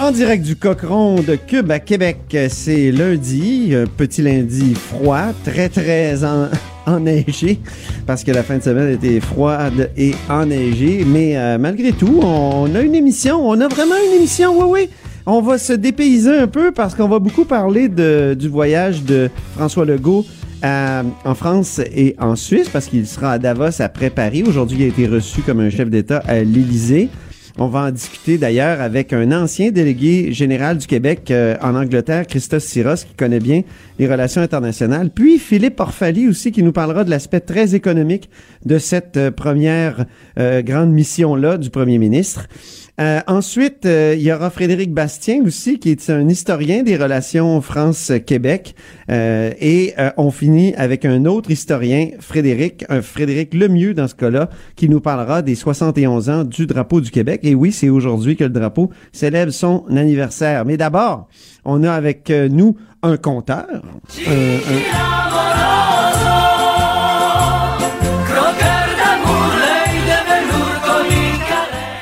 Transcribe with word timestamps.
En 0.00 0.12
direct 0.12 0.44
du 0.44 0.54
Cochon 0.54 1.16
de 1.16 1.34
Cube 1.34 1.70
à 1.72 1.80
Québec, 1.80 2.18
c'est 2.50 2.92
lundi, 2.92 3.74
un 3.74 3.84
petit 3.86 4.22
lundi 4.22 4.74
froid, 4.74 5.32
très 5.44 5.68
très 5.68 6.22
en- 6.24 6.48
enneigé, 6.86 7.58
parce 8.06 8.22
que 8.22 8.30
la 8.30 8.42
fin 8.44 8.58
de 8.58 8.62
semaine 8.62 8.92
était 8.94 9.18
froide 9.20 9.90
et 9.96 10.12
enneigée. 10.30 11.04
Mais 11.04 11.36
euh, 11.36 11.58
malgré 11.58 11.90
tout, 11.92 12.20
on 12.22 12.72
a 12.76 12.80
une 12.80 12.94
émission, 12.94 13.40
on 13.46 13.60
a 13.60 13.66
vraiment 13.66 13.96
une 14.08 14.14
émission, 14.18 14.56
oui 14.58 14.66
oui. 14.68 14.88
On 15.26 15.42
va 15.42 15.58
se 15.58 15.72
dépayser 15.74 16.38
un 16.38 16.46
peu 16.46 16.70
parce 16.72 16.94
qu'on 16.94 17.08
va 17.08 17.18
beaucoup 17.18 17.44
parler 17.44 17.88
du 17.88 18.48
voyage 18.48 19.02
de 19.02 19.28
François 19.56 19.84
Legault 19.84 20.24
à- 20.62 21.02
en 21.24 21.34
France 21.34 21.80
et 21.94 22.14
en 22.20 22.36
Suisse, 22.36 22.68
parce 22.72 22.86
qu'il 22.86 23.06
sera 23.06 23.32
à 23.32 23.38
Davos 23.38 23.80
après 23.82 24.10
Paris. 24.10 24.44
Aujourd'hui, 24.46 24.78
il 24.78 24.84
a 24.84 24.86
été 24.86 25.06
reçu 25.08 25.42
comme 25.42 25.58
un 25.60 25.70
chef 25.70 25.90
d'État 25.90 26.22
à 26.26 26.38
l'Élysée. 26.38 27.08
On 27.60 27.66
va 27.66 27.80
en 27.86 27.90
discuter 27.90 28.38
d'ailleurs 28.38 28.80
avec 28.80 29.12
un 29.12 29.32
ancien 29.32 29.72
délégué 29.72 30.32
général 30.32 30.78
du 30.78 30.86
Québec 30.86 31.32
euh, 31.32 31.56
en 31.60 31.74
Angleterre, 31.74 32.24
Christophe 32.28 32.62
Siros, 32.62 33.04
qui 33.04 33.14
connaît 33.16 33.40
bien 33.40 33.62
les 33.98 34.06
relations 34.06 34.40
internationales. 34.40 35.10
Puis 35.10 35.40
Philippe 35.40 35.80
Orfali 35.80 36.28
aussi, 36.28 36.52
qui 36.52 36.62
nous 36.62 36.70
parlera 36.70 37.02
de 37.02 37.10
l'aspect 37.10 37.40
très 37.40 37.74
économique 37.74 38.30
de 38.64 38.78
cette 38.78 39.16
euh, 39.16 39.32
première 39.32 40.04
euh, 40.38 40.62
grande 40.62 40.92
mission-là 40.92 41.58
du 41.58 41.70
premier 41.70 41.98
ministre. 41.98 42.46
Euh, 43.00 43.20
ensuite, 43.26 43.86
euh, 43.86 44.14
il 44.16 44.22
y 44.22 44.32
aura 44.32 44.50
Frédéric 44.50 44.92
Bastien 44.92 45.42
aussi, 45.44 45.78
qui 45.78 45.90
est 45.90 46.10
un 46.10 46.28
historien 46.28 46.82
des 46.82 46.96
relations 46.96 47.60
France-Québec. 47.60 48.74
Euh, 49.10 49.52
et 49.60 49.94
euh, 49.98 50.10
on 50.16 50.30
finit 50.30 50.74
avec 50.74 51.04
un 51.04 51.24
autre 51.24 51.50
historien, 51.50 52.10
Frédéric, 52.18 52.84
un 52.88 53.02
Frédéric 53.02 53.54
Lemieux 53.54 53.94
dans 53.94 54.08
ce 54.08 54.14
cas-là, 54.14 54.50
qui 54.74 54.88
nous 54.88 55.00
parlera 55.00 55.42
des 55.42 55.54
71 55.54 56.28
ans 56.28 56.44
du 56.44 56.66
drapeau 56.66 57.00
du 57.00 57.10
Québec. 57.10 57.40
Et 57.44 57.54
oui, 57.54 57.72
c'est 57.72 57.88
aujourd'hui 57.88 58.36
que 58.36 58.44
le 58.44 58.50
drapeau 58.50 58.90
célèbre 59.12 59.52
son 59.52 59.84
anniversaire. 59.90 60.64
Mais 60.64 60.76
d'abord, 60.76 61.28
on 61.64 61.84
a 61.84 61.92
avec 61.92 62.30
euh, 62.30 62.48
nous 62.48 62.76
un 63.02 63.16
compteur. 63.16 63.82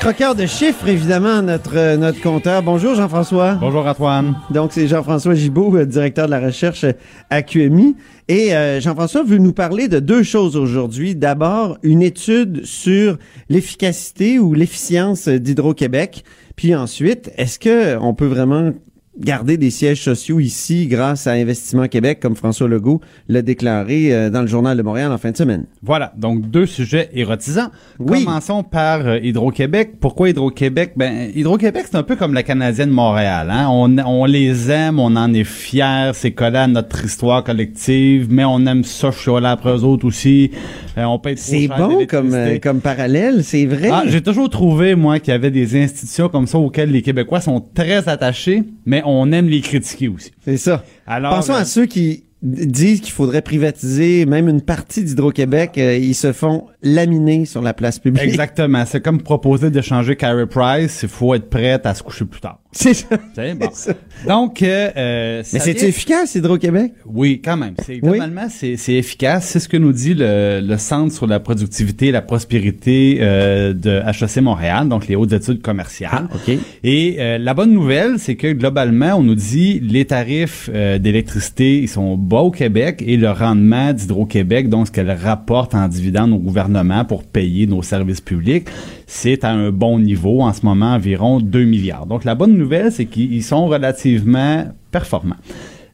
Croqueur 0.06 0.36
de 0.36 0.46
chiffres, 0.46 0.86
évidemment, 0.86 1.42
notre, 1.42 1.76
euh, 1.76 1.96
notre 1.96 2.20
compteur. 2.20 2.62
Bonjour 2.62 2.94
Jean-François. 2.94 3.54
Bonjour 3.54 3.84
Antoine. 3.84 4.36
Donc, 4.50 4.70
c'est 4.72 4.86
Jean-François 4.86 5.34
Gibault, 5.34 5.76
euh, 5.76 5.84
directeur 5.84 6.26
de 6.26 6.30
la 6.30 6.38
recherche 6.38 6.84
à 7.28 7.42
QMI. 7.42 7.96
Et 8.28 8.54
euh, 8.54 8.80
Jean-François 8.80 9.24
veut 9.24 9.38
nous 9.38 9.52
parler 9.52 9.88
de 9.88 9.98
deux 9.98 10.22
choses 10.22 10.56
aujourd'hui. 10.56 11.16
D'abord, 11.16 11.78
une 11.82 12.02
étude 12.02 12.64
sur 12.64 13.18
l'efficacité 13.48 14.38
ou 14.38 14.54
l'efficience 14.54 15.26
d'Hydro-Québec. 15.26 16.22
Puis 16.54 16.76
ensuite, 16.76 17.32
est-ce 17.36 17.58
que 17.58 17.98
on 18.00 18.14
peut 18.14 18.26
vraiment 18.26 18.74
garder 19.18 19.56
des 19.56 19.70
sièges 19.70 20.02
sociaux 20.02 20.40
ici 20.40 20.86
grâce 20.86 21.26
à 21.26 21.32
Investissement 21.32 21.88
Québec, 21.88 22.20
comme 22.20 22.36
François 22.36 22.68
Legault 22.68 23.00
l'a 23.28 23.42
déclaré 23.42 24.14
euh, 24.14 24.30
dans 24.30 24.42
le 24.42 24.46
Journal 24.46 24.76
de 24.76 24.82
Montréal 24.82 25.12
en 25.12 25.18
fin 25.18 25.30
de 25.30 25.36
semaine? 25.36 25.64
Voilà, 25.82 26.12
donc 26.16 26.50
deux 26.50 26.66
sujets 26.66 27.10
érotisants. 27.14 27.70
Oui. 27.98 28.24
Commençons 28.24 28.62
par 28.62 29.06
euh, 29.06 29.18
Hydro-Québec. 29.18 29.94
Pourquoi 30.00 30.30
Hydro-Québec? 30.30 30.92
Ben, 30.96 31.30
Hydro-Québec, 31.34 31.86
c'est 31.90 31.96
un 31.96 32.02
peu 32.02 32.16
comme 32.16 32.34
la 32.34 32.42
Canadienne 32.42 32.90
Montréal. 32.90 33.50
Hein? 33.50 33.68
On, 33.70 33.96
on 33.98 34.24
les 34.24 34.70
aime, 34.70 34.98
on 34.98 35.16
en 35.16 35.32
est 35.32 35.44
fiers, 35.44 36.10
c'est 36.14 36.32
collé 36.32 36.58
à 36.58 36.66
notre 36.66 37.04
histoire 37.04 37.44
collective, 37.44 38.26
mais 38.30 38.44
on 38.44 38.66
aime 38.66 38.84
ça 38.84 39.10
chialer 39.10 39.46
après 39.46 39.70
eux 39.70 39.84
autres 39.84 40.06
aussi. 40.06 40.50
Euh, 40.98 41.04
on 41.04 41.18
paye 41.18 41.36
C'est 41.36 41.68
bon 41.68 42.06
comme, 42.06 42.32
euh, 42.32 42.58
comme 42.58 42.80
parallèle, 42.80 43.44
c'est 43.44 43.66
vrai. 43.66 43.90
Ah, 43.92 44.04
j'ai 44.06 44.22
toujours 44.22 44.48
trouvé, 44.48 44.94
moi, 44.94 45.18
qu'il 45.18 45.32
y 45.32 45.34
avait 45.34 45.50
des 45.50 45.80
institutions 45.80 46.28
comme 46.28 46.46
ça 46.46 46.58
auxquelles 46.58 46.90
les 46.90 47.02
Québécois 47.02 47.40
sont 47.40 47.62
très 47.74 48.08
attachés, 48.08 48.62
mais 48.86 49.02
on 49.06 49.32
aime 49.32 49.48
les 49.48 49.60
critiquer 49.60 50.08
aussi. 50.08 50.32
c'est 50.44 50.56
ça. 50.56 50.84
Alors, 51.06 51.34
Pensons 51.34 51.54
euh, 51.54 51.60
à 51.60 51.64
ceux 51.64 51.86
qui 51.86 52.24
disent 52.42 53.00
qu'il 53.00 53.12
faudrait 53.12 53.42
privatiser 53.42 54.26
même 54.26 54.48
une 54.48 54.60
partie 54.60 55.02
d'Hydro-Québec. 55.02 55.72
euh, 55.78 55.96
ils 55.96 56.14
se 56.14 56.32
font 56.32 56.66
laminer 56.82 57.44
sur 57.44 57.62
la 57.62 57.74
place 57.74 57.98
publique. 57.98 58.22
Exactement. 58.24 58.84
C'est 58.86 59.00
comme 59.00 59.22
proposer 59.22 59.70
d'échanger 59.70 60.16
Carey 60.16 60.46
Price. 60.46 61.00
Il 61.02 61.08
faut 61.08 61.34
être 61.34 61.48
prête 61.48 61.86
à 61.86 61.94
se 61.94 62.02
coucher 62.02 62.24
plus 62.24 62.40
tard. 62.40 62.60
C'est 62.78 62.94
ça. 62.94 63.06
Bon. 63.54 63.68
ça. 63.72 63.92
Donc, 64.28 64.62
euh, 64.62 64.90
euh, 64.96 65.42
Mais 65.52 65.58
c'est 65.58 65.72
vient- 65.72 65.88
efficace, 65.88 66.34
Hydro-Québec? 66.34 66.92
Oui, 67.06 67.40
quand 67.42 67.56
même. 67.56 67.74
C'est 67.84 67.98
globalement 67.98 68.48
c'est 68.50 68.76
c'est 68.76 68.94
efficace. 68.94 69.46
C'est 69.46 69.60
ce 69.60 69.68
que 69.68 69.76
nous 69.76 69.92
dit 69.92 70.14
le, 70.14 70.60
le 70.62 70.76
Centre 70.78 71.12
sur 71.14 71.26
la 71.26 71.40
productivité 71.40 72.08
et 72.08 72.10
la 72.12 72.22
prospérité 72.22 73.18
euh, 73.20 73.72
de 73.72 74.02
HEC 74.06 74.42
Montréal, 74.42 74.88
donc 74.88 75.08
les 75.08 75.16
hautes 75.16 75.32
études 75.32 75.62
commerciales. 75.62 76.28
OK. 76.34 76.54
Et 76.84 77.16
euh, 77.18 77.38
la 77.38 77.54
bonne 77.54 77.72
nouvelle, 77.72 78.18
c'est 78.18 78.36
que 78.36 78.52
globalement, 78.52 79.14
on 79.16 79.22
nous 79.22 79.34
dit 79.34 79.80
les 79.80 80.04
tarifs 80.04 80.68
euh, 80.74 80.98
d'électricité, 80.98 81.78
ils 81.78 81.88
sont 81.88 82.16
bas 82.16 82.40
au 82.40 82.50
Québec 82.50 83.02
et 83.06 83.16
le 83.16 83.30
rendement 83.30 83.92
d'Hydro-Québec, 83.92 84.68
donc 84.68 84.88
ce 84.88 84.92
qu'elle 84.92 85.10
rapporte 85.10 85.74
en 85.74 85.88
dividendes 85.88 86.32
au 86.32 86.38
gouvernement 86.38 87.04
pour 87.04 87.24
payer 87.24 87.66
nos 87.66 87.82
services 87.82 88.20
publics, 88.20 88.66
c'est 89.06 89.44
à 89.44 89.50
un 89.50 89.70
bon 89.70 89.98
niveau 89.98 90.42
en 90.42 90.52
ce 90.52 90.66
moment, 90.66 90.94
environ 90.94 91.40
2 91.40 91.64
milliards. 91.64 92.06
Donc 92.06 92.24
la 92.24 92.34
bonne 92.34 92.56
nouvelle, 92.56 92.92
c'est 92.92 93.06
qu'ils 93.06 93.44
sont 93.44 93.66
relativement 93.66 94.64
performants. 94.90 95.36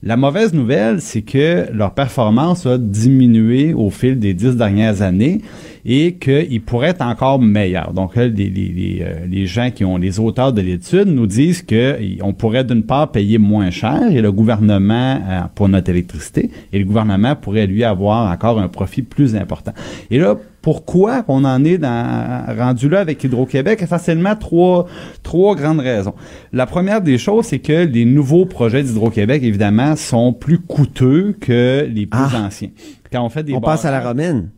La 0.04 0.16
mauvaise 0.16 0.52
nouvelle, 0.52 1.00
c'est 1.00 1.22
que 1.22 1.66
leur 1.72 1.94
performance 1.94 2.66
a 2.66 2.76
diminué 2.76 3.72
au 3.72 3.88
fil 3.88 4.18
des 4.18 4.34
dix 4.34 4.56
dernières 4.56 5.00
années 5.00 5.40
et 5.84 6.14
qu'ils 6.14 6.60
pourraient 6.60 6.88
être 6.88 7.02
encore 7.02 7.40
meilleurs. 7.40 7.92
Donc, 7.92 8.16
là, 8.16 8.26
les, 8.26 8.98
euh, 9.00 9.26
les 9.28 9.46
gens 9.46 9.70
qui 9.70 9.84
ont 9.84 9.98
les 9.98 10.18
auteurs 10.18 10.52
de 10.52 10.60
l'étude 10.60 11.06
nous 11.06 11.28
disent 11.28 11.62
qu'on 11.62 12.32
pourrait 12.32 12.64
d'une 12.64 12.82
part 12.82 13.12
payer 13.12 13.38
moins 13.38 13.70
cher 13.70 14.10
et 14.10 14.20
le 14.20 14.32
gouvernement 14.32 15.20
euh, 15.24 15.40
pour 15.54 15.68
notre 15.68 15.90
électricité 15.90 16.50
et 16.72 16.80
le 16.80 16.84
gouvernement 16.84 17.36
pourrait 17.36 17.68
lui 17.68 17.84
avoir 17.84 18.32
encore 18.32 18.58
un 18.58 18.68
profit 18.68 19.02
plus 19.02 19.36
important. 19.36 19.72
Et 20.10 20.18
là, 20.18 20.36
pourquoi 20.62 21.24
on 21.28 21.44
en 21.44 21.64
est 21.64 21.76
dans, 21.78 22.44
rendu 22.56 22.88
là 22.88 23.00
avec 23.00 23.22
Hydro-Québec? 23.24 23.82
Essentiellement 23.82 24.36
trois, 24.36 24.86
trois 25.22 25.56
grandes 25.56 25.80
raisons. 25.80 26.14
La 26.52 26.66
première 26.66 27.00
des 27.02 27.18
choses, 27.18 27.46
c'est 27.46 27.58
que 27.58 27.84
les 27.84 28.04
nouveaux 28.04 28.46
projets 28.46 28.82
d'Hydro-Québec, 28.82 29.42
évidemment, 29.42 29.96
sont 29.96 30.32
plus 30.32 30.60
coûteux 30.60 31.36
que 31.40 31.86
les 31.92 32.06
plus 32.06 32.20
Ah. 32.32 32.46
anciens. 32.46 32.70
Quand 33.12 33.24
on 33.24 33.28
fait 33.28 33.42
des 33.42 33.54
On 33.54 33.60
passe 33.60 33.84
à 33.84 33.90
la 33.90 34.00
romaine. 34.00 34.50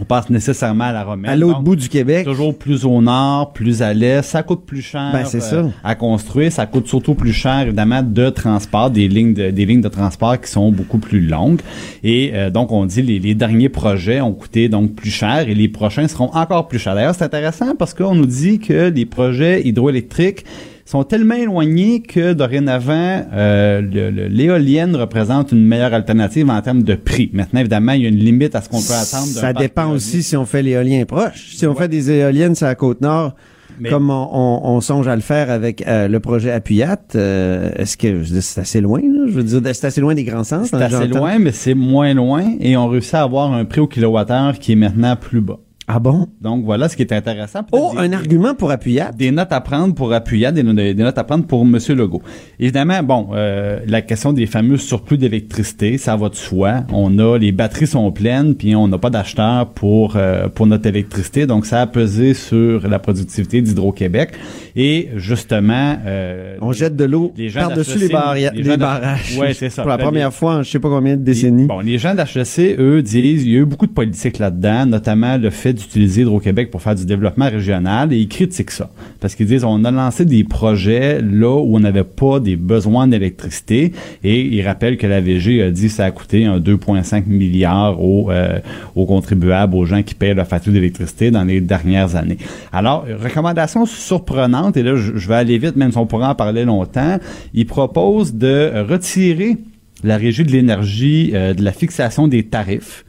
On 0.00 0.04
passe 0.04 0.28
nécessairement 0.30 0.84
à 0.84 0.92
la 0.92 1.04
romaine. 1.04 1.30
À 1.30 1.36
l'autre 1.36 1.60
bout 1.60 1.76
du 1.76 1.88
Québec. 1.88 2.26
Toujours 2.26 2.56
plus 2.56 2.84
au 2.84 3.00
nord, 3.00 3.52
plus 3.52 3.82
à 3.82 3.94
l'est. 3.94 4.22
Ça 4.22 4.42
coûte 4.42 4.64
plus 4.66 4.82
cher 4.82 5.10
Ben, 5.12 5.24
c'est 5.24 5.38
euh, 5.38 5.62
ça. 5.64 5.70
à 5.82 5.94
construire. 5.94 6.52
Ça 6.52 6.66
coûte 6.66 6.86
surtout 6.86 7.14
plus 7.14 7.32
cher, 7.32 7.60
évidemment, 7.62 8.02
de 8.02 8.28
transport, 8.30 8.90
des 8.90 9.08
lignes 9.08 9.34
de, 9.34 9.50
des 9.50 9.64
lignes 9.64 9.80
de 9.80 9.88
transport 9.88 10.40
qui 10.40 10.50
sont 10.50 10.70
beaucoup 10.70 10.98
plus 10.98 11.20
longues. 11.20 11.60
Et 12.04 12.32
euh, 12.34 12.50
donc, 12.50 12.72
on 12.72 12.84
dit 12.84 13.02
les, 13.02 13.18
les 13.18 13.34
derniers 13.34 13.68
projets 13.68 14.20
ont 14.20 14.32
coûté 14.32 14.68
donc 14.68 14.94
plus 14.94 15.10
cher 15.10 15.48
et 15.48 15.54
les 15.54 15.68
prochains 15.68 16.08
seront 16.08 16.30
encore 16.34 16.68
plus 16.68 16.78
chers. 16.78 16.94
D'ailleurs, 16.94 17.14
c'est 17.14 17.24
intéressant 17.24 17.74
parce 17.74 17.94
qu'on 17.94 18.14
nous 18.14 18.26
dit 18.26 18.58
que 18.58 18.90
les 18.90 19.06
projets 19.06 19.66
hydroélectriques 19.66 20.44
sont 20.86 21.04
tellement 21.04 21.34
éloignés 21.34 22.00
que 22.00 22.32
dorénavant, 22.32 23.26
euh, 23.34 23.82
l'éolienne 24.30 24.96
représente 24.96 25.52
une 25.52 25.64
meilleure 25.64 25.92
alternative 25.92 26.48
en 26.48 26.60
termes 26.62 26.82
de 26.82 26.94
prix. 26.94 27.28
Maintenant, 27.32 27.60
évidemment, 27.60 27.92
il 27.92 28.02
y 28.02 28.06
a 28.06 28.08
une 28.08 28.16
limite 28.16 28.54
à 28.54 28.62
ce 28.62 28.68
qu'on 28.68 28.80
peut 28.80 28.94
attendre. 28.94 29.26
Ça 29.26 29.52
dépend 29.52 29.90
aussi 29.90 30.22
si 30.22 30.36
on 30.36 30.46
fait 30.46 30.62
l'éolien 30.62 31.04
proche. 31.04 31.54
Si 31.54 31.66
on 31.66 31.74
fait 31.74 31.88
des 31.88 32.10
éoliennes 32.10 32.54
sur 32.54 32.66
la 32.66 32.74
côte 32.76 33.00
nord, 33.00 33.34
Mais- 33.80 33.90
comme 33.90 34.10
on, 34.10 34.28
on- 34.32 34.60
on 34.76 34.80
songe 34.80 35.06
à 35.08 35.14
le 35.16 35.22
faire 35.22 35.50
avec 35.50 35.86
euh, 35.86 36.08
le 36.08 36.20
projet 36.20 36.50
Appuyat. 36.52 36.96
euh, 37.14 37.70
Est-ce 37.76 37.96
que 37.96 38.08
je 38.08 38.14
veux 38.14 38.24
dire, 38.24 38.42
c'est 38.42 38.60
assez 38.60 38.80
loin? 38.80 39.00
Là? 39.00 39.24
Je 39.26 39.32
veux 39.32 39.42
dire, 39.42 39.60
c'est 39.74 39.86
assez 39.86 40.00
loin 40.00 40.14
des 40.14 40.24
grands. 40.24 40.44
C'est 40.44 40.54
hein, 40.54 40.62
assez 40.72 40.88
j'entends. 40.90 41.18
loin, 41.18 41.38
mais 41.38 41.52
c'est 41.52 41.74
moins 41.74 42.14
loin 42.14 42.44
et 42.60 42.76
on 42.76 42.86
réussit 42.88 43.14
à 43.14 43.22
avoir 43.22 43.52
un 43.52 43.64
prix 43.64 43.80
au 43.80 43.86
kilowattheure 43.88 44.58
qui 44.58 44.72
est 44.72 44.76
maintenant 44.76 45.14
plus 45.16 45.40
bas. 45.40 45.58
Ah 45.88 46.00
bon? 46.00 46.26
Donc 46.40 46.64
voilà 46.64 46.88
ce 46.88 46.96
qui 46.96 47.02
est 47.02 47.12
intéressant. 47.12 47.60
Oh, 47.70 47.92
un 47.96 48.08
des- 48.08 48.14
argument 48.16 48.54
pour 48.54 48.72
Appuyat. 48.72 49.12
des 49.16 49.30
notes 49.30 49.52
à 49.52 49.60
prendre 49.60 49.94
pour 49.94 50.12
appuyer, 50.12 50.50
des, 50.50 50.62
des 50.64 50.94
notes 50.94 51.16
à 51.16 51.22
prendre 51.22 51.44
pour 51.46 51.62
M. 51.62 51.78
Legault. 51.90 52.22
Évidemment, 52.58 53.02
bon, 53.04 53.28
euh, 53.34 53.78
la 53.86 54.02
question 54.02 54.32
des 54.32 54.46
fameux 54.46 54.78
surplus 54.78 55.16
d'électricité, 55.16 55.96
ça 55.96 56.16
va 56.16 56.28
de 56.28 56.34
soi. 56.34 56.82
On 56.92 57.20
a 57.20 57.38
les 57.38 57.52
batteries 57.52 57.86
sont 57.86 58.10
pleines, 58.10 58.56
puis 58.56 58.74
on 58.74 58.88
n'a 58.88 58.98
pas 58.98 59.10
d'acheteurs 59.10 59.68
pour 59.68 60.14
euh, 60.16 60.48
pour 60.48 60.66
notre 60.66 60.86
électricité, 60.88 61.46
donc 61.46 61.66
ça 61.66 61.82
a 61.82 61.86
pesé 61.86 62.34
sur 62.34 62.88
la 62.88 62.98
productivité 62.98 63.62
d'Hydro-Québec. 63.62 64.30
Et 64.74 65.10
justement, 65.14 65.96
euh, 66.04 66.56
On 66.60 66.72
jette 66.72 66.96
de 66.96 67.04
l'eau 67.04 67.32
par-dessus 67.54 67.98
d'HEC, 67.98 68.00
les, 68.00 68.08
barri- 68.08 68.50
les 68.54 68.62
d'H- 68.62 68.76
barrages. 68.76 69.38
Ouais, 69.38 69.54
c'est 69.54 69.70
ça. 69.70 69.82
Pour 69.82 69.90
la 69.90 69.98
première 69.98 70.32
fois 70.34 70.56
en 70.56 70.62
je 70.64 70.70
sais 70.70 70.80
pas 70.80 70.88
combien 70.88 71.16
de 71.16 71.22
décennies. 71.22 71.66
Bon, 71.66 71.78
les 71.78 71.96
gens 71.98 72.14
d'HEC, 72.14 72.76
eux, 72.80 73.02
disent, 73.02 73.44
il 73.44 73.52
y 73.52 73.56
a 73.56 73.60
eu 73.60 73.64
beaucoup 73.64 73.86
de 73.86 73.92
politique 73.92 74.38
là-dedans, 74.40 74.84
notamment 74.86 75.36
le 75.36 75.50
fait 75.50 75.75
d'utiliser 75.76 76.22
Hydro-Québec 76.22 76.70
pour 76.70 76.82
faire 76.82 76.94
du 76.94 77.06
développement 77.06 77.48
régional, 77.48 78.12
et 78.12 78.18
ils 78.18 78.28
critiquent 78.28 78.70
ça. 78.70 78.90
Parce 79.20 79.34
qu'ils 79.34 79.46
disent, 79.46 79.64
on 79.64 79.84
a 79.84 79.90
lancé 79.90 80.24
des 80.24 80.44
projets 80.44 81.20
là 81.20 81.54
où 81.54 81.76
on 81.76 81.80
n'avait 81.80 82.04
pas 82.04 82.40
des 82.40 82.56
besoins 82.56 83.06
d'électricité, 83.06 83.92
et 84.24 84.40
ils 84.40 84.62
rappellent 84.62 84.96
que 84.96 85.06
la 85.06 85.20
VG 85.20 85.62
a 85.62 85.70
dit 85.70 85.86
que 85.86 85.92
ça 85.92 86.04
a 86.04 86.10
coûté 86.10 86.46
un 86.46 86.58
2,5 86.58 87.26
milliards 87.26 88.02
aux, 88.02 88.30
euh, 88.30 88.58
aux 88.94 89.06
contribuables, 89.06 89.74
aux 89.74 89.84
gens 89.84 90.02
qui 90.02 90.14
payent 90.14 90.34
la 90.34 90.44
facture 90.44 90.72
d'électricité 90.72 91.30
dans 91.30 91.44
les 91.44 91.60
dernières 91.60 92.16
années. 92.16 92.38
Alors, 92.72 93.06
recommandation 93.22 93.86
surprenante, 93.86 94.76
et 94.76 94.82
là, 94.82 94.96
je, 94.96 95.28
vais 95.28 95.34
aller 95.34 95.58
vite, 95.58 95.76
même 95.76 95.92
si 95.92 95.98
on 95.98 96.06
pourrait 96.06 96.26
en 96.26 96.34
parler 96.34 96.64
longtemps, 96.64 97.18
ils 97.54 97.66
proposent 97.66 98.34
de 98.34 98.72
retirer 98.88 99.58
la 100.04 100.16
Régie 100.16 100.44
de 100.44 100.52
l'énergie 100.52 101.30
euh, 101.34 101.54
de 101.54 101.62
la 101.62 101.72
fixation 101.72 102.28
des 102.28 102.44
tarifs. 102.44 103.05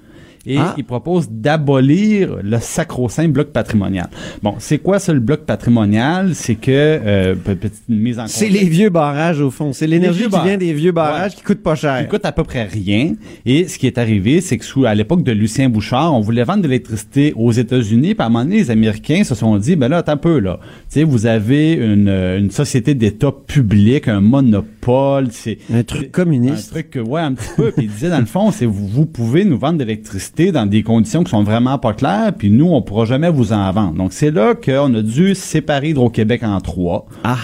Et 0.49 0.57
Ah. 0.57 0.73
il 0.77 0.85
propose 0.85 1.27
d'abolir 1.29 2.37
le 2.41 2.57
sacro-saint 2.59 3.27
bloc 3.27 3.49
patrimonial. 3.49 4.07
Bon, 4.41 4.55
c'est 4.59 4.77
quoi 4.77 4.97
ça, 4.99 5.13
le 5.13 5.19
bloc 5.19 5.41
patrimonial? 5.41 6.33
C'est 6.35 6.55
que, 6.55 6.71
euh, 6.71 7.35
pe- 7.35 7.55
petite 7.55 7.89
mise 7.89 8.17
en 8.17 8.27
C'est 8.27 8.47
les 8.49 8.63
vieux 8.69 8.89
barrages, 8.89 9.41
au 9.41 9.51
fond. 9.51 9.73
C'est 9.73 9.87
l'énergie 9.87 10.23
qui 10.29 10.39
vient 10.43 10.57
des 10.57 10.73
vieux 10.73 10.91
barrages 10.93 11.31
Ouais. 11.31 11.37
qui 11.37 11.43
coûtent 11.43 11.63
pas 11.63 11.75
cher. 11.75 11.99
Il 12.01 12.07
coûte 12.07 12.25
à 12.25 12.31
peu 12.31 12.43
près 12.43 12.63
rien. 12.63 13.15
Et 13.45 13.67
ce 13.67 13.77
qui 13.77 13.87
est 13.87 13.97
arrivé, 13.97 14.39
c'est 14.41 14.57
que 14.57 14.63
sous, 14.65 14.85
à 14.85 14.95
l'époque 14.95 15.23
de 15.23 15.31
Lucien 15.33 15.69
Bouchard, 15.69 16.13
on 16.15 16.21
voulait 16.21 16.43
vendre 16.45 16.61
de 16.63 16.67
l'électricité 16.67 17.33
aux 17.35 17.51
États-Unis. 17.51 18.15
Puis 18.15 18.23
à 18.23 18.27
un 18.27 18.29
moment 18.29 18.43
donné, 18.45 18.57
les 18.57 18.71
Américains 18.71 19.23
se 19.23 19.35
sont 19.35 19.57
dit, 19.57 19.75
ben 19.75 19.89
là, 19.89 19.97
attends 19.97 20.13
un 20.13 20.17
peu, 20.17 20.39
là. 20.39 20.59
Tu 20.89 20.99
sais, 20.99 21.03
vous 21.03 21.25
avez 21.25 21.73
une, 21.73 22.07
euh, 22.07 22.39
une 22.39 22.51
société 22.51 22.93
d'État 22.93 23.31
public, 23.47 24.07
un 24.07 24.21
monopole. 24.21 25.27
C'est, 25.31 25.57
Un 25.73 25.83
truc 25.83 26.07
un 26.07 26.09
communiste. 26.11 26.71
truc, 26.71 26.91
que- 26.91 26.99
ouais, 26.99 27.21
un 27.21 27.33
petit 27.33 27.49
peu. 27.55 27.71
Puis 27.71 27.85
il 27.85 27.91
disait, 27.91 28.09
dans 28.09 28.19
le 28.19 28.25
fond, 28.25 28.51
c'est 28.51 28.65
vous, 28.65 28.87
vous 28.87 29.05
pouvez 29.05 29.43
nous 29.43 29.57
vendre 29.57 29.79
de 29.79 29.83
l'électricité 29.83 30.36
dans 30.45 30.65
des 30.65 30.83
conditions 30.83 31.23
qui 31.23 31.31
sont 31.31 31.43
vraiment 31.43 31.77
pas 31.79 31.93
claires, 31.93 32.31
puis 32.37 32.49
nous, 32.51 32.67
on 32.67 32.81
pourra 32.81 33.05
jamais 33.05 33.29
vous 33.29 33.53
en 33.53 33.71
vendre. 33.71 33.93
Donc, 33.93 34.13
c'est 34.13 34.31
là 34.31 34.53
qu'on 34.55 34.93
a 34.93 35.01
dû 35.01 35.35
séparer 35.35 35.89
Hydro-Québec 35.89 36.43
en 36.43 36.59
trois 36.61 37.05
Ah, 37.23 37.37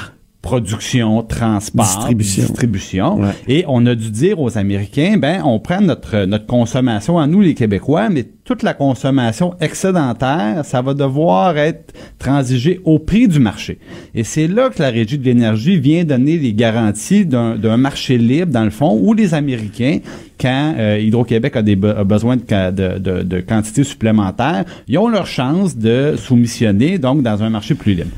production, 0.43 1.23
transport, 1.23 1.85
Distribution. 1.85 2.43
distribution. 2.43 3.21
Ouais. 3.21 3.29
Et 3.47 3.63
on 3.67 3.83
a 3.87 3.95
dû 3.95 4.11
dire 4.11 4.39
aux 4.41 4.57
Américains, 4.57 5.15
ben, 5.17 5.41
on 5.45 5.57
prend 5.59 5.79
notre, 5.81 6.25
notre 6.25 6.45
consommation 6.45 7.17
à 7.17 7.25
nous, 7.25 7.39
les 7.41 7.53
Québécois, 7.55 8.09
mais 8.09 8.25
toute 8.43 8.61
la 8.61 8.73
consommation 8.73 9.55
excédentaire, 9.61 10.65
ça 10.65 10.81
va 10.81 10.93
devoir 10.93 11.57
être 11.57 11.93
transigé 12.19 12.81
au 12.83 12.99
prix 12.99 13.29
du 13.29 13.39
marché. 13.39 13.79
Et 14.13 14.25
c'est 14.25 14.47
là 14.49 14.69
que 14.69 14.81
la 14.81 14.89
Régie 14.89 15.17
de 15.17 15.23
l'énergie 15.23 15.79
vient 15.79 16.03
donner 16.03 16.37
les 16.37 16.53
garanties 16.53 17.25
d'un 17.25 17.77
marché 17.77 18.17
libre, 18.17 18.51
dans 18.51 18.65
le 18.65 18.69
fond, 18.69 18.99
où 19.01 19.13
les 19.13 19.33
Américains, 19.33 19.99
quand 20.39 20.75
euh, 20.77 20.99
Hydro-Québec 21.01 21.55
a, 21.55 21.61
des 21.61 21.77
be- 21.77 21.95
a 21.97 22.03
besoin 22.03 22.35
de, 22.35 22.41
de, 22.71 22.99
de, 22.99 23.21
de 23.23 23.39
quantités 23.39 23.85
supplémentaires, 23.85 24.65
ils 24.89 24.97
ont 24.97 25.07
leur 25.07 25.25
chance 25.25 25.77
de 25.77 26.15
soumissionner, 26.17 26.97
donc, 26.97 27.23
dans 27.23 27.41
un 27.43 27.49
marché 27.49 27.75
plus 27.75 27.93
libre. 27.93 28.09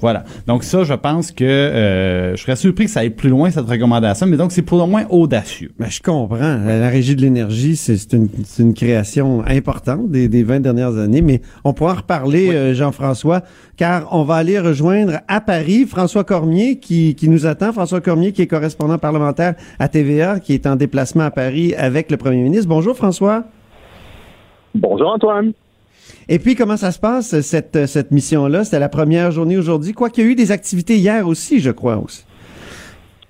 Voilà. 0.00 0.24
Donc 0.46 0.64
ça, 0.64 0.84
je 0.84 0.94
pense 0.94 1.30
que 1.30 1.44
euh, 1.44 2.36
je 2.36 2.42
serais 2.42 2.56
surpris 2.56 2.86
que 2.86 2.90
ça 2.90 3.00
aille 3.00 3.10
plus 3.10 3.28
loin, 3.28 3.50
cette 3.50 3.68
recommandation, 3.68 4.26
mais 4.26 4.36
donc 4.36 4.52
c'est 4.52 4.62
pour 4.62 4.78
le 4.78 4.86
moins 4.86 5.04
audacieux. 5.10 5.72
ben, 5.78 5.88
je 5.88 6.00
comprends. 6.00 6.36
La, 6.36 6.78
la 6.78 6.88
Régie 6.88 7.16
de 7.16 7.20
l'énergie, 7.20 7.76
c'est 7.76 7.96
c'est 7.96 8.14
une, 8.14 8.28
c'est 8.44 8.62
une 8.62 8.74
création 8.74 9.42
importante 9.46 10.10
des, 10.10 10.28
des 10.28 10.42
20 10.42 10.60
dernières 10.60 10.96
années, 10.96 11.22
mais 11.22 11.42
on 11.64 11.72
pourra 11.72 11.92
en 11.92 11.96
reparler, 11.96 12.50
euh, 12.54 12.74
Jean-François, 12.74 13.42
car 13.76 14.08
on 14.12 14.22
va 14.24 14.36
aller 14.36 14.58
rejoindre 14.58 15.20
à 15.28 15.40
Paris 15.40 15.84
François 15.86 16.24
Cormier 16.24 16.78
qui, 16.78 17.14
qui 17.14 17.28
nous 17.28 17.46
attend. 17.46 17.72
François 17.72 18.00
Cormier 18.00 18.32
qui 18.32 18.42
est 18.42 18.46
correspondant 18.46 18.98
parlementaire 18.98 19.54
à 19.78 19.88
TVA, 19.88 20.40
qui 20.40 20.54
est 20.54 20.66
en 20.66 20.76
déplacement 20.76 21.24
à 21.24 21.30
Paris 21.30 21.74
avec 21.74 22.10
le 22.10 22.16
premier 22.16 22.42
ministre. 22.42 22.68
Bonjour 22.68 22.96
François. 22.96 23.44
Bonjour 24.74 25.12
Antoine. 25.12 25.52
Et 26.28 26.38
puis, 26.38 26.54
comment 26.54 26.76
ça 26.76 26.92
se 26.92 27.00
passe, 27.00 27.40
cette, 27.40 27.86
cette 27.86 28.10
mission-là? 28.10 28.64
C'était 28.64 28.78
la 28.78 28.88
première 28.88 29.30
journée 29.30 29.56
aujourd'hui. 29.56 29.92
Quoi 29.92 30.10
qu'il 30.10 30.24
y 30.24 30.28
a 30.28 30.30
eu 30.30 30.34
des 30.34 30.52
activités 30.52 30.96
hier 30.96 31.26
aussi, 31.26 31.60
je 31.60 31.70
crois 31.70 31.96
aussi. 31.96 32.24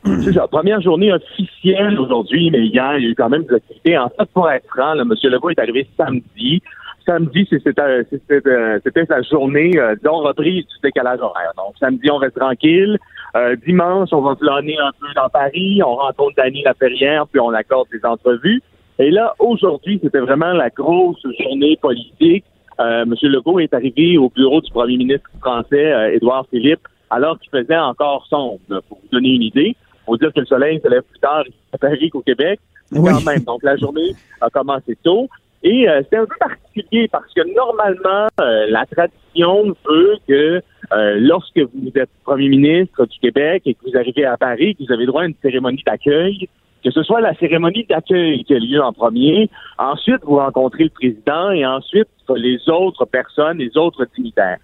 C'est 0.05 0.35
la 0.35 0.49
première 0.49 0.81
journée 0.81 1.13
officielle 1.13 1.99
aujourd'hui, 1.99 2.51
mais 2.51 2.67
hier, 2.67 2.97
il 2.97 3.05
y 3.05 3.07
a 3.09 3.11
eu 3.11 3.15
quand 3.15 3.29
même 3.29 3.43
des 3.45 3.57
activités. 3.57 3.99
En 3.99 4.09
fait, 4.09 4.25
pour 4.33 4.51
être 4.51 4.67
franc, 4.69 4.95
M. 4.99 5.13
Legault 5.25 5.51
est 5.51 5.59
arrivé 5.59 5.87
samedi. 5.97 6.63
Samedi, 7.05 7.47
c'était, 7.51 7.81
euh, 7.81 8.79
c'était 8.83 9.05
sa 9.07 9.21
journée, 9.23 9.73
euh, 9.77 9.95
reprise 10.05 10.65
du 10.67 10.75
décalage 10.83 11.21
horaire. 11.21 11.53
Donc, 11.57 11.75
samedi, 11.79 12.11
on 12.11 12.17
reste 12.17 12.39
tranquille. 12.39 12.99
Euh, 13.37 13.57
dimanche, 13.67 14.09
on 14.13 14.23
va 14.23 14.37
flâner 14.37 14.77
un 14.79 14.93
peu 14.99 15.07
dans 15.15 15.29
Paris. 15.29 15.83
On 15.85 15.97
rencontre 15.97 16.35
Dany 16.37 16.63
Laferrière, 16.63 17.27
puis 17.27 17.41
on 17.41 17.51
accorde 17.51 17.89
des 17.93 18.05
entrevues. 18.05 18.63
Et 18.99 19.11
là, 19.11 19.35
aujourd'hui, 19.39 19.99
c'était 20.03 20.21
vraiment 20.21 20.53
la 20.53 20.71
grosse 20.71 21.23
journée 21.41 21.79
politique. 21.81 22.45
Euh, 22.81 23.03
M. 23.03 23.15
Legault 23.23 23.61
est 23.61 23.75
arrivé 23.75 24.17
au 24.17 24.31
bureau 24.31 24.61
du 24.61 24.71
premier 24.71 24.97
ministre 24.97 25.29
français, 25.41 25.93
euh, 25.93 26.15
Édouard 26.15 26.47
Philippe, 26.51 26.89
alors 27.11 27.39
qu'il 27.39 27.51
faisait 27.51 27.77
encore 27.77 28.27
sombre, 28.29 28.59
pour 28.89 28.99
vous 29.03 29.09
donner 29.13 29.35
une 29.35 29.43
idée. 29.43 29.77
Faut 30.07 30.17
dire 30.17 30.33
que 30.33 30.41
le 30.41 30.47
soleil 30.47 30.81
se 30.83 30.89
lève 30.89 31.03
plus 31.03 31.21
tard 31.21 31.45
à 31.73 31.79
Paris 31.79 32.11
qu'au 32.11 32.23
Québec. 32.23 32.59
Oui. 32.93 33.11
Quand 33.11 33.25
même. 33.25 33.41
Donc, 33.41 33.63
la 33.63 33.77
journée 33.77 34.15
a 34.41 34.51
commencé 34.51 34.97
tôt. 35.03 35.29
Et 35.63 35.89
euh, 35.89 36.03
c'est 36.09 36.17
un 36.17 36.25
peu 36.25 36.37
particulier 36.39 37.09
parce 37.09 37.33
que 37.35 37.43
normalement, 37.55 38.29
euh, 38.41 38.67
la 38.69 38.87
tradition 38.87 39.77
veut 39.87 40.17
que 40.27 40.63
euh, 40.93 41.17
lorsque 41.21 41.59
vous 41.59 41.93
êtes 41.95 42.09
premier 42.25 42.49
ministre 42.49 43.05
du 43.05 43.19
Québec 43.19 43.63
et 43.67 43.75
que 43.75 43.81
vous 43.87 43.97
arrivez 43.97 44.25
à 44.25 44.37
Paris, 44.37 44.75
que 44.75 44.85
vous 44.85 44.93
avez 44.93 45.07
droit 45.07 45.23
à 45.23 45.27
une 45.27 45.35
cérémonie 45.43 45.83
d'accueil, 45.87 46.49
que 46.83 46.91
ce 46.91 47.03
soit 47.03 47.21
la 47.21 47.35
cérémonie 47.35 47.85
d'accueil 47.85 48.45
qui 48.45 48.55
a 48.55 48.59
lieu 48.59 48.83
en 48.83 48.93
premier, 48.93 49.51
ensuite 49.79 50.21
vous 50.23 50.37
rencontrez 50.37 50.85
le 50.85 50.91
président 50.91 51.51
et 51.51 51.67
ensuite 51.67 52.09
les 52.37 52.69
autres 52.69 53.05
personnes, 53.07 53.59
les 53.59 53.77
autres 53.77 54.07
dignitaires. 54.17 54.59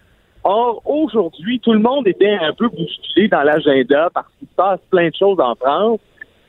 Or, 0.44 0.80
aujourd'hui, 0.84 1.58
tout 1.58 1.72
le 1.72 1.80
monde 1.80 2.06
était 2.06 2.38
un 2.40 2.52
peu 2.52 2.68
bousculé 2.68 3.26
dans 3.28 3.42
l'agenda 3.42 4.10
parce 4.14 4.28
qu'il 4.38 4.46
se 4.46 4.54
passe 4.54 4.80
plein 4.90 5.08
de 5.08 5.14
choses 5.14 5.40
en 5.40 5.56
France. 5.56 5.98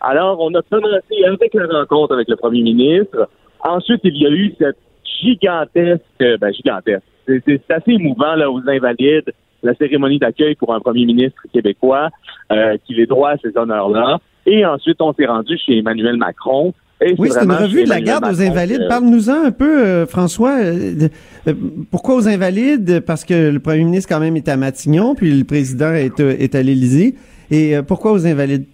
Alors, 0.01 0.39
on 0.39 0.53
a 0.53 0.61
commencé 0.61 1.23
avec 1.25 1.53
la 1.55 1.65
rencontre 1.79 2.13
avec 2.13 2.29
le 2.29 2.35
premier 2.35 2.61
ministre. 2.61 3.27
Ensuite, 3.61 4.01
il 4.03 4.15
y 4.17 4.27
a 4.27 4.29
eu 4.29 4.53
cette 4.59 4.77
gigantesque, 5.03 6.03
ben 6.19 6.53
gigantesque, 6.53 7.03
c'est 7.25 7.41
c'est 7.45 7.71
assez 7.71 7.93
émouvant 7.93 8.35
là 8.35 8.51
aux 8.51 8.61
Invalides, 8.69 9.33
la 9.63 9.73
cérémonie 9.73 10.19
d'accueil 10.19 10.55
pour 10.55 10.73
un 10.73 10.79
premier 10.79 11.05
ministre 11.05 11.41
québécois 11.51 12.09
euh, 12.51 12.77
qui 12.85 12.93
les 12.93 13.07
droit 13.07 13.31
à 13.31 13.37
ces 13.37 13.57
honneurs-là. 13.57 14.19
Et 14.47 14.65
ensuite, 14.65 15.01
on 15.01 15.13
s'est 15.13 15.25
rendu 15.25 15.57
chez 15.57 15.77
Emmanuel 15.77 16.15
Macron. 16.15 16.73
Et 17.01 17.13
Oui, 17.19 17.29
c'est 17.29 17.43
une 17.43 17.51
revue 17.51 17.83
de 17.83 17.89
la 17.89 18.01
garde 18.01 18.25
aux 18.25 18.41
Invalides. 18.41 18.87
Parle-nous-en 18.87 19.45
un 19.45 19.51
peu, 19.51 19.85
euh, 19.85 20.05
François. 20.07 20.57
euh, 20.57 21.09
euh, 21.47 21.53
pourquoi 21.91 22.15
aux 22.15 22.27
Invalides? 22.27 23.01
Parce 23.05 23.23
que 23.25 23.51
le 23.51 23.59
premier 23.59 23.83
ministre, 23.83 24.09
quand 24.11 24.21
même, 24.21 24.37
est 24.37 24.47
à 24.47 24.57
Matignon, 24.57 25.13
puis 25.13 25.37
le 25.37 25.43
président 25.43 25.93
est, 25.93 26.19
est 26.19 26.55
à 26.55 26.63
l'Élysée. 26.63 27.15
Et 27.51 27.75
pourquoi 27.87 28.13
aux 28.13 28.25
Invalides? 28.25 28.65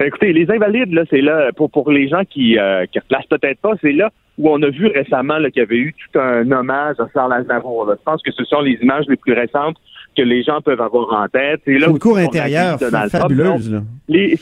Écoutez, 0.00 0.32
les 0.32 0.50
invalides, 0.50 0.92
là, 0.92 1.02
c'est 1.10 1.20
là, 1.20 1.50
pour, 1.56 1.70
pour 1.70 1.90
les 1.90 2.08
gens 2.08 2.22
qui 2.24 2.54
ne 2.54 2.86
qui 2.86 2.98
replacent 2.98 3.26
peut-être 3.26 3.60
pas, 3.60 3.72
c'est 3.80 3.92
là 3.92 4.10
où 4.38 4.48
on 4.48 4.62
a 4.62 4.70
vu 4.70 4.86
récemment 4.86 5.36
qu'il 5.36 5.56
y 5.56 5.60
avait 5.60 5.76
eu 5.76 5.94
tout 5.94 6.18
un 6.18 6.50
hommage 6.50 6.96
à 6.98 7.06
Charles 7.12 7.32
Aznavour. 7.34 7.86
là. 7.86 7.94
Je 7.98 8.02
pense 8.02 8.22
que 8.22 8.32
ce 8.32 8.44
sont 8.44 8.60
les 8.60 8.78
images 8.80 9.04
les 9.08 9.16
plus 9.16 9.34
récentes 9.34 9.76
que 10.16 10.22
les 10.22 10.42
gens 10.42 10.60
peuvent 10.60 10.80
avoir 10.80 11.22
en 11.22 11.28
tête. 11.28 11.60
C'est 11.64 11.78
là 11.78 11.88
une 11.88 11.98
cour 11.98 12.18
intérieure 12.18 12.78
fabuleuse. 13.10 13.72
Là. 13.72 13.82
Les- 14.08 14.38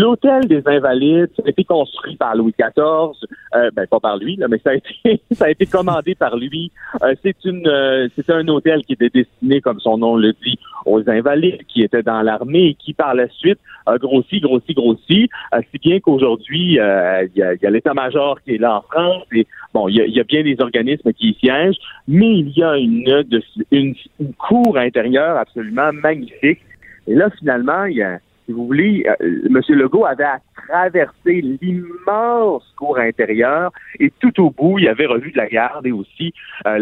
L'hôtel 0.00 0.46
des 0.46 0.62
Invalides, 0.64 1.28
ça 1.36 1.42
a 1.44 1.50
été 1.50 1.62
construit 1.62 2.16
par 2.16 2.34
Louis 2.34 2.54
XIV, 2.58 3.12
euh, 3.54 3.70
ben 3.74 3.86
pas 3.86 4.00
par 4.00 4.16
lui, 4.16 4.38
mais 4.48 4.58
ça 4.64 4.70
a 4.70 4.74
été, 4.74 5.20
ça 5.32 5.44
a 5.44 5.50
été 5.50 5.66
commandé 5.66 6.14
par 6.14 6.38
lui. 6.38 6.72
Euh, 7.02 7.14
c'est 7.22 7.36
une, 7.44 7.68
euh, 7.68 8.08
c'était 8.16 8.32
un 8.32 8.48
hôtel 8.48 8.82
qui 8.84 8.94
était 8.94 9.10
destiné, 9.10 9.60
comme 9.60 9.78
son 9.78 9.98
nom 9.98 10.16
le 10.16 10.32
dit, 10.42 10.58
aux 10.86 11.02
Invalides 11.06 11.66
qui 11.68 11.82
étaient 11.82 12.02
dans 12.02 12.22
l'armée 12.22 12.68
et 12.68 12.74
qui 12.74 12.94
par 12.94 13.14
la 13.14 13.28
suite 13.28 13.58
a 13.84 13.98
grossi, 13.98 14.40
grossi, 14.40 14.72
grossi, 14.72 15.28
euh, 15.52 15.60
si 15.70 15.78
bien 15.78 16.00
qu'aujourd'hui 16.00 16.78
il 16.78 17.32
y 17.36 17.42
a, 17.42 17.70
l'état-major 17.70 18.40
qui 18.42 18.54
est 18.54 18.58
là 18.58 18.78
en 18.78 18.80
France 18.80 19.24
et 19.34 19.46
bon, 19.74 19.88
il 19.88 19.96
y 19.96 20.20
a, 20.20 20.24
bien 20.24 20.42
des 20.42 20.56
organismes 20.60 21.12
qui 21.12 21.30
y 21.30 21.34
siègent, 21.34 21.78
mais 22.08 22.38
il 22.38 22.56
y 22.56 22.62
a 22.62 22.78
une, 22.78 23.22
une 23.70 23.94
cour 24.38 24.78
intérieure 24.78 25.36
absolument 25.36 25.92
magnifique. 25.92 26.60
Et 27.06 27.14
là, 27.14 27.28
finalement, 27.38 27.84
il 27.84 27.96
y 27.96 28.02
a 28.02 28.18
si 28.50 28.54
vous 28.54 28.66
voulez, 28.66 29.06
euh, 29.06 29.42
M. 29.46 29.60
Legault 29.68 30.04
avait 30.04 30.24
à 30.24 30.40
traverser 30.66 31.40
l'immense 31.40 32.64
cour 32.76 32.98
intérieure 32.98 33.70
et 34.00 34.10
tout 34.18 34.42
au 34.42 34.50
bout, 34.50 34.80
il 34.80 34.88
avait 34.88 35.06
revu 35.06 35.30
de 35.30 35.36
la 35.36 35.46
garde 35.46 35.86
et 35.86 35.92
aussi 35.92 36.34
euh, 36.66 36.78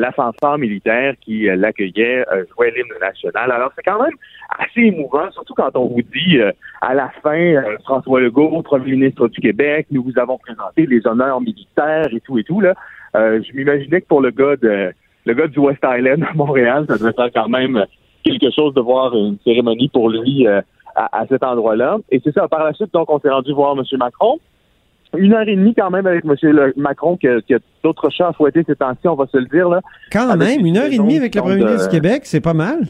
militaire 0.56 1.14
qui 1.20 1.46
euh, 1.46 1.56
l'accueillait, 1.56 2.24
euh, 2.32 2.44
l'hymne 2.58 2.98
national. 3.02 3.52
Alors, 3.52 3.70
c'est 3.76 3.82
quand 3.82 4.02
même 4.02 4.14
assez 4.58 4.80
émouvant, 4.80 5.30
surtout 5.32 5.52
quand 5.52 5.76
on 5.76 5.88
vous 5.88 6.00
dit 6.00 6.38
euh, 6.38 6.52
à 6.80 6.94
la 6.94 7.10
fin, 7.22 7.62
François 7.84 8.20
Legault, 8.20 8.62
premier 8.62 8.92
ministre 8.92 9.28
du 9.28 9.40
Québec, 9.40 9.88
nous 9.90 10.02
vous 10.02 10.18
avons 10.18 10.38
présenté 10.38 10.86
les 10.86 11.06
honneurs 11.06 11.42
militaires 11.42 12.08
et 12.12 12.20
tout 12.20 12.38
et 12.38 12.44
tout. 12.44 12.62
Là, 12.62 12.74
je 13.14 13.54
m'imaginais 13.54 14.00
que 14.00 14.06
pour 14.06 14.22
le 14.22 14.30
gars 14.30 14.56
de 14.56 14.92
le 15.26 15.34
gars 15.34 15.48
du 15.48 15.58
West 15.58 15.84
Island 15.84 16.22
à 16.22 16.32
Montréal, 16.34 16.86
ça 16.88 16.96
devait 16.96 17.12
faire 17.12 17.30
quand 17.34 17.48
même 17.48 17.84
quelque 18.24 18.50
chose 18.54 18.72
de 18.74 18.80
voir 18.80 19.14
une 19.14 19.36
cérémonie 19.44 19.88
pour 19.88 20.08
lui 20.08 20.46
à, 20.98 21.20
à 21.20 21.26
cet 21.26 21.42
endroit-là. 21.44 21.98
Et 22.10 22.20
c'est 22.24 22.32
ça, 22.34 22.48
par 22.48 22.64
la 22.64 22.72
suite, 22.72 22.92
donc, 22.92 23.10
on 23.10 23.18
s'est 23.20 23.30
rendu 23.30 23.52
voir 23.52 23.74
M. 23.78 23.82
Macron. 23.98 24.38
Une 25.16 25.32
heure 25.32 25.48
et 25.48 25.56
demie 25.56 25.74
quand 25.74 25.90
même 25.90 26.06
avec 26.06 26.24
M. 26.24 26.34
Le- 26.42 26.74
Macron, 26.76 27.16
qui 27.16 27.28
a, 27.28 27.36
a 27.36 27.58
d'autres 27.82 28.10
chats 28.10 28.28
à 28.28 28.32
fouetter 28.34 28.62
ces 28.66 28.76
temps-ci, 28.76 29.08
on 29.08 29.14
va 29.14 29.26
se 29.26 29.38
le 29.38 29.46
dire. 29.46 29.68
Là. 29.68 29.80
Quand 30.12 30.36
même, 30.36 30.66
une 30.66 30.76
heure 30.76 30.92
et 30.92 30.98
demie 30.98 31.16
avec 31.16 31.34
le 31.34 31.40
premier 31.40 31.56
ministre 31.64 31.88
du 31.88 31.96
Québec, 31.96 32.22
c'est 32.24 32.42
pas 32.42 32.52
mal. 32.54 32.80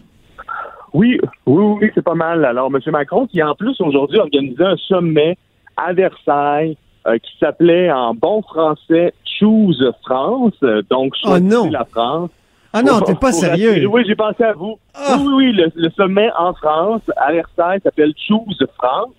Oui, 0.95 1.21
oui, 1.47 1.77
oui, 1.81 1.91
c'est 1.95 2.03
pas 2.03 2.15
mal. 2.15 2.45
Alors, 2.45 2.71
M. 2.75 2.81
Macron, 2.93 3.27
qui 3.27 3.43
en 3.43 3.55
plus 3.55 3.81
aujourd'hui 3.81 4.19
organisé 4.19 4.65
un 4.65 4.77
sommet 4.77 5.37
à 5.77 5.93
Versailles 5.93 6.77
euh, 7.07 7.19
qui 7.19 7.31
s'appelait 7.39 7.93
en 7.93 8.15
bon 8.15 8.43
français 8.43 9.13
Choose 9.39 9.85
France, 10.05 10.55
euh, 10.65 10.83
donc 10.91 11.13
Oh 11.25 11.29
choisissez 11.29 11.55
non. 11.57 11.71
la 11.71 11.85
France. 11.85 12.31
Ah 12.73 12.83
non, 12.83 13.01
t'es 13.01 13.15
pas 13.15 13.33
sérieux. 13.33 13.87
Oui, 13.87 14.03
j'ai 14.07 14.15
pensé 14.15 14.45
à 14.45 14.53
vous. 14.53 14.79
Ah. 14.95 15.17
Oui, 15.19 15.25
oui, 15.27 15.35
oui, 15.37 15.53
le, 15.53 15.73
le 15.75 15.91
sommet 15.91 16.31
en 16.39 16.53
France, 16.55 17.03
à 17.17 17.33
Versailles, 17.33 17.81
s'appelle 17.83 18.13
Choose 18.17 18.67
France. 18.77 19.15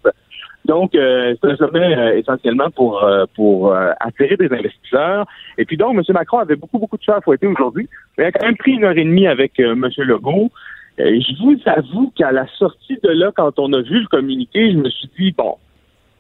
Donc, 0.65 0.93
euh, 0.93 1.35
c'est 1.41 1.51
un 1.51 1.55
sommet 1.55 1.97
euh, 1.97 2.17
essentiellement 2.17 2.69
pour 2.69 3.03
euh, 3.03 3.25
pour 3.35 3.73
euh, 3.73 3.91
attirer 3.99 4.37
des 4.37 4.51
investisseurs. 4.53 5.25
Et 5.57 5.65
puis 5.65 5.77
donc, 5.77 5.95
M. 5.95 6.03
Macron 6.09 6.39
avait 6.39 6.57
beaucoup, 6.57 6.77
beaucoup 6.77 6.97
de 6.97 7.01
choses 7.01 7.15
à 7.15 7.21
fouetter 7.21 7.47
aujourd'hui. 7.47 7.89
Il 8.17 8.23
a 8.23 8.31
quand 8.31 8.45
même 8.45 8.57
pris 8.57 8.73
une 8.73 8.83
heure 8.83 8.97
et 8.97 9.03
demie 9.03 9.25
avec 9.25 9.59
euh, 9.59 9.71
M. 9.71 9.89
Legault. 9.97 10.51
Et 10.99 11.21
je 11.21 11.31
vous 11.41 11.55
avoue 11.65 12.11
qu'à 12.15 12.31
la 12.31 12.45
sortie 12.57 12.99
de 13.01 13.09
là, 13.09 13.31
quand 13.35 13.57
on 13.57 13.71
a 13.71 13.81
vu 13.81 14.01
le 14.01 14.07
communiqué, 14.07 14.73
je 14.73 14.77
me 14.77 14.89
suis 14.89 15.09
dit, 15.17 15.31
bon, 15.31 15.55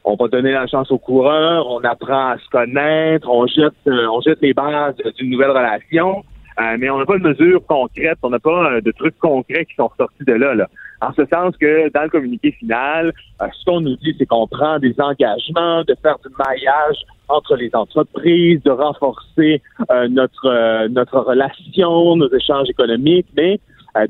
on 0.05 0.15
va 0.15 0.29
donner 0.29 0.53
la 0.53 0.67
chance 0.67 0.89
aux 0.89 0.97
coureurs, 0.97 1.69
on 1.69 1.81
apprend 1.81 2.29
à 2.29 2.37
se 2.37 2.49
connaître, 2.49 3.29
on 3.29 3.45
jette, 3.45 3.73
euh, 3.87 4.07
on 4.07 4.21
jette 4.21 4.39
les 4.41 4.53
bases 4.53 4.95
d'une 5.17 5.31
nouvelle 5.31 5.51
relation, 5.51 6.23
euh, 6.59 6.77
mais 6.77 6.89
on 6.89 6.97
n'a 6.97 7.05
pas 7.05 7.17
de 7.17 7.23
mesures 7.23 7.65
concrètes, 7.67 8.17
on 8.21 8.29
n'a 8.29 8.39
pas 8.39 8.73
euh, 8.73 8.81
de 8.81 8.91
trucs 8.91 9.17
concrets 9.19 9.65
qui 9.65 9.75
sont 9.75 9.89
sortis 9.97 10.25
de 10.25 10.33
là. 10.33 10.55
là. 10.55 10.67
En 11.01 11.13
ce 11.13 11.25
sens 11.25 11.55
que 11.55 11.89
dans 11.93 12.03
le 12.03 12.09
communiqué 12.09 12.51
final, 12.51 13.13
euh, 13.41 13.45
ce 13.53 13.65
qu'on 13.65 13.79
nous 13.79 13.95
dit, 13.97 14.13
c'est 14.17 14.25
qu'on 14.25 14.47
prend 14.47 14.77
des 14.79 14.93
engagements 14.99 15.83
de 15.83 15.95
faire 16.01 16.17
du 16.19 16.33
maillage 16.37 16.97
entre 17.29 17.55
les 17.55 17.69
entreprises, 17.73 18.61
de 18.63 18.71
renforcer 18.71 19.61
notre 20.09 20.87
notre 20.87 21.19
relation, 21.19 22.15
nos 22.15 22.33
échanges 22.33 22.69
économiques, 22.71 23.27
mais 23.37 23.59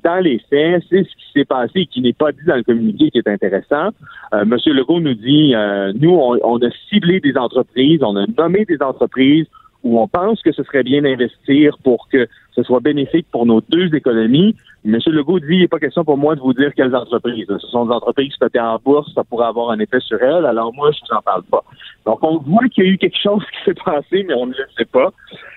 dans 0.06 0.24
les 0.24 0.40
faits, 0.50 0.84
c'est 0.90 1.04
ce 1.04 1.10
qui 1.10 1.32
s'est 1.34 1.44
passé 1.44 1.82
et 1.82 1.86
qui 1.86 2.00
n'est 2.00 2.14
pas 2.14 2.32
dit 2.32 2.46
dans 2.48 2.56
le 2.56 2.64
communiqué 2.64 3.12
qui 3.12 3.18
est 3.18 3.28
intéressant. 3.28 3.90
Monsieur 4.46 4.72
Legault 4.72 5.02
nous 5.02 5.16
dit, 5.16 5.54
nous, 5.96 6.18
on 6.18 6.58
a 6.60 6.70
ciblé 6.88 7.20
des 7.20 7.36
entreprises, 7.36 8.02
on 8.04 8.16
a 8.16 8.26
nommé 8.38 8.64
des 8.64 8.82
entreprises 8.82 9.48
où 9.84 10.00
on 10.00 10.08
pense 10.08 10.42
que 10.42 10.52
ce 10.52 10.64
serait 10.64 10.84
bien 10.84 11.02
d'investir 11.02 11.78
pour 11.84 12.08
que 12.10 12.28
ce 12.54 12.64
soit 12.64 12.80
bénéfique 12.82 13.28
pour 13.32 13.46
nos 13.46 13.62
deux 13.62 13.94
économies. 13.96 14.56
Monsieur 14.84 15.12
Legault 15.12 15.40
dit, 15.40 15.48
il 15.52 15.60
n'est 15.62 15.68
pas 15.68 15.80
question 15.80 16.04
pour 16.04 16.18
moi 16.18 16.36
de 16.36 16.42
vous 16.42 16.54
dire 16.54 16.74
quelles 16.76 16.96
entreprises. 16.96 17.48
Ce 17.48 17.68
sont 17.68 17.86
des 17.86 17.92
entreprises 17.92 18.36
cotées 18.38 18.60
en 18.60 18.78
bourse, 18.84 19.14
ça 19.14 19.24
pourrait 19.24 19.48
avoir 19.48 19.72
un 19.72 19.80
effet 19.80 20.00
sur 20.00 20.22
elles, 20.22 20.46
alors 20.46 20.74
moi, 20.74 20.92
je 20.92 21.00
vous 21.00 21.18
en 21.18 21.22
parle 21.22 21.44
pas. 21.44 21.64
Donc, 22.06 22.20
on 22.24 22.38
voit 22.38 22.68
qu'il 22.70 22.86
y 22.86 22.88
a 22.88 22.92
eu 22.92 22.98
quelque 22.98 23.20
chose 23.22 23.44
qui 23.52 23.66
s'est 23.66 23.80
passé, 23.86 24.26
mais 24.28 24.34
on 24.34 24.48
ne 24.48 24.54
le 24.54 24.66
sait 24.78 24.86
pas. 24.86 25.12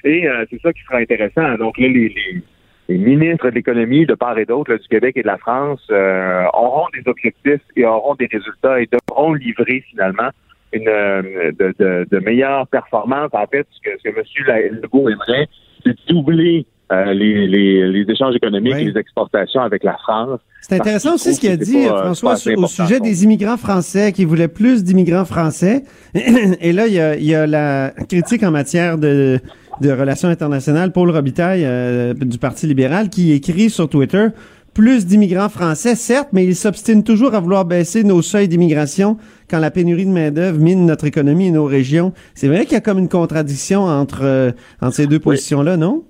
Et 0.04 0.28
euh, 0.28 0.44
c'est 0.50 0.60
ça 0.60 0.72
qui 0.72 0.82
sera 0.82 0.98
intéressant. 0.98 1.56
Donc 1.58 1.78
là, 1.78 1.88
les, 1.88 2.42
les, 2.88 2.98
ministres 2.98 3.48
de 3.48 3.54
l'économie 3.54 4.06
de 4.06 4.14
part 4.14 4.38
et 4.38 4.44
d'autre 4.44 4.74
du 4.76 4.88
Québec 4.88 5.16
et 5.16 5.22
de 5.22 5.26
la 5.26 5.38
France 5.38 5.80
euh, 5.90 6.44
auront 6.52 6.86
des 6.92 7.02
objectifs 7.08 7.62
et 7.76 7.86
auront 7.86 8.14
des 8.16 8.26
résultats 8.26 8.80
et 8.80 8.88
devront 8.92 9.32
livrer 9.32 9.82
finalement 9.90 10.28
une 10.72 10.88
euh, 10.88 11.22
de, 11.58 11.74
de, 11.78 12.06
de 12.10 12.18
meilleures 12.18 12.66
performances. 12.68 13.30
En 13.32 13.46
fait, 13.46 13.66
ce 13.70 13.80
que, 13.90 13.96
ce 13.98 14.10
que 14.10 14.18
M. 14.18 14.80
Legault 14.82 15.08
aimerait, 15.08 15.48
c'est 15.84 15.96
doubler 16.08 16.66
euh, 16.92 17.14
les, 17.14 17.46
les, 17.46 17.88
les 17.90 18.10
échanges 18.12 18.36
économiques 18.36 18.74
Oui. 18.74 18.84
les 18.92 18.98
exportations 19.00 19.60
avec 19.62 19.82
la 19.82 19.96
France. 19.98 20.40
C'est 20.60 20.78
intéressant 20.78 21.14
aussi 21.14 21.34
ce 21.34 21.40
qu'il 21.40 21.50
a 21.50 21.56
dit, 21.56 21.86
pas, 21.86 22.06
euh, 22.08 22.14
François, 22.14 22.54
pas 22.54 22.60
au 22.60 22.66
sujet 22.66 23.00
des 23.00 23.24
immigrants 23.24 23.56
français, 23.56 24.12
qui 24.12 24.24
voulait 24.24 24.48
plus 24.48 24.84
d'immigrants 24.84 25.24
français. 25.24 25.84
Et 26.14 26.72
là, 26.72 26.86
il 26.86 26.92
y 26.94 27.00
a, 27.00 27.16
il 27.16 27.24
y 27.24 27.34
a 27.34 27.46
la 27.46 27.92
critique 28.08 28.42
en 28.42 28.50
matière 28.50 28.98
de, 28.98 29.40
de 29.80 29.90
relations 29.90 30.28
internationales, 30.28 30.92
Paul 30.92 31.10
Robitaille 31.10 31.64
euh, 31.64 32.14
du 32.14 32.38
Parti 32.38 32.66
libéral, 32.66 33.08
qui 33.08 33.32
écrit 33.32 33.70
sur 33.70 33.88
Twitter 33.88 34.28
plus 34.74 35.06
d'immigrants 35.06 35.48
français, 35.50 35.94
certes, 35.94 36.28
mais 36.32 36.44
il 36.44 36.56
s'obstine 36.56 37.04
toujours 37.04 37.34
à 37.34 37.40
vouloir 37.40 37.64
baisser 37.64 38.04
nos 38.04 38.22
seuils 38.22 38.48
d'immigration 38.48 39.18
quand 39.52 39.60
la 39.60 39.70
pénurie 39.70 40.06
de 40.06 40.10
main-d'œuvre 40.10 40.58
mine 40.58 40.86
notre 40.86 41.04
économie 41.04 41.48
et 41.48 41.50
nos 41.50 41.66
régions. 41.66 42.12
C'est 42.34 42.48
vrai 42.48 42.64
qu'il 42.64 42.72
y 42.72 42.76
a 42.76 42.80
comme 42.80 42.98
une 42.98 43.10
contradiction 43.10 43.82
entre, 43.82 44.24
euh, 44.24 44.50
entre 44.80 44.94
ces 44.94 45.06
deux 45.06 45.18
positions-là, 45.18 45.76
non? 45.76 46.04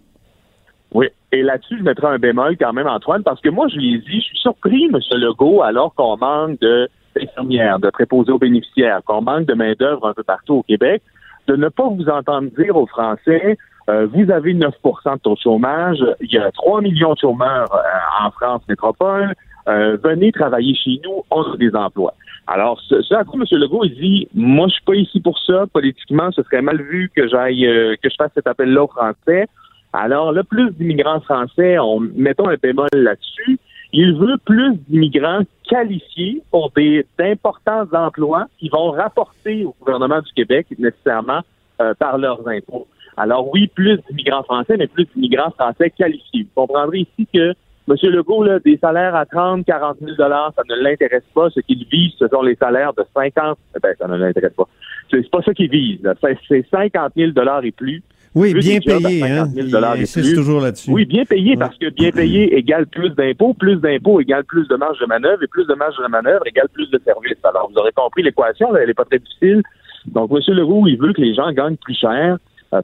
Oui. 0.95 1.09
Et 1.33 1.43
là-dessus, 1.43 1.79
je 1.79 1.83
mettrai 1.83 2.07
un 2.07 2.19
bémol 2.19 2.57
quand 2.57 2.73
même, 2.73 2.87
Antoine, 2.87 3.25
parce 3.25 3.41
que 3.41 3.49
moi, 3.49 3.67
je 3.69 3.77
lui 3.77 3.95
ai 3.95 3.99
dit, 3.99 4.21
je 4.21 4.27
suis 4.27 4.39
surpris, 4.39 4.85
M. 4.85 4.99
Legault, 5.19 5.63
alors 5.63 5.93
qu'on 5.95 6.17
manque 6.17 6.61
de 6.61 6.89
d'infirmières, 7.15 7.79
de 7.79 7.91
préposés 7.91 8.33
aux 8.33 8.39
bénéficiaires, 8.39 9.01
qu'on 9.05 9.21
manque 9.21 9.45
de 9.45 9.53
main-d'œuvre 9.53 10.07
un 10.09 10.15
peu 10.15 10.23
partout 10.23 10.55
au 10.55 10.63
Québec, 10.63 11.03
de 11.47 11.57
ne 11.57 11.69
pas 11.69 11.87
vous 11.89 12.09
entendre 12.09 12.49
dire 12.57 12.75
aux 12.77 12.87
Français, 12.87 13.59
euh, 13.91 14.07
vous 14.07 14.31
avez 14.31 14.55
9% 14.55 15.15
de 15.15 15.19
taux 15.19 15.35
de 15.35 15.41
chômage, 15.41 15.99
il 16.21 16.33
y 16.33 16.39
a 16.39 16.51
3 16.53 16.81
millions 16.81 17.13
de 17.15 17.19
chômeurs 17.19 17.75
euh, 17.75 18.27
en 18.27 18.31
France 18.31 18.63
métropole, 18.69 19.35
euh, 19.69 19.97
venez 20.03 20.33
travailler 20.33 20.75
chez 20.75 21.01
nous, 21.05 21.23
on 21.31 21.43
a 21.43 21.57
des 21.57 21.75
emplois. 21.75 22.15
Alors, 22.55 22.79
ce, 22.83 23.15
à 23.15 23.25
quoi 23.25 23.41
M. 23.41 23.59
Legault 23.59 23.85
il 23.85 23.95
dit, 23.95 24.29
moi, 24.35 24.69
je 24.69 24.75
suis 24.75 24.85
pas 24.85 24.95
ici 24.95 25.21
pour 25.21 25.39
ça. 25.39 25.65
Politiquement, 25.73 26.31
ce 26.33 26.43
serait 26.43 26.61
mal 26.61 26.83
vu 26.83 27.11
que 27.17 27.27
j'aille, 27.27 27.67
euh, 27.67 27.97
que 28.03 28.11
je 28.11 28.15
fasse 28.15 28.31
cet 28.35 28.47
appel-là 28.47 28.83
aux 28.85 28.89
Français. 28.89 29.47
Alors, 29.95 30.33
là, 30.33 30.45
plus 30.45 30.71
d'immigrants 30.73 31.21
français, 31.21 31.79
on, 31.79 32.01
mettons 32.01 32.51
un 32.51 32.57
bémol 32.63 32.91
là-dessus. 32.93 33.59
Il 33.95 34.15
veut 34.17 34.37
plus 34.45 34.77
d'immigrants 34.87 35.45
qualifiés 35.67 36.43
pour 36.51 36.71
des 36.77 37.07
d'importants 37.19 37.87
emplois 37.95 38.49
qui 38.59 38.69
vont 38.69 38.91
rapporter 38.91 39.65
au 39.65 39.75
gouvernement 39.81 40.21
du 40.21 40.33
Québec 40.35 40.67
nécessairement 40.79 41.41
euh, 41.81 41.95
par 41.95 42.19
leurs 42.19 42.47
impôts. 42.47 42.87
Alors 43.17 43.51
oui, 43.51 43.67
plus 43.69 43.99
d'immigrants 44.11 44.43
français, 44.43 44.77
mais 44.77 44.89
plus 44.89 45.07
d'immigrants 45.15 45.53
français 45.53 45.89
qualifiés. 45.89 46.43
Vous 46.55 46.67
comprendrez 46.67 47.01
ici 47.01 47.27
que 47.33 47.55
M. 47.89 47.95
Legault, 48.11 48.45
là, 48.45 48.59
des 48.61 48.77
salaires 48.79 49.15
à 49.15 49.27
30, 49.27 49.67
40 49.67 49.99
000 50.01 50.15
ça 50.17 50.53
ne 50.69 50.83
l'intéresse 50.83 51.25
pas. 51.35 51.51
Ce 51.51 51.61
qu'il 51.61 51.85
vise, 51.91 52.13
ce 52.19 52.29
sont 52.29 52.43
les 52.43 52.55
salaires 52.57 52.93
de 52.95 53.03
50. 53.15 53.59
Eh 53.77 53.81
Ben, 53.83 53.95
ça 53.99 54.07
ne 54.07 54.17
l'intéresse 54.17 54.53
pas. 54.55 54.69
C'est 55.11 55.29
pas 55.31 55.43
ça 55.43 55.53
qu'il 55.53 55.69
vise. 55.71 55.99
C'est 56.21 56.39
c'est 56.49 56.65
50 56.71 57.13
000 57.17 57.33
et 57.63 57.71
plus. 57.73 58.03
Oui, 58.35 58.53
Plus 58.53 58.61
bien 58.67 58.79
payé, 58.81 59.23
hein? 59.25 59.45
50 59.45 59.71
000 59.71 59.97
Il 59.97 60.07
plus. 60.23 60.35
toujours 60.35 60.61
là-dessus. 60.63 60.91
Oui, 60.91 61.05
bien 61.05 61.25
payé, 61.27 61.51
Ouais. 61.51 61.57
parce 61.59 61.77
que 61.77 61.91
bien 61.91 62.11
payé 62.13 62.57
égale 62.57 62.87
plus 62.87 63.11
d'impôts, 63.11 63.53
plus 63.53 63.77
d'impôts 63.77 64.21
égale 64.21 64.45
plus 64.45 64.67
de 64.69 64.75
marge 64.75 64.99
de 65.01 65.05
manœuvre, 65.07 65.43
et 65.43 65.49
plus 65.49 65.67
de 65.67 65.75
marge 65.75 65.97
de 66.03 66.09
manœuvre 66.09 66.47
égale 66.47 66.69
plus 66.73 66.89
de 66.91 66.99
services. 67.05 67.37
Alors, 67.45 67.69
vous 67.71 67.79
aurez 67.79 67.93
compris 67.93 68.23
l'équation, 68.23 68.75
elle 68.75 68.87
n'est 68.87 68.95
pas 68.95 69.05
très 69.05 69.19
difficile. 69.19 69.61
Donc, 70.07 70.31
M. 70.31 70.39
Legault, 70.55 70.87
il 70.87 70.97
veut 70.99 71.13
que 71.13 71.21
les 71.21 71.35
gens 71.35 71.53
gagnent 71.53 71.77
plus 71.77 71.95
cher 71.95 72.39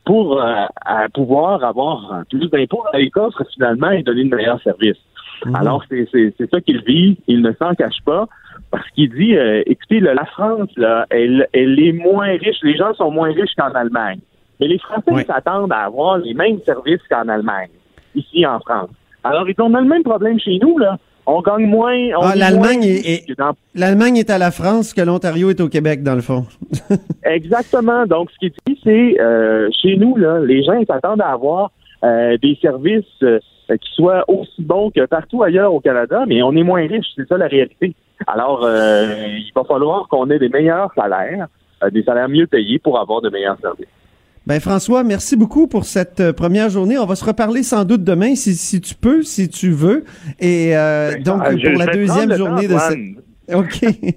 pour 0.04 0.40
euh, 0.40 0.64
à 0.84 1.08
pouvoir 1.08 1.64
avoir 1.64 2.12
euh, 2.12 2.22
plus 2.30 2.48
d'impôts 2.50 2.84
dans 2.92 2.98
les 2.98 3.10
coffres, 3.10 3.42
finalement, 3.54 3.90
et 3.90 4.02
donner 4.02 4.24
de 4.24 4.34
meilleurs 4.34 4.60
services. 4.62 4.98
Mhm. 5.46 5.54
Alors, 5.56 5.82
c'est 5.88 6.06
c'est- 6.12 6.34
c'est 6.36 6.50
ça 6.50 6.60
qu'il 6.60 6.82
vit. 6.84 7.16
Il 7.26 7.42
ne 7.42 7.52
s'en 7.52 7.74
cache 7.74 8.02
pas. 8.04 8.26
Parce 8.70 8.88
qu'il 8.90 9.08
dit, 9.10 9.34
euh, 9.36 9.62
écoutez, 9.66 10.00
là, 10.00 10.12
la 10.12 10.26
France, 10.26 10.68
là, 10.76 11.06
elle, 11.10 11.46
elle 11.54 11.78
est 11.80 11.92
moins 11.92 12.26
riche. 12.36 12.58
Les 12.62 12.76
gens 12.76 12.92
sont 12.94 13.10
moins 13.10 13.32
riches 13.32 13.54
qu'en 13.56 13.70
Allemagne. 13.70 14.18
Mais 14.60 14.66
les 14.68 14.78
Français 14.78 15.24
s'attendent 15.26 15.72
à 15.72 15.84
avoir 15.84 16.18
les 16.18 16.34
mêmes 16.34 16.58
services 16.66 17.00
qu'en 17.08 17.28
Allemagne, 17.28 17.70
ici 18.14 18.44
en 18.44 18.58
France. 18.60 18.90
Alors, 19.24 19.48
ils 19.48 19.54
ont 19.62 19.68
le 19.70 19.82
même 19.84 20.02
problème 20.02 20.38
chez 20.38 20.58
nous, 20.60 20.76
là. 20.78 20.98
On 21.30 21.42
gagne 21.42 21.66
moins. 21.66 21.94
on 22.18 22.22
Ah, 22.22 22.34
l'Allemagne 22.34 22.84
est- 22.84 23.28
que 23.28 23.34
dans- 23.34 23.52
L'Allemagne 23.74 24.16
est 24.16 24.30
à 24.30 24.38
la 24.38 24.50
France, 24.50 24.94
que 24.94 25.02
l'Ontario 25.02 25.50
est 25.50 25.60
au 25.60 25.68
Québec, 25.68 26.02
dans 26.02 26.14
le 26.14 26.22
fond. 26.22 26.46
Exactement. 27.24 28.06
Donc, 28.06 28.30
ce 28.30 28.38
qui 28.38 28.46
est 28.46 28.54
dit, 28.66 28.80
c'est 28.82 29.20
euh, 29.20 29.68
chez 29.82 29.96
nous, 29.96 30.16
là, 30.16 30.40
les 30.40 30.62
gens 30.62 30.80
s'attendent 30.86 31.20
à 31.20 31.28
avoir 31.32 31.70
euh, 32.04 32.36
des 32.40 32.56
services 32.62 33.04
euh, 33.22 33.38
qui 33.68 33.90
soient 33.94 34.24
aussi 34.28 34.62
bons 34.62 34.90
que 34.90 35.04
partout 35.06 35.42
ailleurs 35.42 35.74
au 35.74 35.80
Canada, 35.80 36.24
mais 36.26 36.42
on 36.42 36.52
est 36.52 36.62
moins 36.62 36.86
riche. 36.86 37.06
C'est 37.16 37.28
ça 37.28 37.36
la 37.36 37.46
réalité. 37.48 37.94
Alors, 38.26 38.62
il 38.66 39.50
va 39.54 39.64
falloir 39.64 40.08
qu'on 40.08 40.28
ait 40.30 40.38
des 40.38 40.48
meilleurs 40.48 40.90
salaires, 40.94 41.46
des 41.92 42.02
salaires 42.02 42.28
mieux 42.28 42.46
payés 42.46 42.78
pour 42.78 42.98
avoir 42.98 43.20
de 43.20 43.28
meilleurs 43.28 43.58
services. 43.60 43.86
Ben 44.48 44.60
François, 44.60 45.04
merci 45.04 45.36
beaucoup 45.36 45.66
pour 45.66 45.84
cette 45.84 46.20
euh, 46.20 46.32
première 46.32 46.70
journée. 46.70 46.96
On 46.96 47.04
va 47.04 47.16
se 47.16 47.24
reparler 47.24 47.62
sans 47.62 47.84
doute 47.84 48.02
demain, 48.02 48.34
si, 48.34 48.56
si 48.56 48.80
tu 48.80 48.94
peux, 48.94 49.22
si 49.22 49.50
tu 49.50 49.70
veux. 49.72 50.04
Et 50.40 50.74
euh, 50.74 51.20
donc, 51.22 51.42
Ah, 51.44 51.54
je- 51.54 51.68
pour 51.68 51.78
la 51.78 51.86
deuxième 51.92 52.34
journée 52.34 52.66
temps, 52.66 52.74
de 52.76 52.80
cette... 53.46 53.54
OK. 53.54 53.84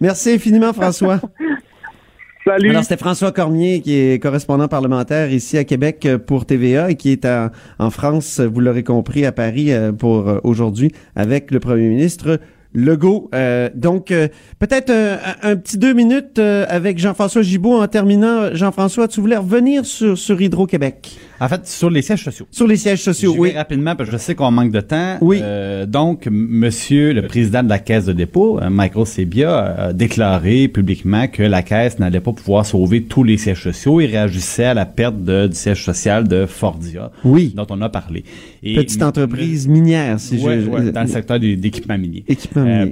Merci 0.00 0.32
infiniment, 0.32 0.74
François. 0.74 1.20
Salut. 2.44 2.68
Alors, 2.70 2.82
c'était 2.82 2.98
François 2.98 3.32
Cormier, 3.32 3.80
qui 3.80 3.94
est 3.94 4.22
correspondant 4.22 4.68
parlementaire 4.68 5.32
ici 5.32 5.56
à 5.56 5.64
Québec 5.64 6.04
euh, 6.04 6.18
pour 6.18 6.44
TVA 6.44 6.90
et 6.90 6.94
qui 6.94 7.10
est 7.10 7.24
à- 7.24 7.50
en 7.78 7.88
France, 7.88 8.40
vous 8.40 8.60
l'aurez 8.60 8.84
compris, 8.84 9.24
à 9.24 9.32
Paris 9.32 9.72
euh, 9.72 9.90
pour 9.90 10.32
aujourd'hui 10.44 10.92
avec 11.16 11.50
le 11.50 11.60
premier 11.60 11.88
ministre 11.88 12.38
Legault. 12.76 13.30
Euh, 13.34 13.70
donc, 13.74 14.10
euh, 14.10 14.28
peut-être 14.58 14.90
euh, 14.90 15.16
un, 15.42 15.52
un 15.52 15.56
petit 15.56 15.78
deux 15.78 15.94
minutes 15.94 16.38
euh, 16.38 16.66
avec 16.68 16.98
Jean-François 16.98 17.40
Gibault 17.42 17.80
en 17.80 17.86
terminant. 17.88 18.54
Jean-François, 18.54 19.08
tu 19.08 19.20
voulais 19.22 19.38
revenir 19.38 19.84
sur, 19.86 20.16
sur 20.18 20.40
Hydro-Québec, 20.40 21.16
En 21.40 21.48
fait, 21.48 21.66
sur 21.66 21.88
les 21.88 22.02
sièges 22.02 22.22
sociaux. 22.22 22.46
sur 22.50 22.66
les 22.66 22.76
sièges 22.76 23.02
sociaux. 23.02 23.34
Oui. 23.38 23.52
rapidement 23.52 23.96
parce 23.96 24.10
que 24.10 24.16
je 24.16 24.20
sais 24.20 24.34
qu'on 24.34 24.50
manque 24.50 24.72
de 24.72 24.80
temps. 24.82 25.16
Oui. 25.22 25.40
Euh, 25.42 25.86
donc, 25.86 26.28
Monsieur 26.30 27.14
le 27.14 27.22
président 27.26 27.62
de 27.62 27.68
la 27.70 27.78
Caisse 27.78 28.04
de 28.04 28.12
dépôt, 28.12 28.60
euh, 28.60 28.68
Michael 28.68 29.06
Sebia, 29.06 29.56
a 29.88 29.92
déclaré 29.94 30.68
publiquement 30.68 31.28
que 31.28 31.42
la 31.42 31.62
Caisse 31.62 31.98
n'allait 31.98 32.20
pas 32.20 32.32
pouvoir 32.32 32.66
sauver 32.66 33.04
tous 33.04 33.24
les 33.24 33.38
sièges 33.38 33.62
sociaux. 33.62 34.02
Il 34.02 34.06
réagissait 34.10 34.64
à 34.64 34.74
la 34.74 34.84
perte 34.84 35.24
de- 35.24 35.46
du 35.46 35.56
siège 35.56 35.82
social 35.82 36.28
de 36.28 36.44
Fordia, 36.44 37.10
Oui. 37.24 37.54
dont 37.56 37.66
on 37.70 37.80
a 37.80 37.88
parlé. 37.88 38.24
Et 38.62 38.74
Petite 38.74 39.02
entreprise 39.02 39.66
minière, 39.66 40.20
si 40.20 40.36
Ouais, 40.44 40.60
je... 40.60 40.68
ouais, 40.68 40.92
dans 40.92 41.02
le 41.02 41.06
secteur 41.08 41.38
d'équipement 41.40 41.96
minier. 41.96 42.24
Équipement 42.28 42.65
Euh. 42.66 42.86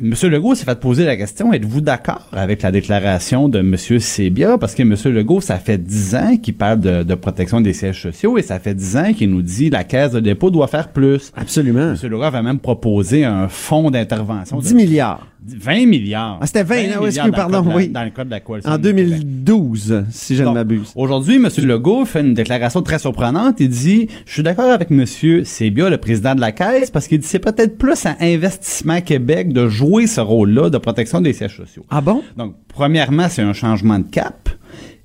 Monsieur 0.00 0.30
Legault 0.30 0.56
s'est 0.56 0.64
fait 0.64 0.80
poser 0.80 1.04
la 1.04 1.16
question, 1.16 1.52
êtes-vous 1.52 1.80
d'accord 1.80 2.28
avec 2.32 2.62
la 2.62 2.72
déclaration 2.72 3.48
de 3.48 3.60
Monsieur 3.60 4.00
Sebia? 4.00 4.58
Parce 4.58 4.74
que 4.74 4.82
Monsieur 4.82 5.12
Legault, 5.12 5.40
ça 5.40 5.58
fait 5.58 5.78
dix 5.78 6.16
ans 6.16 6.36
qu'il 6.38 6.54
parle 6.54 6.80
de, 6.80 7.02
de 7.04 7.14
protection 7.14 7.60
des 7.60 7.72
sièges 7.72 8.02
sociaux 8.02 8.36
et 8.36 8.42
ça 8.42 8.58
fait 8.58 8.74
dix 8.74 8.96
ans 8.96 9.12
qu'il 9.12 9.30
nous 9.30 9.42
dit 9.42 9.70
la 9.70 9.84
caisse 9.84 10.10
de 10.10 10.18
dépôt 10.18 10.50
doit 10.50 10.66
faire 10.66 10.88
plus. 10.88 11.30
Absolument. 11.36 11.90
Monsieur 11.90 12.08
Legault 12.08 12.24
avait 12.24 12.42
même 12.42 12.58
proposé 12.58 13.24
un 13.24 13.48
fonds 13.48 13.90
d'intervention 13.92 14.58
de 14.58 14.64
10 14.64 14.74
milliards. 14.74 15.26
20 15.44 15.86
milliards. 15.86 16.38
Ah, 16.40 16.46
c'était 16.46 16.62
20, 16.62 16.74
ah 16.94 16.98
oui, 17.00 17.06
excuse, 17.08 17.30
pardon, 17.32 17.62
la- 17.68 17.74
oui. 17.76 17.88
Dans 17.88 18.04
le 18.04 18.10
code 18.10 18.26
de 18.26 18.30
la 18.32 18.40
coalition. 18.40 18.70
En 18.70 18.76
du 18.78 18.88
Québec. 18.88 19.06
2012, 19.08 20.04
si 20.10 20.36
je 20.36 20.44
ne 20.44 20.50
m'abuse. 20.50 20.92
Aujourd'hui, 20.94 21.36
M. 21.36 21.48
Legault 21.64 22.04
fait 22.04 22.20
une 22.20 22.34
déclaration 22.34 22.82
très 22.82 22.98
surprenante. 22.98 23.56
Il 23.60 23.68
dit, 23.68 24.08
je 24.26 24.32
suis 24.32 24.42
d'accord 24.42 24.70
avec 24.70 24.90
M. 24.90 25.04
Sebia, 25.44 25.90
le 25.90 25.98
président 25.98 26.34
de 26.34 26.40
la 26.40 26.52
Caisse, 26.52 26.90
parce 26.90 27.08
qu'il 27.08 27.18
dit 27.18 27.26
c'est 27.26 27.38
peut-être 27.38 27.76
plus 27.78 28.06
à 28.06 28.16
Investissement 28.20 29.00
Québec 29.00 29.52
de 29.52 29.68
jouer 29.68 30.06
ce 30.06 30.20
rôle-là 30.20 30.70
de 30.70 30.78
protection 30.78 31.20
des 31.20 31.32
sièges 31.32 31.56
sociaux. 31.56 31.84
Ah 31.90 32.00
bon? 32.00 32.22
Donc, 32.36 32.54
premièrement, 32.68 33.28
c'est 33.28 33.42
un 33.42 33.52
changement 33.52 33.98
de 33.98 34.06
cap. 34.08 34.48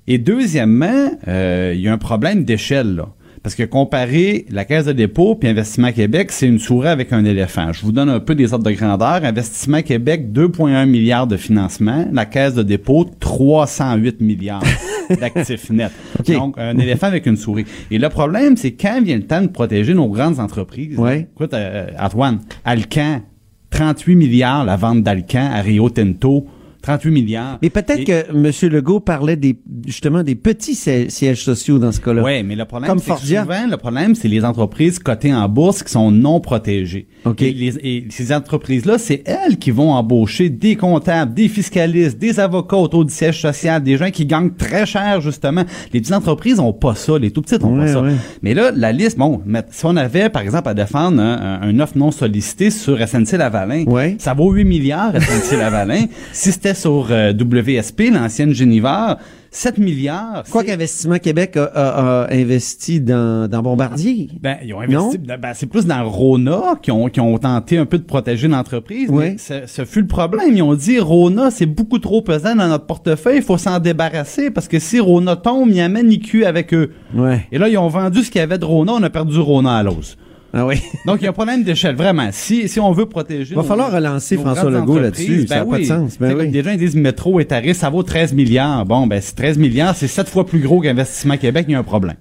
Et 0.06 0.18
deuxièmement, 0.18 1.10
euh, 1.28 1.72
il 1.74 1.80
y 1.82 1.88
a 1.88 1.92
un 1.92 1.98
problème 1.98 2.44
d'échelle, 2.44 2.94
là. 2.96 3.08
Parce 3.48 3.56
que 3.56 3.62
comparer 3.62 4.44
la 4.50 4.66
Caisse 4.66 4.84
de 4.84 4.92
dépôt 4.92 5.34
puis 5.34 5.48
Investissement 5.48 5.90
Québec, 5.90 6.32
c'est 6.32 6.46
une 6.46 6.58
souris 6.58 6.88
avec 6.88 7.14
un 7.14 7.24
éléphant. 7.24 7.72
Je 7.72 7.80
vous 7.80 7.92
donne 7.92 8.10
un 8.10 8.20
peu 8.20 8.34
des 8.34 8.52
ordres 8.52 8.66
de 8.66 8.72
grandeur. 8.72 9.24
Investissement 9.24 9.80
Québec, 9.80 10.26
2,1 10.34 10.84
milliards 10.84 11.26
de 11.26 11.38
financement. 11.38 12.06
La 12.12 12.26
Caisse 12.26 12.52
de 12.52 12.62
dépôt, 12.62 13.06
308 13.18 14.20
milliards 14.20 14.62
d'actifs 15.18 15.70
nets. 15.70 15.90
Donc, 16.28 16.58
un 16.58 16.76
éléphant 16.76 17.06
avec 17.06 17.24
une 17.24 17.38
souris. 17.38 17.64
Et 17.90 17.96
le 17.96 18.10
problème, 18.10 18.58
c'est 18.58 18.72
quand 18.72 19.00
vient 19.02 19.16
le 19.16 19.26
temps 19.26 19.40
de 19.40 19.46
protéger 19.46 19.94
nos 19.94 20.08
grandes 20.08 20.40
entreprises? 20.40 20.98
Ouais. 20.98 21.26
Écoute, 21.34 21.54
euh, 21.54 21.86
Antoine, 21.98 22.40
Alcan, 22.66 23.22
38 23.70 24.14
milliards 24.14 24.66
la 24.66 24.76
vente 24.76 25.02
d'Alcan 25.02 25.48
à 25.54 25.62
Rio 25.62 25.88
Tinto. 25.88 26.46
38 26.82 27.10
milliards. 27.10 27.58
Mais 27.62 27.70
peut-être 27.70 28.00
Et- 28.00 28.04
que 28.04 28.24
M. 28.30 28.70
Legault 28.72 29.00
parlait 29.00 29.36
des, 29.36 29.58
justement 29.86 30.22
des 30.22 30.34
petits 30.34 30.74
si- 30.74 31.10
sièges 31.10 31.42
sociaux 31.42 31.78
dans 31.78 31.92
ce 31.92 32.00
cas-là. 32.00 32.22
Oui, 32.22 32.42
mais 32.42 32.54
le 32.56 32.64
problème, 32.64 32.88
Comme 32.88 32.98
c'est 32.98 33.12
que 33.14 33.20
souvent, 33.20 33.66
le 33.68 33.76
problème, 33.76 34.14
c'est 34.14 34.28
les 34.28 34.44
entreprises 34.44 34.98
cotées 34.98 35.34
en 35.34 35.48
bourse 35.48 35.82
qui 35.82 35.90
sont 35.92 36.10
non 36.10 36.40
protégées. 36.40 37.06
OK. 37.24 37.42
Et, 37.42 37.52
les- 37.52 37.76
et 37.82 38.06
ces 38.10 38.32
entreprises-là, 38.32 38.98
c'est 38.98 39.22
elles 39.26 39.58
qui 39.58 39.70
vont 39.70 39.92
embaucher 39.92 40.48
des 40.50 40.76
comptables, 40.76 41.34
des 41.34 41.48
fiscalistes, 41.48 42.18
des 42.18 42.38
avocats 42.40 42.76
autour 42.76 43.04
du 43.04 43.12
siège 43.12 43.40
social, 43.40 43.82
des 43.82 43.96
gens 43.96 44.10
qui 44.10 44.24
gagnent 44.26 44.52
très 44.52 44.86
cher, 44.86 45.20
justement. 45.20 45.64
Les 45.92 46.00
petites 46.00 46.14
entreprises 46.14 46.60
ont 46.60 46.72
pas 46.72 46.94
ça, 46.94 47.18
les 47.18 47.30
tout 47.30 47.42
petites 47.42 47.64
ont 47.64 47.74
Ouais, 47.78 47.86
pas 47.86 47.92
ça. 47.92 48.02
ouais. 48.02 48.12
Mais 48.42 48.54
là, 48.54 48.70
la 48.74 48.92
liste, 48.92 49.18
bon, 49.18 49.42
si 49.70 49.84
on 49.84 49.96
avait, 49.96 50.28
par 50.30 50.42
exemple, 50.42 50.68
à 50.68 50.74
défendre 50.74 51.20
un, 51.20 51.60
un- 51.60 51.62
un 51.68 51.80
offre 51.80 51.98
non 51.98 52.10
sollicité 52.10 52.70
sur 52.70 52.98
SNC-Lavalin, 53.00 53.84
Ouais. 53.86 54.16
ça 54.18 54.32
vaut 54.34 54.52
8 54.52 54.64
milliards, 54.64 55.12
SNC-Lavalin. 55.14 56.06
si 56.32 56.52
c'était 56.52 56.67
sur 56.74 57.08
euh, 57.10 57.32
WSP, 57.32 58.10
l'ancienne 58.12 58.52
Genivard, 58.52 59.18
7 59.50 59.78
milliards. 59.78 60.44
Quoi 60.50 60.62
qu'Investissement 60.62 61.18
Québec 61.18 61.56
a, 61.56 61.64
a- 61.64 62.22
a 62.24 62.32
investi 62.34 63.00
dans, 63.00 63.48
dans 63.48 63.62
Bombardier. 63.62 64.28
ben, 64.40 64.56
ils 64.64 64.74
ont 64.74 64.80
investi. 64.80 65.18
ben, 65.18 65.38
c'est 65.54 65.66
plus 65.66 65.86
dans 65.86 66.06
Rona 66.08 66.74
qui 66.82 66.90
ont, 66.90 67.08
qui 67.08 67.20
ont 67.20 67.38
tenté 67.38 67.78
un 67.78 67.86
peu 67.86 67.98
de 67.98 68.04
protéger 68.04 68.46
l'entreprise. 68.48 69.08
Oui. 69.10 69.24
mais 69.32 69.38
Ce, 69.38 69.66
ce 69.66 69.84
fut 69.86 70.02
le 70.02 70.06
problème. 70.06 70.54
Ils 70.54 70.62
ont 70.62 70.74
dit 70.74 70.98
Rona, 70.98 71.50
c'est 71.50 71.66
beaucoup 71.66 71.98
trop 71.98 72.20
pesant 72.20 72.54
dans 72.56 72.68
notre 72.68 72.84
portefeuille, 72.86 73.36
il 73.38 73.42
faut 73.42 73.56
s'en 73.58 73.78
débarrasser 73.78 74.50
parce 74.50 74.68
que 74.68 74.78
si 74.78 75.00
Rona 75.00 75.36
tombe, 75.36 75.70
ils 75.70 75.80
amènent 75.80 76.12
IQ 76.12 76.44
avec 76.44 76.74
eux. 76.74 76.90
Ouais. 77.14 77.46
Et 77.50 77.58
là, 77.58 77.68
ils 77.68 77.78
ont 77.78 77.88
vendu 77.88 78.22
ce 78.22 78.30
qu'il 78.30 78.40
y 78.40 78.44
avait 78.44 78.58
de 78.58 78.64
Rona, 78.66 78.92
on 78.92 79.02
a 79.02 79.10
perdu 79.10 79.38
Rona 79.38 79.78
à 79.78 79.82
l'os. 79.82 80.16
Ah 80.54 80.64
oui. 80.66 80.80
Donc, 81.06 81.18
il 81.20 81.24
y 81.24 81.26
a 81.26 81.30
un 81.30 81.34
problème 81.34 81.62
d'échelle, 81.62 81.94
vraiment. 81.96 82.28
Si, 82.32 82.68
si 82.68 82.80
on 82.80 82.90
veut 82.92 83.06
protéger. 83.06 83.54
Va 83.54 83.62
nos- 83.62 83.66
falloir 83.68 83.92
relancer 83.92 84.36
nos 84.36 84.42
François 84.42 84.70
Legault 84.70 84.98
là-dessus. 84.98 85.46
Ça 85.46 85.60
a 85.60 85.64
pas 85.66 85.78
de 85.78 85.84
sens. 85.84 86.16
Ben 86.18 86.34
oui. 86.36 86.48
Des 86.48 86.62
gens 86.62 86.70
ils 86.70 86.78
disent 86.78 86.96
métro 86.96 87.38
et 87.40 87.44
tarif, 87.44 87.76
ça 87.76 87.90
vaut 87.90 88.02
13 88.02 88.32
milliards. 88.32 88.86
Bon, 88.86 89.06
ben, 89.06 89.20
c'est 89.20 89.34
13 89.36 89.58
milliards, 89.58 89.94
c'est 89.94 90.08
7 90.08 90.28
fois 90.28 90.46
plus 90.46 90.60
gros 90.60 90.80
qu'Investissement 90.80 91.36
Québec, 91.36 91.66
il 91.68 91.72
y 91.72 91.74
a 91.74 91.78
un 91.78 91.82
problème. 91.82 92.16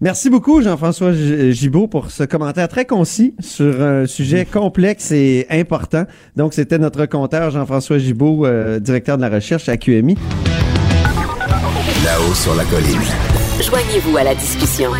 Merci 0.00 0.30
beaucoup, 0.30 0.62
Jean-François 0.62 1.12
G- 1.12 1.52
Gibault, 1.52 1.88
pour 1.88 2.12
ce 2.12 2.22
commentaire 2.22 2.68
très 2.68 2.84
concis 2.84 3.34
sur 3.40 3.82
un 3.82 4.06
sujet 4.06 4.44
complexe 4.44 5.10
et 5.10 5.46
important. 5.50 6.04
Donc, 6.36 6.54
c'était 6.54 6.78
notre 6.78 7.06
compteur 7.06 7.50
Jean-François 7.50 7.98
Gibault, 7.98 8.46
euh, 8.46 8.78
directeur 8.78 9.16
de 9.16 9.22
la 9.22 9.28
recherche 9.28 9.68
à 9.68 9.76
QMI. 9.76 10.14
Là-haut 12.04 12.34
sur 12.34 12.54
la 12.54 12.64
colline. 12.64 13.00
Joignez-vous 13.60 14.16
à 14.16 14.22
la 14.22 14.34
discussion. 14.36 14.90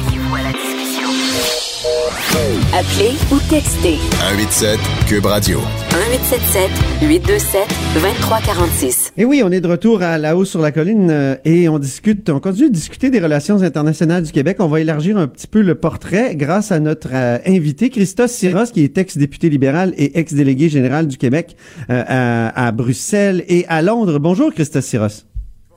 Appelez 2.29 3.17
ou 3.33 3.38
textez 3.49 3.97
187 4.21 4.79
Cube 5.09 5.25
Radio. 5.25 5.59
1877 5.59 7.09
827 7.09 7.69
2346. 7.95 9.12
Et 9.17 9.25
oui, 9.25 9.41
on 9.43 9.51
est 9.51 9.62
de 9.62 9.69
retour 9.69 10.03
à 10.03 10.19
La 10.19 10.37
Haut 10.37 10.45
sur 10.45 10.61
la 10.61 10.71
colline 10.71 11.11
euh, 11.11 11.37
et 11.47 11.71
on 11.71 11.79
discute, 11.79 12.29
on 12.29 12.38
continue 12.38 12.69
de 12.69 12.75
discuter 12.75 13.09
des 13.09 13.19
relations 13.19 13.62
internationales 13.62 14.25
du 14.25 14.33
Québec. 14.33 14.59
On 14.61 14.67
va 14.67 14.81
élargir 14.81 15.17
un 15.17 15.27
petit 15.27 15.47
peu 15.47 15.62
le 15.62 15.75
portrait 15.75 16.35
grâce 16.37 16.71
à 16.71 16.81
notre 16.81 17.09
euh, 17.14 17.38
invité, 17.47 17.88
Christophe 17.88 18.31
Siros, 18.31 18.73
qui 18.75 18.85
est 18.85 18.99
ex-député 18.99 19.49
libéral 19.49 19.95
et 19.97 20.19
ex-délégué 20.19 20.69
général 20.69 21.09
du 21.09 21.17
Québec 21.17 21.57
euh, 21.88 22.05
à, 22.07 22.67
à 22.67 22.73
Bruxelles 22.73 23.43
et 23.49 23.64
à 23.69 23.81
Londres. 23.81 24.19
Bonjour, 24.19 24.53
Christophe 24.53 24.85
Siros. 24.85 25.25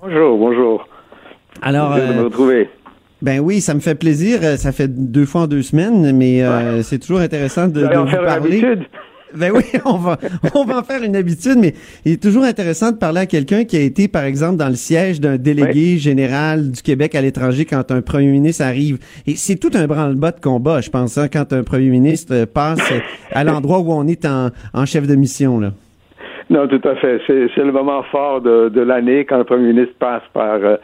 Bonjour, 0.01 0.37
bonjour. 0.37 0.85
Alors, 1.61 1.95
de 1.95 2.01
me 2.01 2.23
retrouver. 2.23 2.69
Ben 3.21 3.39
oui, 3.39 3.61
ça 3.61 3.73
me 3.73 3.79
fait 3.79 3.95
plaisir. 3.95 4.39
Euh, 4.43 4.55
Ça 4.57 4.71
fait 4.71 4.87
deux 4.87 5.25
fois 5.25 5.41
en 5.41 5.47
deux 5.47 5.61
semaines, 5.61 6.15
mais 6.15 6.43
euh, 6.43 6.81
c'est 6.81 6.99
toujours 6.99 7.19
intéressant 7.19 7.67
de, 7.67 7.83
allez 7.85 7.95
de 7.95 7.99
en 7.99 8.05
vous 8.05 8.09
faire 8.11 8.21
une 8.21 8.27
parler. 8.27 8.63
habitude. 8.65 8.85
Ben 9.33 9.49
oui, 9.55 9.63
on 9.85 9.93
va, 9.97 10.17
on 10.55 10.65
va 10.65 10.79
en 10.79 10.83
faire 10.83 11.01
une 11.03 11.15
habitude, 11.15 11.55
mais 11.57 11.73
il 12.03 12.13
est 12.13 12.21
toujours 12.21 12.43
intéressant 12.43 12.91
de 12.91 12.97
parler 12.97 13.21
à 13.21 13.25
quelqu'un 13.25 13.63
qui 13.63 13.77
a 13.77 13.79
été, 13.79 14.09
par 14.09 14.25
exemple, 14.25 14.57
dans 14.57 14.67
le 14.67 14.75
siège 14.75 15.21
d'un 15.21 15.37
délégué 15.37 15.97
général 15.97 16.71
du 16.71 16.81
Québec 16.81 17.15
à 17.15 17.21
l'étranger 17.21 17.63
quand 17.63 17.91
un 17.91 18.01
premier 18.01 18.27
ministre 18.31 18.65
arrive. 18.65 18.97
Et 19.25 19.35
c'est 19.37 19.55
tout 19.55 19.71
un 19.73 19.87
branle-bas 19.87 20.31
de 20.31 20.41
combat, 20.41 20.81
je 20.81 20.89
pense, 20.89 21.17
hein, 21.17 21.27
quand 21.31 21.53
un 21.53 21.63
premier 21.63 21.89
ministre 21.89 22.33
euh, 22.35 22.45
passe 22.45 22.81
à 23.31 23.43
l'endroit 23.45 23.79
où 23.79 23.93
on 23.93 24.05
est 24.05 24.25
en, 24.25 24.49
en 24.73 24.85
chef 24.85 25.07
de 25.07 25.15
mission, 25.15 25.61
là. 25.61 25.71
Non, 26.49 26.67
tout 26.67 26.81
à 26.85 26.95
fait. 26.97 27.21
C'est, 27.27 27.47
c'est 27.55 27.63
le 27.63 27.71
moment 27.71 28.03
fort 28.11 28.41
de, 28.41 28.67
de 28.67 28.81
l'année 28.81 29.23
quand 29.23 29.37
le 29.37 29.45
premier 29.45 29.67
ministre 29.71 29.93
passe 29.97 30.23
par, 30.33 30.55
euh, 30.61 30.75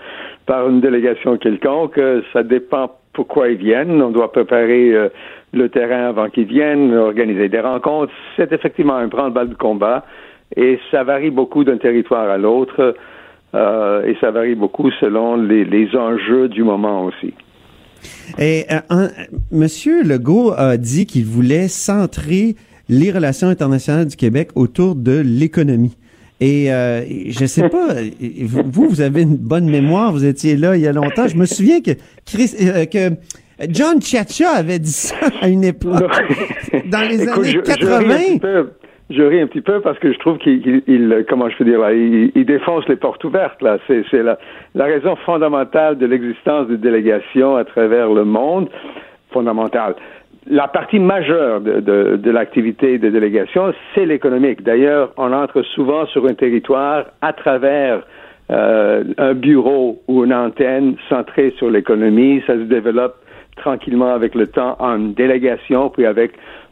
par 0.47 0.67
une 0.67 0.81
délégation 0.81 1.37
quelconque. 1.37 1.99
Euh, 1.99 2.21
Ça 2.33 2.41
dépend 2.41 2.91
pourquoi 3.13 3.49
ils 3.49 3.57
viennent. 3.57 4.01
On 4.01 4.09
doit 4.09 4.31
préparer 4.31 4.93
euh, 4.93 5.09
le 5.53 5.69
terrain 5.69 6.09
avant 6.09 6.29
qu'ils 6.29 6.47
viennent, 6.47 6.93
organiser 6.95 7.49
des 7.49 7.59
rencontres. 7.59 8.13
C'est 8.35 8.51
effectivement 8.51 8.95
un 8.95 9.07
branle-bas 9.07 9.45
de 9.45 9.53
combat 9.53 10.05
et 10.55 10.79
ça 10.91 11.03
varie 11.03 11.31
beaucoup 11.31 11.63
d'un 11.63 11.77
territoire 11.77 12.29
à 12.29 12.37
l'autre 12.37 12.95
euh, 13.55 14.05
et 14.05 14.15
ça 14.21 14.31
varie 14.31 14.55
beaucoup 14.55 14.91
selon 14.99 15.35
les, 15.35 15.89
enjeux 15.95 16.47
du 16.47 16.63
moment 16.63 17.05
aussi. 17.05 17.33
Et 18.37 18.65
euh, 18.71 19.07
Monsieur 19.51 20.03
Legault 20.03 20.53
a 20.55 20.77
dit 20.77 21.05
qu'il 21.05 21.25
voulait 21.25 21.67
centrer 21.67 22.55
les 22.89 23.11
relations 23.11 23.47
internationales 23.47 24.07
du 24.07 24.15
Québec 24.15 24.49
autour 24.55 24.95
de 24.95 25.21
l'économie. 25.23 25.97
Et 26.39 26.71
euh, 26.71 27.01
je 27.29 27.45
sais 27.45 27.67
pas, 27.69 27.87
vous, 28.43 28.87
vous 28.89 29.01
avez 29.01 29.23
une 29.23 29.37
bonne 29.37 29.69
mémoire, 29.69 30.11
vous 30.11 30.25
étiez 30.25 30.55
là 30.55 30.75
il 30.75 30.81
y 30.83 30.87
a 30.87 30.93
longtemps. 30.93 31.27
Je 31.27 31.35
me 31.37 31.45
souviens 31.45 31.81
que 31.81 31.91
Chris, 32.25 32.53
euh, 32.61 32.85
que 32.85 33.15
John 33.69 33.99
Chacha 34.01 34.49
avait 34.51 34.77
dit 34.79 34.91
ça 34.91 35.15
à 35.41 35.47
une 35.47 35.63
époque, 35.63 36.03
dans 36.91 37.09
les 37.09 37.23
Écoute, 37.23 37.37
années 37.45 37.51
je, 37.51 37.51
je 37.53 37.59
ris 37.59 37.93
un 37.93 38.01
80. 38.01 38.15
petit 38.33 38.39
peu. 38.39 38.69
Je 39.09 39.21
ris 39.23 39.39
un 39.39 39.47
petit 39.47 39.61
peu 39.61 39.79
parce 39.79 39.97
que 39.99 40.11
je 40.11 40.19
trouve 40.19 40.37
qu'il, 40.37 40.61
il- 40.67 40.83
il- 40.85 41.25
comment 41.29 41.49
je 41.49 41.57
peux 41.57 41.63
dire, 41.63 41.79
là, 41.79 41.93
il, 41.93 42.29
il 42.35 42.45
défonce 42.45 42.83
les 42.89 42.97
portes 42.97 43.23
ouvertes. 43.23 43.61
Là, 43.61 43.77
c'est, 43.87 44.03
c'est 44.11 44.21
la, 44.21 44.37
la 44.75 44.83
raison 44.83 45.15
fondamentale 45.25 45.97
de 45.97 46.05
l'existence 46.05 46.67
des 46.67 46.75
délégations 46.77 47.55
à 47.55 47.63
travers 47.63 48.09
le 48.11 48.25
monde, 48.25 48.67
fondamentale. 49.31 49.95
La 50.49 50.67
partie 50.67 50.99
majeure 50.99 51.59
de, 51.59 51.81
de, 51.81 52.15
de 52.15 52.31
l'activité 52.31 52.97
des 52.97 53.11
délégations, 53.11 53.73
c'est 53.93 54.05
l'économique. 54.05 54.63
D'ailleurs, 54.63 55.11
on 55.17 55.33
entre 55.33 55.61
souvent 55.61 56.05
sur 56.07 56.25
un 56.25 56.35
territoire 56.35 57.05
à 57.21 57.33
travers 57.33 58.03
euh, 58.49 59.03
un 59.17 59.33
bureau 59.33 60.01
ou 60.07 60.23
une 60.23 60.33
antenne 60.33 60.95
centrée 61.09 61.53
sur 61.57 61.69
l'économie. 61.69 62.41
Ça 62.47 62.53
se 62.53 62.61
développe 62.61 63.15
tranquillement 63.57 64.13
avec 64.13 64.35
le 64.35 64.47
temps 64.47 64.77
en 64.79 64.97
délégation, 64.99 65.89
puis 65.89 66.05
avec 66.05 66.31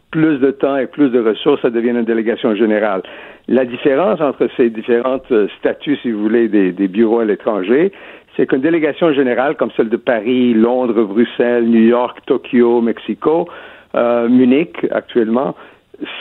plus 0.10 0.38
de 0.38 0.52
temps 0.52 0.78
et 0.78 0.88
plus 0.88 1.10
de 1.10 1.20
ressources, 1.20 1.62
ça 1.62 1.70
devient 1.70 1.90
une 1.90 2.06
délégation 2.06 2.56
générale. 2.56 3.02
La 3.50 3.66
différence 3.66 4.22
entre 4.22 4.48
ces 4.56 4.70
différentes 4.70 5.30
euh, 5.32 5.48
statuts, 5.60 5.98
si 6.02 6.12
vous 6.12 6.22
voulez, 6.22 6.48
des 6.48 6.88
bureaux 6.88 7.20
à 7.20 7.26
l'étranger, 7.26 7.92
c'est 8.36 8.48
qu'une 8.48 8.62
délégation 8.62 9.14
générale 9.14 9.56
comme 9.56 9.72
celle 9.78 9.90
de 9.90 9.98
Paris, 9.98 10.54
Londres, 10.54 11.04
Bruxelles, 11.04 11.66
New 11.66 11.88
York, 11.88 12.20
Tokyo, 12.26 12.82
Mexico, 12.82 13.48
euh, 13.96 14.28
Munich 14.28 14.86
actuellement, 14.92 15.56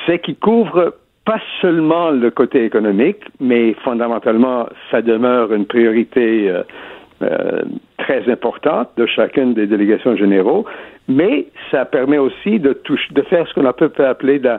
c'est 0.06 0.20
qui 0.20 0.36
couvre 0.36 0.94
pas 1.24 1.40
seulement 1.60 2.10
le 2.10 2.30
côté 2.30 2.64
économique, 2.64 3.22
mais 3.40 3.74
fondamentalement, 3.82 4.68
ça 4.90 5.00
demeure 5.02 5.52
une 5.52 5.66
priorité 5.66 6.50
euh, 6.50 6.62
euh, 7.22 7.62
très 7.98 8.30
importante 8.30 8.90
de 8.96 9.06
chacune 9.06 9.54
des 9.54 9.66
délégations 9.66 10.16
généraux, 10.16 10.66
mais 11.08 11.46
ça 11.70 11.84
permet 11.84 12.18
aussi 12.18 12.60
de, 12.60 12.74
toucher, 12.74 13.12
de 13.14 13.22
faire 13.22 13.46
ce 13.48 13.54
qu'on 13.54 13.72
peut 13.72 14.06
appeler 14.06 14.38
la, 14.38 14.58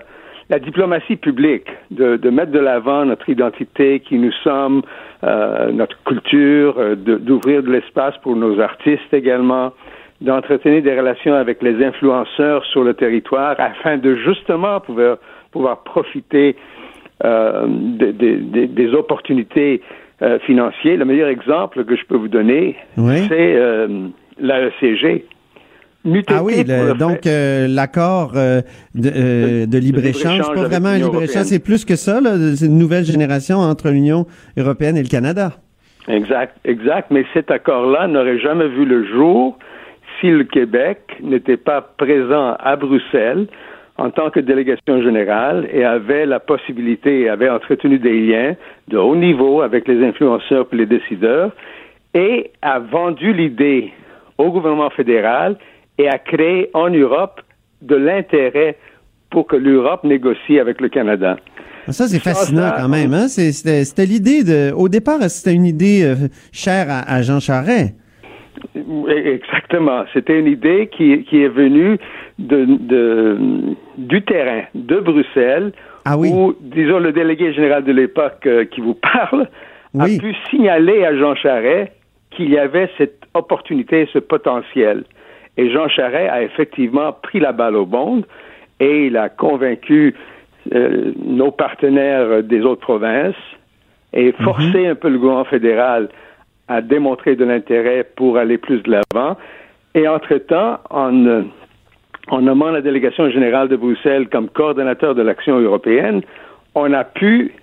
la 0.49 0.60
diplomatie 0.60 1.15
publique, 1.15 1.67
de, 1.91 2.17
de 2.17 2.29
mettre 2.29 2.51
de 2.51 2.60
l'avant 2.60 3.05
notre 3.05 3.27
identité, 3.29 3.99
qui 3.99 4.17
nous 4.19 4.31
sommes, 4.43 4.81
euh, 5.23 5.71
notre 5.71 6.01
culture, 6.03 6.75
euh, 6.77 6.95
de- 6.95 7.15
d'ouvrir 7.17 7.63
de, 7.63 7.71
l'espace 7.71 8.15
pour 8.21 8.36
nos 8.36 8.60
artistes 8.60 9.12
également, 9.13 9.73
d'entretenir 10.21 10.81
des 10.84 10.97
relations 10.97 11.34
avec 11.34 11.62
les 11.62 11.84
influenceurs 11.84 12.63
sur 12.65 12.84
le 12.84 12.93
territoire 12.93 13.55
afin 13.60 13.97
de 13.97 14.15
justement 14.15 14.79
pouvoir, 14.79 15.17
pouvoir 15.51 15.84
profiter 15.84 16.55
euh, 17.23 17.65
des- 17.67 18.13
des- 18.67 18.93
opportunités 18.93 19.81
euh, 20.21 20.38
financières. 20.39 20.97
Le 20.97 21.05
meilleur 21.05 21.29
exemple 21.29 21.84
que 21.86 21.95
je 21.95 22.05
peux 22.05 22.17
vous 22.17 22.27
donner, 22.27 22.75
Oui. 22.97 23.25
c'est 23.29 23.55
euh, 23.55 23.88
la 24.39 24.67
ECG. 24.67 25.25
Ah 26.27 26.43
oui, 26.43 26.63
le- 26.67 26.93
donc 26.97 27.25
euh, 27.25 27.67
l'accord 27.67 28.33
euh, 28.35 28.61
de, 28.93 29.09
euh, 29.15 29.65
de 29.65 29.77
libre-échange, 29.77 30.41
c'est 30.45 30.53
pas 30.53 30.67
vraiment 30.67 30.89
un 30.89 30.97
libre-échange, 30.97 31.45
c'est 31.45 31.63
plus 31.63 31.83
que 31.85 31.95
ça, 31.95 32.19
c'est 32.55 32.65
une 32.67 32.77
nouvelle 32.77 33.03
génération 33.05 33.57
entre 33.57 33.89
l'Union 33.89 34.25
européenne 34.57 34.97
et 34.97 35.01
le 35.03 35.09
Canada. 35.09 35.53
Exact, 36.07 36.55
exact. 36.65 37.09
Mais 37.09 37.25
cet 37.33 37.49
accord-là 37.49 38.07
n'aurait 38.07 38.37
jamais 38.39 38.67
vu 38.67 38.85
le 38.85 39.05
jour 39.07 39.57
si 40.21 40.27
le 40.29 40.43
Québec 40.43 40.99
n'était 41.21 41.57
pas 41.57 41.81
présent 41.81 42.55
à 42.59 42.75
Bruxelles 42.75 43.47
en 43.97 44.11
tant 44.11 44.29
que 44.29 44.39
délégation 44.39 45.01
générale 45.01 45.67
et 45.73 45.83
avait 45.83 46.25
la 46.25 46.39
possibilité, 46.39 47.27
avait 47.29 47.49
entretenu 47.49 47.97
des 47.97 48.19
liens 48.27 48.55
de 48.89 48.97
haut 48.97 49.15
niveau 49.15 49.61
avec 49.61 49.87
les 49.87 50.05
influenceurs 50.05 50.67
et 50.71 50.75
les 50.75 50.85
décideurs 50.85 51.51
et 52.13 52.51
a 52.61 52.79
vendu 52.79 53.33
l'idée 53.33 53.91
au 54.37 54.51
gouvernement 54.51 54.89
fédéral 54.89 55.55
et 55.97 56.08
a 56.10 56.17
créé 56.17 56.69
en 56.73 56.89
Europe 56.89 57.41
de 57.81 57.95
l'intérêt 57.95 58.77
pour 59.29 59.47
que 59.47 59.55
l'Europe 59.55 60.03
négocie 60.03 60.60
avec 60.60 60.81
le 60.81 60.89
Canada. 60.89 61.38
Ça, 61.88 62.08
c'est 62.08 62.19
fascinant 62.19 62.71
quand 62.77 62.89
même. 62.89 63.13
Hein? 63.13 63.27
C'était 63.27 64.05
l'idée 64.05 64.43
de... 64.43 64.71
Au 64.73 64.89
départ, 64.89 65.21
c'était 65.29 65.53
une 65.55 65.65
idée 65.65 66.03
euh, 66.03 66.15
chère 66.51 66.88
à, 66.89 66.99
à 67.01 67.21
Jean 67.21 67.39
Charest. 67.39 67.93
Exactement. 69.08 70.03
C'était 70.13 70.39
une 70.39 70.47
idée 70.47 70.89
qui, 70.95 71.23
qui 71.25 71.43
est 71.43 71.49
venue 71.49 71.97
de, 72.39 72.65
de- 72.65 73.38
du 73.97 74.21
terrain, 74.23 74.63
de 74.73 74.99
Bruxelles, 74.99 75.71
Ah 76.05 76.17
oui. 76.17 76.29
où, 76.34 76.55
disons, 76.60 76.99
le 76.99 77.12
délégué 77.12 77.53
général 77.53 77.84
de 77.84 77.91
l'époque 77.91 78.45
euh, 78.47 78.65
qui 78.65 78.81
vous 78.81 78.95
parle 78.95 79.47
Oui. 79.93 80.17
a 80.17 80.19
pu 80.19 80.34
signaler 80.49 81.05
à 81.05 81.15
Jean 81.15 81.36
Charest 81.36 81.91
qu'il 82.31 82.49
y 82.49 82.58
avait 82.58 82.89
cette 82.97 83.21
opportunité, 83.34 84.08
ce 84.12 84.19
potentiel. 84.19 85.03
Et 85.57 85.69
Jean 85.69 85.87
Charest 85.87 86.29
a 86.29 86.43
effectivement 86.43 87.13
pris 87.13 87.39
la 87.39 87.51
balle 87.51 87.75
au 87.75 87.85
bond 87.85 88.23
et 88.79 89.07
il 89.07 89.17
a 89.17 89.29
convaincu 89.29 90.13
euh, 90.73 91.13
nos 91.23 91.51
partenaires 91.51 92.43
des 92.43 92.61
autres 92.61 92.81
provinces 92.81 93.35
et 94.13 94.31
forcé 94.43 94.87
un 94.87 94.95
peu 94.95 95.09
le 95.09 95.17
gouvernement 95.17 95.45
fédéral 95.45 96.09
à 96.67 96.81
démontrer 96.81 97.35
de 97.35 97.45
l'intérêt 97.45 98.03
pour 98.15 98.37
aller 98.37 98.57
plus 98.57 98.81
de 98.81 98.91
l'avant. 98.91 99.37
Et 99.93 100.07
entre-temps, 100.07 100.79
en, 100.89 101.43
en 102.29 102.41
nommant 102.41 102.71
la 102.71 102.81
délégation 102.81 103.29
générale 103.29 103.67
de 103.67 103.75
Bruxelles 103.75 104.27
comme 104.29 104.49
coordonnateur 104.49 105.15
de 105.15 105.21
l'action 105.21 105.59
européenne, 105.59 106.21
on 106.73 106.91
a 106.91 107.03
pu 107.03 107.53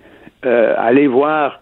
euh, 0.45 0.73
aller 0.77 1.07
voir 1.07 1.59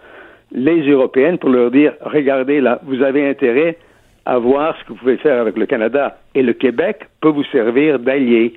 les 0.51 0.81
Européennes 0.89 1.37
pour 1.37 1.49
leur 1.49 1.71
dire, 1.71 1.93
regardez 2.01 2.61
là, 2.61 2.79
vous 2.83 3.01
avez 3.01 3.27
intérêt 3.27 3.77
à 4.25 4.38
voir 4.38 4.75
ce 4.79 4.84
que 4.86 4.89
vous 4.93 4.99
pouvez 4.99 5.17
faire 5.17 5.39
avec 5.41 5.57
le 5.57 5.65
Canada. 5.65 6.19
Et 6.36 6.41
le 6.43 6.53
Québec 6.53 7.01
peut 7.21 7.29
vous 7.29 7.43
servir 7.51 7.99
d'allié. 7.99 8.53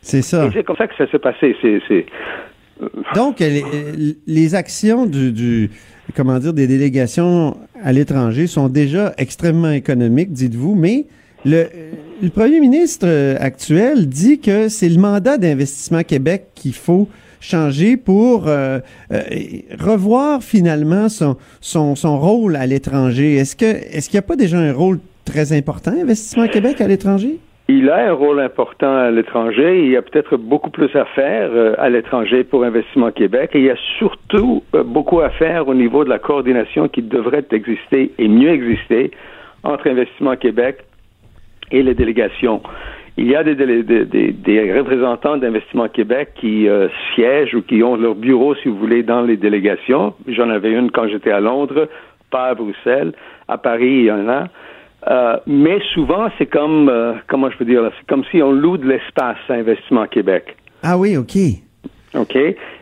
C'est 0.00 0.22
ça. 0.22 0.50
C'est 0.52 0.64
comme 0.64 0.76
ça 0.76 0.86
que 0.86 0.96
ça 0.96 1.10
s'est 1.10 1.18
passé. 1.18 1.56
C'est, 1.62 1.80
c'est, 1.88 2.06
Donc, 3.14 3.40
les, 3.40 3.62
les 4.26 4.54
actions 4.54 5.06
du, 5.06 5.32
du- 5.32 5.70
comment 6.14 6.38
dire, 6.38 6.52
des 6.52 6.66
délégations 6.66 7.56
à 7.82 7.92
l'étranger 7.92 8.46
sont 8.46 8.68
déjà 8.68 9.14
extrêmement 9.18 9.70
économiques, 9.70 10.32
dites-vous, 10.32 10.74
mais 10.74 11.06
le, 11.46 11.64
le 12.22 12.28
premier 12.30 12.60
ministre 12.60 13.06
euh, 13.08 13.36
actuel 13.38 14.08
dit 14.08 14.40
que 14.40 14.68
c'est 14.68 14.88
le 14.88 14.98
mandat 15.00 15.36
d'investissement 15.38 16.02
Québec 16.02 16.46
qu'il 16.54 16.74
faut 16.74 17.08
changer 17.44 17.96
pour 17.96 18.48
euh, 18.48 18.78
euh, 19.12 19.20
revoir 19.78 20.42
finalement 20.42 21.08
son, 21.08 21.36
son, 21.60 21.94
son 21.94 22.18
rôle 22.18 22.56
à 22.56 22.66
l'étranger. 22.66 23.36
Est-ce 23.36 23.54
est-ce 23.64 24.08
qu'il 24.08 24.18
n'y 24.18 24.24
a 24.24 24.26
pas 24.26 24.36
déjà 24.36 24.58
un 24.58 24.72
rôle 24.72 24.98
très 25.24 25.52
important, 25.52 25.92
Investissement 25.92 26.48
Québec 26.48 26.80
à 26.80 26.88
l'étranger? 26.88 27.38
Il 27.68 27.88
a 27.88 28.08
un 28.08 28.12
rôle 28.12 28.40
important 28.40 28.94
à 28.94 29.10
l'étranger. 29.10 29.84
Il 29.84 29.90
y 29.90 29.96
a 29.96 30.02
peut-être 30.02 30.36
beaucoup 30.36 30.70
plus 30.70 30.94
à 30.96 31.06
faire 31.06 31.50
euh, 31.52 31.74
à 31.78 31.88
l'étranger 31.88 32.44
pour 32.44 32.64
Investissement 32.64 33.10
Québec. 33.10 33.50
Et 33.54 33.58
il 33.58 33.64
y 33.64 33.70
a 33.70 33.76
surtout 33.98 34.62
beaucoup 34.84 35.20
à 35.20 35.30
faire 35.30 35.68
au 35.68 35.74
niveau 35.74 36.04
de 36.04 36.10
la 36.10 36.18
coordination 36.18 36.88
qui 36.88 37.02
devrait 37.02 37.44
exister 37.52 38.12
et 38.18 38.28
mieux 38.28 38.50
exister 38.50 39.10
entre 39.62 39.88
Investissement 39.88 40.36
Québec 40.36 40.84
et 41.70 41.82
les 41.82 41.94
délégations. 41.94 42.60
Il 43.16 43.28
y 43.28 43.36
a 43.36 43.44
des, 43.44 43.54
des- 43.54 43.82
des- 43.84 44.32
des 44.32 44.72
représentants 44.72 45.36
d'Investissement 45.36 45.88
Québec 45.88 46.30
qui 46.34 46.68
euh, 46.68 46.88
siègent 47.14 47.54
ou 47.54 47.62
qui 47.62 47.82
ont 47.84 47.96
leur 47.96 48.14
bureau, 48.16 48.54
si 48.56 48.68
vous 48.68 48.76
voulez, 48.76 49.02
dans 49.04 49.22
les 49.22 49.36
délégations. 49.36 50.14
J'en 50.26 50.50
avais 50.50 50.72
une 50.72 50.90
quand 50.90 51.06
j'étais 51.08 51.30
à 51.30 51.38
Londres, 51.40 51.88
pas 52.30 52.46
à 52.46 52.54
Bruxelles. 52.54 53.12
À 53.46 53.56
Paris, 53.58 53.86
il 54.00 54.04
y 54.06 54.10
en 54.10 54.28
a. 54.28 54.48
Euh, 55.08 55.36
mais 55.46 55.78
souvent, 55.92 56.28
c'est 56.38 56.46
comme, 56.46 56.88
euh, 56.88 57.12
comment 57.28 57.50
je 57.50 57.56
peux 57.58 57.64
dire, 57.66 57.82
là, 57.82 57.90
c'est 57.98 58.06
comme 58.06 58.24
si 58.32 58.42
on 58.42 58.50
loue 58.50 58.78
de 58.78 58.88
l'espace 58.88 59.36
à 59.48 59.54
Investissement 59.54 60.06
Québec. 60.06 60.56
Ah 60.82 60.98
oui, 60.98 61.16
OK. 61.16 61.36
OK? 62.16 62.36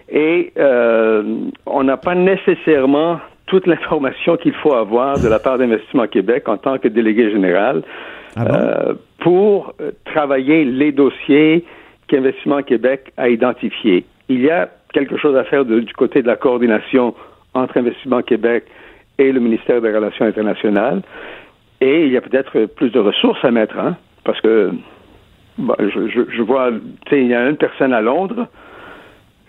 Et 0.08 0.52
euh, 0.58 1.22
on 1.66 1.82
n'a 1.84 1.96
pas 1.96 2.14
nécessairement 2.14 3.18
toute 3.46 3.66
l'information 3.66 4.36
qu'il 4.36 4.52
faut 4.54 4.72
avoir 4.74 5.18
de 5.20 5.28
la 5.28 5.38
part 5.40 5.58
d'Investissement 5.58 6.06
Québec 6.06 6.48
en 6.48 6.56
tant 6.56 6.78
que 6.78 6.88
délégué 6.88 7.30
général 7.30 7.82
Ah 8.36 8.44
bon? 8.44 8.54
Pour 9.22 9.72
euh, 9.80 9.92
travailler 10.04 10.64
les 10.64 10.92
dossiers 10.92 11.64
qu'Investissement 12.08 12.62
Québec 12.62 13.12
a 13.16 13.28
identifiés. 13.28 14.04
Il 14.28 14.40
y 14.42 14.50
a 14.50 14.68
quelque 14.92 15.16
chose 15.16 15.36
à 15.36 15.44
faire 15.44 15.64
de- 15.64 15.80
du 15.80 15.92
côté 15.94 16.22
de 16.22 16.26
la 16.26 16.36
coordination 16.36 17.14
entre 17.54 17.78
Investissement 17.78 18.22
Québec 18.22 18.64
et 19.18 19.30
le 19.32 19.40
ministère 19.40 19.80
des 19.80 19.92
Relations 19.94 20.24
internationales. 20.26 21.02
Et 21.80 22.06
il 22.06 22.12
y 22.12 22.16
a 22.16 22.20
peut-être 22.20 22.66
plus 22.76 22.90
de 22.90 22.98
ressources 22.98 23.44
à 23.44 23.50
mettre, 23.50 23.78
hein, 23.78 23.96
parce 24.24 24.40
que 24.40 24.70
bon, 25.58 25.74
je, 25.78 26.08
je, 26.08 26.20
je 26.28 26.42
vois, 26.42 26.70
tu 27.06 27.10
sais, 27.10 27.20
il 27.22 27.28
y 27.28 27.34
a 27.34 27.48
une 27.48 27.56
personne 27.56 27.92
à 27.92 28.00
Londres 28.00 28.46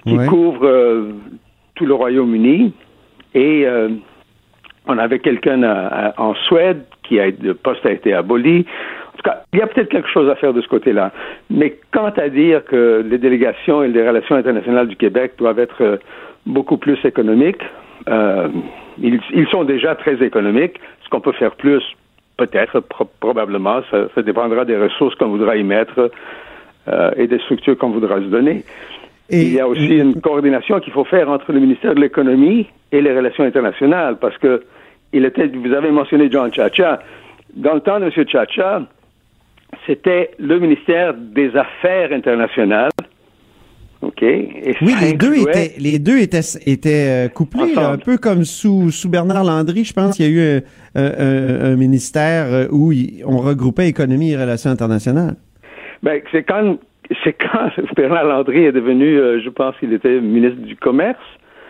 qui 0.06 0.16
Ouais. 0.18 0.26
couvre 0.28 0.66
euh, 0.68 1.12
tout 1.76 1.86
le 1.86 1.94
Royaume-Uni 1.94 2.74
et 3.34 3.66
euh, 3.66 3.90
on 4.88 4.98
avait 4.98 5.20
quelqu'un 5.20 5.64
en 6.18 6.36
Suède 6.48 6.84
qui 7.04 7.20
a 7.20 7.28
le 7.28 7.54
poste 7.54 7.86
a 7.86 7.92
été 7.92 8.14
aboli. 8.14 8.66
Tout 9.24 9.30
cas, 9.30 9.44
il 9.54 9.60
y 9.60 9.62
a 9.62 9.68
peut-être 9.68 9.90
quelque 9.90 10.10
chose 10.10 10.30
à 10.30 10.36
faire 10.36 10.54
de 10.54 10.62
ce 10.62 10.68
côté-là. 10.68 11.12
Mais 11.50 11.78
quant 11.92 12.12
à 12.18 12.30
dire 12.30 12.66
que 12.66 13.06
les 13.08 13.18
délégations 13.18 13.82
et 13.84 13.88
les 13.88 14.06
relations 14.06 14.36
internationales 14.36 14.88
du 14.88 14.96
Québec 14.96 15.34
doivent 15.38 15.60
être 15.60 15.82
euh, 15.82 15.98
beaucoup 16.46 16.78
plus 16.78 16.98
économiques, 17.06 17.62
euh, 18.10 18.50
ils, 19.00 19.20
ils, 19.34 19.48
sont 19.48 19.64
déjà 19.64 19.96
très 19.96 20.22
économiques. 20.24 20.80
Ce 21.06 21.10
qu'on 21.10 21.22
peut 21.22 21.32
faire 21.32 21.56
plus, 21.56 21.82
peut-être, 22.38 22.82
pro 22.82 23.08
probablement, 23.20 23.82
ça, 23.90 24.08
ça, 24.14 24.22
dépendra 24.22 24.66
des 24.66 24.78
ressources 24.78 25.16
qu'on 25.16 25.30
voudra 25.30 25.56
y 25.56 25.64
mettre 25.64 26.12
euh, 26.90 27.12
et 27.16 27.28
des 27.28 27.40
structures 27.40 27.78
qu'on 27.78 27.92
voudra 27.92 28.18
se 28.18 28.26
donner. 28.26 28.64
Et 29.30 29.42
il 29.42 29.54
y 29.54 29.60
a 29.60 29.68
aussi 29.68 29.98
une 29.98 30.20
coordination 30.20 30.82
qu'il 30.82 30.92
faut 30.92 31.06
faire 31.06 31.30
entre 31.30 31.54
le 31.54 31.62
ministère 31.62 31.96
de 31.96 32.02
l'économie 32.02 32.68
et 32.92 33.02
les 33.02 33.16
relations 33.16 33.46
internationales, 33.46 34.18
parce 34.20 34.38
que 34.38 34.64
il 35.14 35.24
était, 35.26 35.48
vous 35.48 35.74
avez 35.74 35.92
mentionné 35.92 36.30
John 36.30 36.54
Chacha. 36.54 37.00
Dans 37.56 37.76
le 37.76 37.80
temps 37.80 38.00
de 38.00 38.06
M. 38.06 38.28
Chacha, 38.28 38.82
c'était 39.88 40.32
le 40.40 40.60
ministère 40.60 41.14
des 41.14 41.52
Affaires 41.56 42.12
internationales. 42.12 42.92
OK. 44.02 44.22
Et 44.22 44.76
oui, 44.82 44.94
les 45.02 45.14
deux, 45.14 45.34
étaient, 45.36 45.74
les 45.80 45.98
deux 45.98 46.20
étaient, 46.20 46.42
étaient 46.66 47.28
euh, 47.28 47.30
couplés, 47.30 47.74
là, 47.74 47.92
un 47.92 47.98
peu 47.98 48.18
comme 48.18 48.44
sous, 48.44 48.92
sous 48.92 49.10
Bernard 49.10 49.46
Landry, 49.46 49.86
je 49.86 49.94
pense 49.94 50.18
qu'il 50.18 50.26
y 50.26 50.28
a 50.28 50.32
eu 50.32 50.62
un, 50.96 51.02
un, 51.02 51.72
un 51.72 51.76
ministère 51.78 52.48
euh, 52.52 52.68
où 52.70 52.92
on 53.26 53.38
regroupait 53.38 53.88
économie 53.88 54.34
et 54.34 54.38
relations 54.38 54.70
internationales. 54.70 55.36
Ben, 56.02 56.22
c'est 56.34 56.44
quand, 56.44 56.78
c'est 57.24 57.34
quand 57.34 57.70
Bernard 57.96 58.26
Landry 58.26 58.66
est 58.66 58.74
devenu, 58.74 59.18
euh, 59.18 59.42
je 59.42 59.50
pense 59.50 59.76
qu'il 59.80 59.94
était 59.94 60.20
ministre 60.20 60.62
du 60.62 60.76
Commerce. 60.76 61.24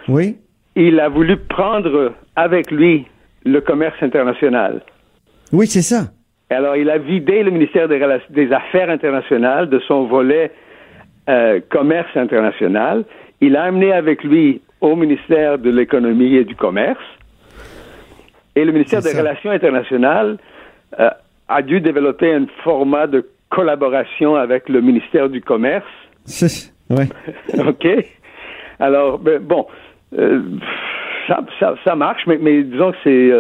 Oui. 0.08 0.38
Il 0.76 1.00
a 1.00 1.10
voulu 1.10 1.38
prendre 1.38 2.14
avec 2.36 2.72
lui 2.72 3.06
le 3.46 3.62
commerce 3.62 4.02
international. 4.02 4.82
Oui, 5.52 5.68
c'est 5.68 5.84
ça. 5.84 6.06
Alors, 6.50 6.76
il 6.76 6.90
a 6.90 6.98
vidé 6.98 7.44
le 7.44 7.52
ministère 7.52 7.88
des, 7.88 8.00
des 8.30 8.52
Affaires 8.52 8.90
internationales 8.90 9.70
de 9.70 9.80
son 9.88 10.06
volet 10.06 10.52
euh, 11.30 11.62
commerce 11.70 12.16
international. 12.16 13.06
Il 13.42 13.56
a 13.56 13.64
amené 13.64 13.92
avec 13.92 14.24
lui 14.24 14.62
au 14.82 14.96
ministère 14.96 15.58
de 15.58 15.70
l'économie 15.70 16.36
et 16.36 16.44
du 16.44 16.56
commerce. 16.56 17.00
Et 18.56 18.66
le 18.66 18.72
ministère 18.72 19.02
des 19.02 19.18
Relations 19.18 19.52
internationales 19.52 20.38
euh, 21.00 21.10
a 21.48 21.62
dû 21.62 21.82
développer 21.82 22.34
un 22.34 22.46
format 22.64 23.08
de 23.08 23.28
collaboration 23.50 24.36
avec 24.36 24.70
le 24.70 24.82
ministère 24.82 25.30
du 25.30 25.42
commerce. 25.42 25.86
oui. 26.90 27.06
OK? 27.68 27.88
Alors, 28.80 29.18
ben, 29.18 29.40
bon, 29.40 29.66
euh, 30.18 30.42
ça, 31.28 31.40
ça, 31.60 31.76
ça, 31.84 31.96
marche, 31.96 32.24
mais, 32.28 32.38
mais 32.40 32.64
disons 32.64 32.92
que 32.92 32.98
c'est 33.04 33.32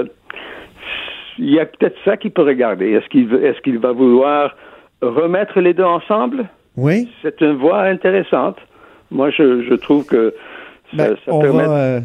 il 1.38 1.54
y 1.54 1.60
a 1.60 1.66
peut-être 1.66 1.96
ça 2.06 2.18
qu'il 2.18 2.32
peut 2.32 2.44
regarder. 2.44 2.92
Est-ce 2.92 3.08
qu'il 3.10 3.34
est-ce 3.34 3.60
qu'il 3.62 3.80
va 3.80 3.92
vouloir 3.92 4.56
remettre 5.02 5.60
les 5.60 5.74
deux 5.74 5.84
ensemble? 5.84 6.46
Oui. 6.78 7.10
C'est 7.22 7.42
une 7.42 7.58
voie 7.58 7.82
intéressante. 7.84 8.58
Moi, 9.12 9.30
je, 9.30 9.64
je 9.64 9.74
trouve 9.76 10.06
que 10.06 10.34
ça, 10.96 11.10
ben, 11.10 11.16
ça 11.26 11.32
permet 11.40 11.66
va, 11.66 11.78
euh, 11.78 12.00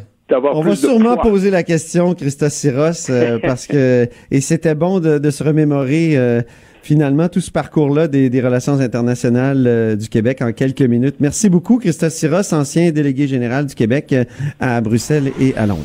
On 0.52 0.60
va 0.60 0.76
sûrement 0.76 1.14
de 1.16 1.20
poids. 1.20 1.30
poser 1.30 1.50
la 1.50 1.62
question, 1.62 2.14
Christos 2.14 2.52
Syros, 2.52 3.10
euh, 3.10 3.38
parce 3.42 3.66
que 3.66 4.06
et 4.30 4.40
c'était 4.40 4.74
bon 4.74 5.00
de, 5.00 5.18
de, 5.18 5.30
se 5.30 5.42
remémorer 5.42 6.18
euh, 6.18 6.42
finalement 6.82 7.28
tout 7.28 7.40
ce 7.40 7.50
parcours-là 7.50 8.08
des, 8.08 8.30
des, 8.30 8.40
relations 8.40 8.80
internationales 8.80 9.64
euh, 9.66 9.96
du 9.96 10.08
Québec 10.08 10.42
en 10.42 10.52
quelques 10.52 10.82
minutes. 10.82 11.16
Merci 11.20 11.48
beaucoup, 11.48 11.78
Christos 11.78 12.12
Syros, 12.12 12.54
ancien 12.54 12.90
délégué 12.90 13.26
général 13.26 13.66
du 13.66 13.74
Québec 13.74 14.12
euh, 14.12 14.24
à 14.60 14.80
Bruxelles 14.80 15.32
et 15.40 15.54
à 15.56 15.66
Londres. 15.66 15.84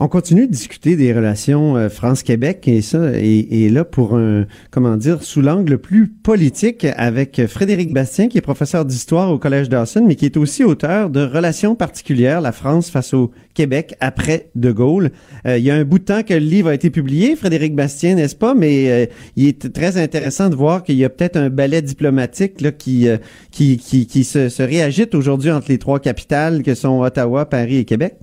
On 0.00 0.06
continue 0.06 0.46
de 0.46 0.52
discuter 0.52 0.94
des 0.94 1.12
relations 1.12 1.76
euh, 1.76 1.88
France-Québec 1.88 2.68
et 2.68 2.82
ça, 2.82 3.10
et, 3.14 3.64
et, 3.64 3.68
là 3.68 3.84
pour 3.84 4.16
un, 4.16 4.46
comment 4.70 4.96
dire, 4.96 5.24
sous 5.24 5.40
l'angle 5.40 5.78
plus 5.78 6.06
politique 6.06 6.86
avec 6.96 7.44
Frédéric 7.46 7.92
Bastien, 7.92 8.28
qui 8.28 8.38
est 8.38 8.42
professeur 8.42 8.84
d'histoire 8.84 9.32
au 9.32 9.38
Collège 9.38 9.68
Dawson, 9.68 10.04
mais 10.06 10.14
qui 10.14 10.24
est 10.24 10.36
aussi 10.36 10.62
auteur 10.62 11.10
de 11.10 11.20
Relations 11.20 11.74
particulières, 11.74 12.40
la 12.40 12.52
France 12.52 12.90
face 12.90 13.12
au 13.12 13.32
Québec 13.54 13.96
après 13.98 14.50
De 14.54 14.70
Gaulle. 14.70 15.10
Euh, 15.46 15.58
il 15.58 15.64
y 15.64 15.70
a 15.72 15.74
un 15.74 15.84
bout 15.84 15.98
de 15.98 16.04
temps 16.04 16.22
que 16.22 16.34
le 16.34 16.40
livre 16.40 16.68
a 16.68 16.74
été 16.74 16.90
publié, 16.90 17.34
Frédéric 17.34 17.74
Bastien, 17.74 18.14
n'est-ce 18.14 18.36
pas? 18.36 18.54
Mais 18.54 18.90
euh, 18.90 19.06
il 19.34 19.48
est 19.48 19.72
très 19.72 19.96
intéressant 19.96 20.48
de 20.48 20.54
voir 20.54 20.84
qu'il 20.84 20.94
y 20.94 21.04
a 21.04 21.08
peut-être 21.08 21.36
un 21.36 21.50
ballet 21.50 21.82
diplomatique 21.82 22.60
là, 22.60 22.70
qui, 22.70 23.08
euh, 23.08 23.16
qui, 23.50 23.78
qui, 23.78 24.06
qui 24.06 24.22
se, 24.22 24.48
se 24.48 24.62
réagite 24.62 25.16
aujourd'hui 25.16 25.50
entre 25.50 25.70
les 25.70 25.78
trois 25.78 25.98
capitales 25.98 26.62
que 26.62 26.76
sont 26.76 27.00
Ottawa, 27.00 27.46
Paris 27.46 27.78
et 27.78 27.84
Québec. 27.84 28.14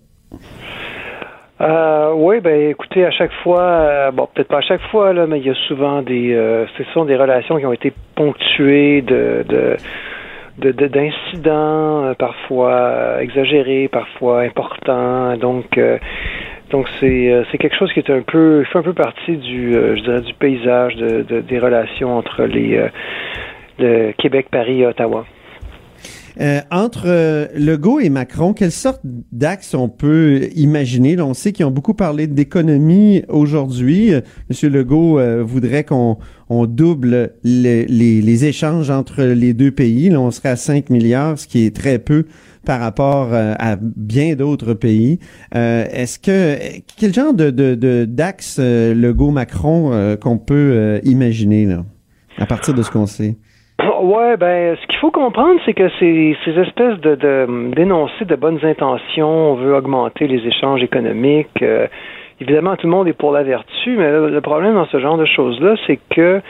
Euh, 1.65 2.11
oui, 2.13 2.41
ben 2.41 2.69
écoutez, 2.69 3.05
à 3.05 3.11
chaque 3.11 3.31
fois, 3.41 3.61
euh, 3.61 4.11
bon, 4.11 4.27
peut-être 4.31 4.49
pas 4.49 4.59
à 4.59 4.61
chaque 4.61 4.83
fois, 4.91 5.13
là, 5.13 5.25
mais 5.25 5.39
il 5.39 5.47
y 5.47 5.49
a 5.49 5.55
souvent 5.67 6.03
des, 6.03 6.31
euh, 6.31 6.67
ce 6.77 6.83
sont 6.93 7.05
des 7.05 7.15
relations 7.15 7.57
qui 7.57 7.65
ont 7.65 7.73
été 7.73 7.91
ponctuées 8.13 9.01
de, 9.01 9.43
de, 9.49 10.71
de, 10.71 10.87
d'incidents, 10.87 12.13
parfois 12.19 13.19
exagérés, 13.19 13.87
parfois 13.87 14.41
importants. 14.41 15.37
Donc, 15.37 15.79
donc 16.69 16.87
c'est, 16.99 17.43
c'est 17.51 17.57
quelque 17.57 17.75
chose 17.75 17.91
qui 17.93 17.99
est 17.99 18.11
un 18.11 18.21
peu, 18.21 18.63
fait 18.65 18.77
un 18.77 18.83
peu 18.83 18.93
partie 18.93 19.37
du, 19.37 19.73
je 19.73 20.01
dirais, 20.03 20.21
du 20.21 20.33
paysage 20.35 20.95
de, 20.97 21.23
de 21.23 21.41
des 21.41 21.57
relations 21.57 22.15
entre 22.15 22.43
les, 22.43 22.79
le 23.79 24.11
Québec, 24.11 24.47
Paris 24.51 24.81
et 24.81 24.85
Ottawa. 24.85 25.25
Euh, 26.41 26.61
entre 26.69 27.05
euh, 27.05 27.47
Legault 27.55 27.99
et 27.99 28.09
Macron, 28.09 28.53
quelle 28.53 28.71
sorte 28.71 29.01
d'axe 29.31 29.73
on 29.73 29.87
peut 29.89 30.49
imaginer? 30.55 31.19
On 31.21 31.33
sait 31.33 31.51
qu'ils 31.51 31.65
ont 31.65 31.71
beaucoup 31.71 31.93
parlé 31.93 32.27
d'économie 32.27 33.23
aujourd'hui. 33.29 34.13
Euh, 34.13 34.21
Monsieur 34.49 34.69
Legault 34.69 35.19
voudrait 35.43 35.83
qu'on 35.83 36.17
on 36.49 36.65
double 36.65 37.33
les, 37.43 38.45
échanges 38.45 38.89
entre 38.89 39.23
les 39.23 39.53
deux 39.53 39.71
pays. 39.71 40.09
Là, 40.09 40.19
on 40.19 40.31
serait 40.31 40.49
à 40.49 40.55
5 40.55 40.89
milliards, 40.89 41.39
ce 41.39 41.47
qui 41.47 41.65
est 41.65 41.75
très 41.75 41.99
peu 41.99 42.25
par 42.65 42.79
rapport 42.79 43.29
à 43.33 43.77
bien 43.79 44.35
d'autres 44.35 44.73
pays. 44.73 45.19
Est-ce 45.53 46.19
que 46.19 46.57
quel 46.97 47.13
genre 47.13 47.33
de, 47.33 48.05
d'axe 48.05 48.59
Legault-Macron 48.59 50.17
qu'on 50.21 50.37
peut 50.37 50.99
imaginer 51.03 51.77
à 52.37 52.45
partir 52.45 52.73
de 52.73 52.83
ce 52.83 52.91
qu'on 52.91 53.05
sait? 53.05 53.37
Ouais, 53.79 54.37
ben, 54.37 54.77
ce 54.81 54.87
qu'il 54.87 54.99
faut 54.99 55.11
comprendre, 55.11 55.59
c'est 55.65 55.73
que 55.73 55.89
ces, 55.99 56.37
ces 56.45 56.51
espèces 56.59 56.99
de, 57.01 57.75
d'énoncés 57.75 58.25
de 58.25 58.35
bonnes 58.35 58.59
intentions, 58.63 59.51
on 59.51 59.55
veut 59.55 59.75
augmenter 59.75 60.27
les 60.27 60.47
échanges 60.47 60.81
économiques. 60.81 61.61
Euh, 61.61 61.87
évidemment, 62.39 62.77
tout 62.77 62.87
le 62.87 62.91
monde 62.91 63.07
est 63.07 63.13
pour 63.13 63.31
la 63.33 63.43
vertu, 63.43 63.95
mais 63.97 64.09
le, 64.09 64.29
le 64.29 64.41
problème 64.41 64.75
dans 64.75 64.85
ce 64.85 64.99
genre 64.99 65.17
de 65.17 65.25
choses-là, 65.25 65.75
c'est 65.87 65.99
que 66.09 66.41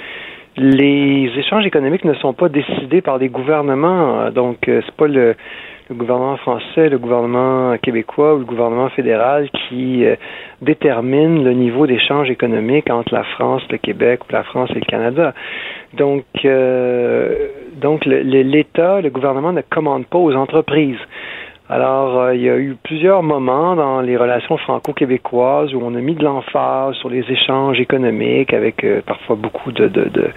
les 0.57 1.31
échanges 1.35 1.65
économiques 1.65 2.05
ne 2.05 2.13
sont 2.13 2.33
pas 2.33 2.47
décidés 2.47 3.01
par 3.01 3.17
des 3.17 3.29
gouvernements. 3.29 4.29
Donc, 4.29 4.67
euh, 4.67 4.81
c'est 4.85 4.95
pas 4.95 5.07
le, 5.07 5.35
le 5.89 5.95
gouvernement 5.95 6.38
français, 6.38 6.89
le 6.89 6.98
gouvernement 6.98 7.78
québécois 7.78 8.36
ou 8.36 8.39
le 8.39 8.45
gouvernement 8.45 8.89
fédéral 8.89 9.50
qui 9.52 10.04
euh, 10.04 10.15
détermine 10.62 11.43
le 11.43 11.54
niveau 11.54 11.86
d'échange 11.86 12.30
économique 12.30 12.89
entre 12.89 13.13
la 13.13 13.24
France, 13.24 13.62
le 13.69 13.78
Québec, 13.78 14.21
ou 14.28 14.34
la 14.34 14.43
France 14.43 14.69
et 14.71 14.80
le 14.80 14.86
Canada. 14.86 15.34
Donc, 15.93 16.26
euh, 16.43 17.48
donc 17.80 18.06
l'État, 18.06 19.02
le, 19.02 19.10
gouvernement 19.10 19.54
ne 19.54 19.62
commande 19.62 20.06
pas 20.08 20.17
aux 20.17 20.34
entreprises. 20.34 21.00
Alors, 21.67 22.19
euh, 22.19 22.36
il 22.36 22.41
y 22.41 22.50
a 22.50 22.58
eu 22.58 22.76
plusieurs 22.84 23.24
moments 23.24 23.76
dans 23.76 24.02
les 24.02 24.17
relations 24.17 24.56
franco-québécoises 24.58 25.74
où 25.74 25.82
on 25.84 25.95
a 25.95 26.00
mis 26.00 26.13
de 26.13 26.24
l'emphase 26.24 26.93
sur 26.95 27.10
les 27.10 27.24
échanges 27.30 27.80
économiques 27.80 28.54
avec 28.54 28.84
euh, 28.84 29.02
parfois 29.06 29.36
beaucoup 29.36 29.71
de, 29.71 29.88
de, 29.88 30.10
de 30.10 30.30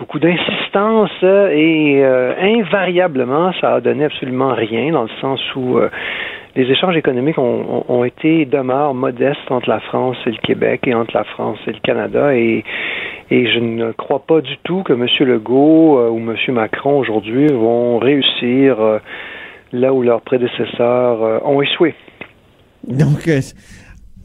beaucoup 0.00 0.18
d'insistance 0.18 1.10
et 1.22 2.00
euh, 2.02 2.34
invariablement, 2.40 3.52
ça 3.60 3.74
a 3.74 3.80
donné 3.80 4.06
absolument 4.06 4.54
rien 4.54 4.92
dans 4.92 5.02
le 5.02 5.10
sens 5.20 5.40
où 5.54 5.76
euh, 5.76 5.90
les 6.56 6.64
échanges 6.64 6.96
économiques 6.96 7.38
ont, 7.38 7.84
ont, 7.86 8.04
été 8.04 8.46
demeurent 8.46 8.94
modestes 8.94 9.50
entre 9.50 9.68
la 9.68 9.80
France 9.80 10.16
et 10.26 10.30
le 10.30 10.38
Québec 10.38 10.80
et 10.86 10.94
entre 10.94 11.14
la 11.14 11.24
France 11.24 11.58
et 11.66 11.72
le 11.72 11.80
Canada 11.80 12.34
et 12.34 12.64
je 13.30 13.60
ne 13.60 13.92
crois 13.92 14.20
pas 14.26 14.40
du 14.40 14.56
tout 14.64 14.82
que 14.82 14.94
M. 14.94 15.06
Legault 15.28 15.98
euh, 15.98 16.08
ou 16.08 16.18
M. 16.18 16.36
Macron 16.54 16.98
aujourd'hui 16.98 17.48
vont 17.48 17.98
réussir 17.98 18.78
là 19.72 19.92
où 19.92 20.02
leurs 20.02 20.22
prédécesseurs 20.22 21.46
ont 21.46 21.60
échoué. 21.60 21.94
Donc, 22.88 23.28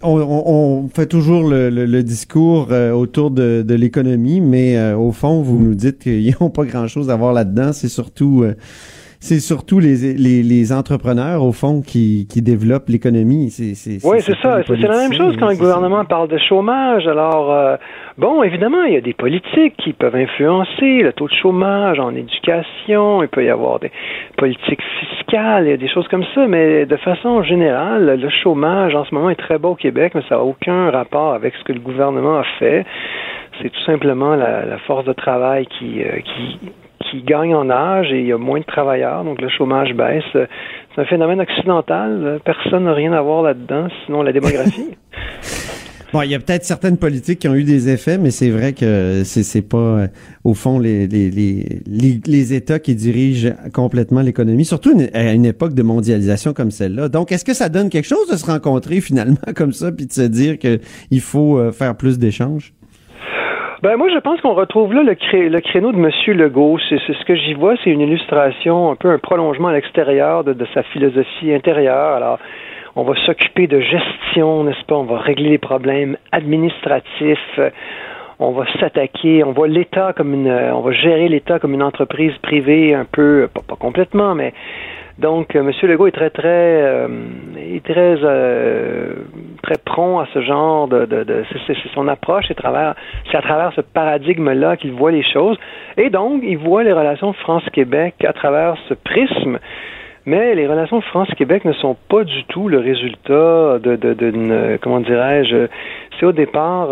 on, 0.08 0.90
fait 0.94 1.06
toujours 1.06 1.50
le, 1.50 2.02
discours 2.02 2.68
euh, 2.72 2.92
autour 2.92 3.32
de, 3.32 3.64
de 3.66 3.74
l'économie, 3.74 4.42
mais 4.42 4.78
euh, 4.78 4.98
au 4.98 5.12
fond, 5.12 5.42
vous 5.42 5.60
nous 5.60 5.76
dites 5.76 6.00
qu'ils 6.00 6.36
n'ont 6.40 6.50
pas 6.50 6.66
grand-chose 6.66 7.10
à 7.10 7.16
voir 7.16 7.34
là-dedans. 7.34 7.74
C'est 7.74 7.90
surtout, 7.90 8.44
euh, 8.44 8.56
c'est 9.20 9.40
surtout 9.40 9.80
les, 9.80 10.14
les, 10.14 10.44
les, 10.44 10.74
entrepreneurs, 10.74 11.44
au 11.44 11.52
fond, 11.52 11.82
qui, 11.82 12.28
qui 12.30 12.42
développent 12.42 12.90
l'économie. 12.90 13.54
Oui, 14.04 14.22
c'est 14.22 14.38
ça. 14.38 14.62
C'est 14.66 14.78
la 14.78 14.98
même 14.98 15.14
chose 15.14 15.36
quand 15.38 15.50
le 15.50 15.58
gouvernement 15.58 16.06
parle 16.06 16.28
de 16.28 16.38
chômage. 16.38 17.08
Alors, 17.08 17.52
euh, 17.52 17.78
bon, 18.18 18.44
évidemment, 18.44 18.84
il 18.84 18.94
y 18.94 18.98
a 18.98 19.02
des 19.02 19.14
politiques 19.14 19.76
qui 19.78 19.94
peuvent 19.94 20.16
influencer 20.16 21.02
le 21.02 21.12
taux 21.14 21.28
de 21.28 21.34
chômage 21.34 22.00
en 22.00 22.16
éducation. 22.16 23.24
Il 23.24 23.30
peut 23.30 23.46
y 23.46 23.50
avoir 23.50 23.80
des 23.80 23.92
politiques 24.38 24.82
fiscales, 25.00 25.66
il 25.66 25.70
y 25.70 25.74
a 25.74 25.78
des 25.78 25.90
choses 25.90 26.08
comme 26.10 26.26
ça. 26.34 26.48
Mais 26.48 26.86
de 26.86 26.98
façon 26.98 27.44
générale, 27.44 28.20
le 28.20 28.30
chômage 28.30 28.96
en 28.96 29.06
ce 29.06 29.14
moment 29.14 29.30
est 29.30 29.36
très 29.36 29.58
bas 29.58 29.70
au 29.70 29.76
Québec, 29.76 30.14
mais 30.16 30.22
ça 30.30 30.36
n'a 30.36 30.44
aucun 30.44 30.92
rapport 30.92 31.34
avec 31.34 31.54
ce 31.56 31.64
que 31.64 31.74
le 31.74 31.80
gouvernement 31.80 32.40
a 32.40 32.44
fait. 32.60 32.86
C'est 33.62 33.70
tout 33.70 33.84
simplement 33.86 34.36
la, 34.36 34.66
la, 34.66 34.78
force 34.80 35.06
de 35.06 35.14
travail 35.14 35.66
qui, 35.68 36.04
euh, 36.04 36.20
qui, 36.20 36.60
qui 37.10 37.22
gagne 37.24 37.56
en 37.56 37.70
âge 37.70 38.12
et 38.12 38.20
il 38.20 38.28
y 38.28 38.34
a 38.34 38.38
moins 38.38 38.60
de 38.60 38.66
travailleurs, 38.66 39.24
donc 39.24 39.42
le 39.42 39.50
chômage 39.50 39.94
baisse. 39.94 40.24
C'est 40.34 41.02
un 41.02 41.06
phénomène 41.06 41.42
occidental. 41.42 42.40
Personne 42.44 42.86
n'a 42.86 42.94
rien 42.94 43.14
à 43.14 43.22
voir 43.22 43.44
là-dedans, 43.44 43.88
sinon 44.06 44.22
la 44.22 44.32
démographie. 44.32 44.96
Bon, 46.16 46.22
il 46.22 46.32
y 46.32 46.36
a 46.36 46.40
peut-être 46.40 46.64
certaines 46.64 46.96
politiques 46.96 47.40
qui 47.40 47.50
ont 47.50 47.56
eu 47.56 47.66
des 47.66 47.90
effets, 47.90 48.18
mais 48.18 48.32
c'est 48.32 48.50
vrai 48.50 48.72
que 48.72 49.24
c'est 49.26 49.62
pas, 49.62 49.78
euh, 49.78 50.08
au 50.46 50.54
fond, 50.54 50.80
les, 50.80 51.08
les, 51.08 51.30
les, 51.30 52.22
les, 52.26 52.54
États 52.54 52.80
qui 52.80 52.96
dirigent 52.96 53.50
complètement 53.74 54.22
l'économie, 54.22 54.64
surtout 54.64 54.98
à 55.14 55.34
une 55.34 55.46
époque 55.46 55.74
de 55.74 55.84
mondialisation 55.84 56.54
comme 56.54 56.72
celle-là. 56.72 57.10
Donc, 57.10 57.34
est-ce 57.34 57.44
que 57.44 57.54
ça 57.54 57.68
donne 57.68 57.90
quelque 57.90 58.08
chose 58.08 58.30
de 58.30 58.38
se 58.38 58.46
rencontrer 58.46 59.02
finalement 59.02 59.36
comme 59.58 59.74
ça, 59.74 59.92
puis 59.92 60.06
de 60.06 60.14
se 60.14 60.22
dire 60.22 60.58
qu'il 60.58 61.20
faut 61.20 61.58
euh, 61.58 61.74
faire 61.74 61.98
plus 61.98 62.18
d'échanges? 62.18 62.74
Ben 63.86 63.98
moi, 63.98 64.10
je 64.10 64.18
pense 64.18 64.42
qu'on 64.42 64.56
retrouve 64.56 64.96
là 64.96 65.04
le, 65.04 65.14
le 65.48 65.60
créneau 65.62 65.92
de 65.92 65.98
M. 65.98 66.10
Legault. 66.40 66.80
C'est 66.90 66.98
ce 66.98 67.24
que 67.24 67.36
j'y 67.36 67.54
vois, 67.54 67.76
c'est 67.84 67.92
une 67.92 68.02
illustration, 68.02 68.90
un 68.90 68.96
peu 68.96 69.12
un 69.12 69.20
prolongement 69.20 69.68
à 69.68 69.74
l'extérieur 69.74 70.44
de, 70.44 70.54
de, 70.54 70.66
sa 70.74 70.82
philosophie 70.82 71.54
intérieure. 71.54 72.16
Alors, 72.16 72.40
on 72.96 73.04
va 73.04 73.14
s'occuper 73.28 73.68
de 73.68 73.80
gestion, 73.82 74.64
n'est-ce 74.64 74.84
pas? 74.88 74.96
On 74.96 75.04
va 75.04 75.20
régler 75.20 75.50
les 75.50 75.58
problèmes 75.60 76.18
administratifs. 76.32 77.60
On 78.40 78.54
va 78.54 78.66
s'attaquer, 78.80 79.44
on 79.44 79.52
voit 79.52 79.68
l'État 79.68 80.14
comme 80.14 80.34
une, 80.34 80.50
on 80.50 80.82
va 80.82 80.92
gérer 80.92 81.30
l'État 81.30 81.60
comme 81.60 81.76
une 81.76 81.84
entreprise 81.84 82.36
privée, 82.42 82.96
un 82.96 83.06
peu, 83.06 83.48
pas, 83.54 83.62
pas 83.62 83.76
complètement, 83.76 84.34
mais 84.34 84.52
donc, 85.18 85.56
euh, 85.56 85.62
M. 85.62 85.72
Legault 85.90 86.08
est 86.08 86.12
très, 86.12 86.30
très, 86.30 86.82
euh, 86.82 87.08
est 87.58 87.84
très, 87.86 88.18
euh, 88.22 89.14
très 89.64 89.78
prompt 89.78 90.20
à 90.20 90.28
ce 90.34 90.42
genre 90.42 90.90
de, 90.90 91.06
de, 91.06 91.24
de 91.24 91.44
c'est 91.66 91.76
son 91.94 92.10
approche, 92.10 92.46
c'est 92.50 92.60
à 92.60 93.42
travers 93.42 93.74
ce 93.76 93.82
paradigme-là 93.82 94.76
qu'il 94.76 94.92
voit 94.92 95.12
les 95.12 95.24
choses. 95.24 95.58
Et 95.98 96.10
donc, 96.10 96.42
il 96.44 96.58
voit 96.58 96.84
les 96.84 96.92
relations 96.92 97.32
France-Québec 97.32 98.16
à 98.26 98.34
travers 98.34 98.76
ce 98.90 98.94
prisme. 98.94 99.60
Mais 100.28 100.56
les 100.56 100.68
relations 100.68 101.02
France-Québec 101.02 101.66
ne 101.66 101.74
sont 101.74 101.96
pas 102.10 102.24
du 102.24 102.44
tout 102.46 102.68
le 102.68 102.80
résultat 102.80 103.78
de, 103.80 103.96
de, 103.96 104.14
de, 104.14 104.78
comment 104.82 105.00
dirais-je, 105.00 105.68
c'est 106.20 106.26
au 106.26 106.32
départ, 106.32 106.90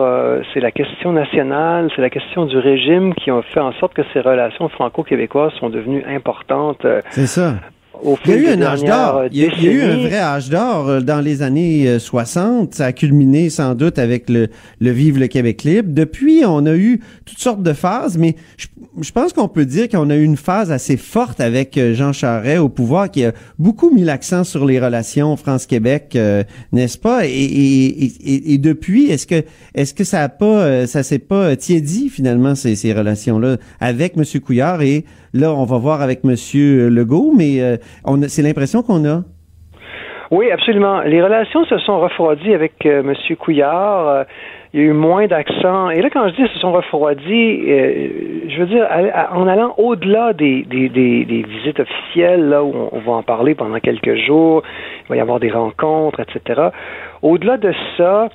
c'est 0.54 0.60
la 0.60 0.70
question 0.70 1.12
nationale, 1.14 1.90
c'est 1.96 2.04
la 2.04 2.12
question 2.12 2.46
du 2.46 2.60
régime 2.60 3.16
qui 3.16 3.32
ont 3.32 3.42
fait 3.42 3.60
en 3.60 3.72
sorte 3.74 3.96
que 3.96 4.04
ces 4.14 4.20
relations 4.20 4.70
franco-québécoises 4.70 5.52
sont 5.54 5.72
devenues 5.72 6.04
importantes. 6.08 6.86
C'est 7.10 7.26
ça 7.26 7.56
il 8.04 8.32
y 8.32 8.34
a 8.34 8.38
eu 8.38 8.48
un 8.48 8.62
âge 8.62 8.84
d'or. 8.84 9.24
Il, 9.32 9.38
y 9.40 9.68
a 9.68 9.72
eu 9.72 9.82
un 9.82 9.98
vrai 10.08 10.18
âge 10.18 10.50
d'or 10.50 10.88
euh, 10.88 11.02
dans 11.02 11.22
les 11.22 11.42
années 11.42 12.00
60. 12.00 12.70
Euh, 12.70 12.72
Ça 12.72 12.86
a 12.88 12.92
culminé 12.92 13.50
sans 13.50 13.76
doute 13.76 14.00
avec 14.00 14.30
le, 14.30 14.50
le 14.80 14.92
Vive 14.92 15.20
le 15.20 15.28
Québec 15.28 15.64
libre. 15.64 15.90
Depuis, 15.92 16.44
on 16.46 16.66
a 16.66 16.76
eu 16.76 17.00
toutes 17.26 17.40
sortes 17.40 17.64
de 17.64 17.74
phases, 17.74 18.18
mais 18.18 18.36
je, 18.58 18.68
je 19.02 19.12
pense 19.12 19.34
qu'on 19.34 19.48
peut 19.48 19.66
dire 19.66 19.90
qu'on 19.90 20.10
a 20.10 20.16
eu 20.16 20.24
une 20.24 20.38
phase 20.38 20.72
assez 20.72 20.98
forte 20.98 21.40
avec 21.40 21.78
euh, 21.78 21.94
Jean 21.94 22.14
Charest 22.14 22.60
au 22.60 22.70
pouvoir 22.70 23.10
qui 23.12 23.26
a 23.26 23.32
beaucoup 23.60 23.90
mis 23.90 24.04
l'accent 24.04 24.44
sur 24.44 24.66
les 24.66 24.80
relations 24.80 25.36
France-Québec, 25.38 26.18
n'est-ce 26.72 26.98
pas? 26.98 27.26
Et, 27.26 27.30
et, 27.30 28.04
et, 28.06 28.54
et 28.54 28.58
depuis, 28.58 29.10
est-ce 29.10 29.28
que 29.28 29.44
est-ce 29.76 29.94
que 29.94 30.04
ça 30.04 30.22
a 30.22 30.30
pas 30.30 30.86
ça 30.88 31.04
s'est 31.04 31.20
pas 31.20 31.56
tiédi 31.56 32.10
finalement 32.10 32.56
ces, 32.56 32.76
ces 32.76 32.94
relations-là 32.94 33.58
avec 33.80 34.14
M. 34.18 34.24
Couillard 34.42 34.82
et 34.82 35.06
Là, 35.34 35.52
on 35.52 35.66
va 35.66 35.80
voir 35.80 36.02
avec 36.04 36.20
M. 36.24 36.36
Legault, 36.94 37.34
mais 37.36 37.60
euh, 37.60 37.78
c'est 38.28 38.44
l'impression 38.44 38.84
qu'on 38.84 39.04
a. 39.06 39.24
Oui, 40.30 40.52
absolument. 40.52 41.02
Les 41.02 41.24
relations 41.24 41.66
se 41.66 41.78
sont 41.80 42.00
refroidies 42.00 42.54
avec 42.54 42.86
euh, 42.86 43.02
M. 43.02 43.36
Couillard. 43.38 44.08
Euh, 44.08 44.24
il 44.74 44.80
y 44.80 44.84
a 44.84 44.88
eu 44.88 44.94
moins 44.94 45.26
d'accent. 45.26 45.90
Et 45.90 46.02
là, 46.02 46.10
quand 46.12 46.28
je 46.30 46.36
dis 46.36 46.48
se 46.54 46.60
sont 46.60 46.72
refroidis, 46.72 47.62
je 48.50 48.60
veux 48.60 48.66
dire, 48.66 48.88
en 49.32 49.48
allant 49.48 49.76
au-delà 49.78 50.34
des, 50.34 50.66
visites 50.68 51.80
officielles, 51.80 52.50
là 52.50 52.64
où 52.64 52.74
on, 52.92 53.00
va 53.00 53.12
en 53.12 53.22
parler 53.22 53.54
pendant 53.54 53.80
quelques 53.80 54.16
jours, 54.26 54.64
il 55.06 55.10
va 55.10 55.18
y 55.18 55.20
avoir 55.20 55.40
des 55.40 55.52
rencontres, 55.52 56.20
etc. 56.22 56.70
Au-delà 57.22 57.58
de 57.58 57.72
ça, 57.98 58.30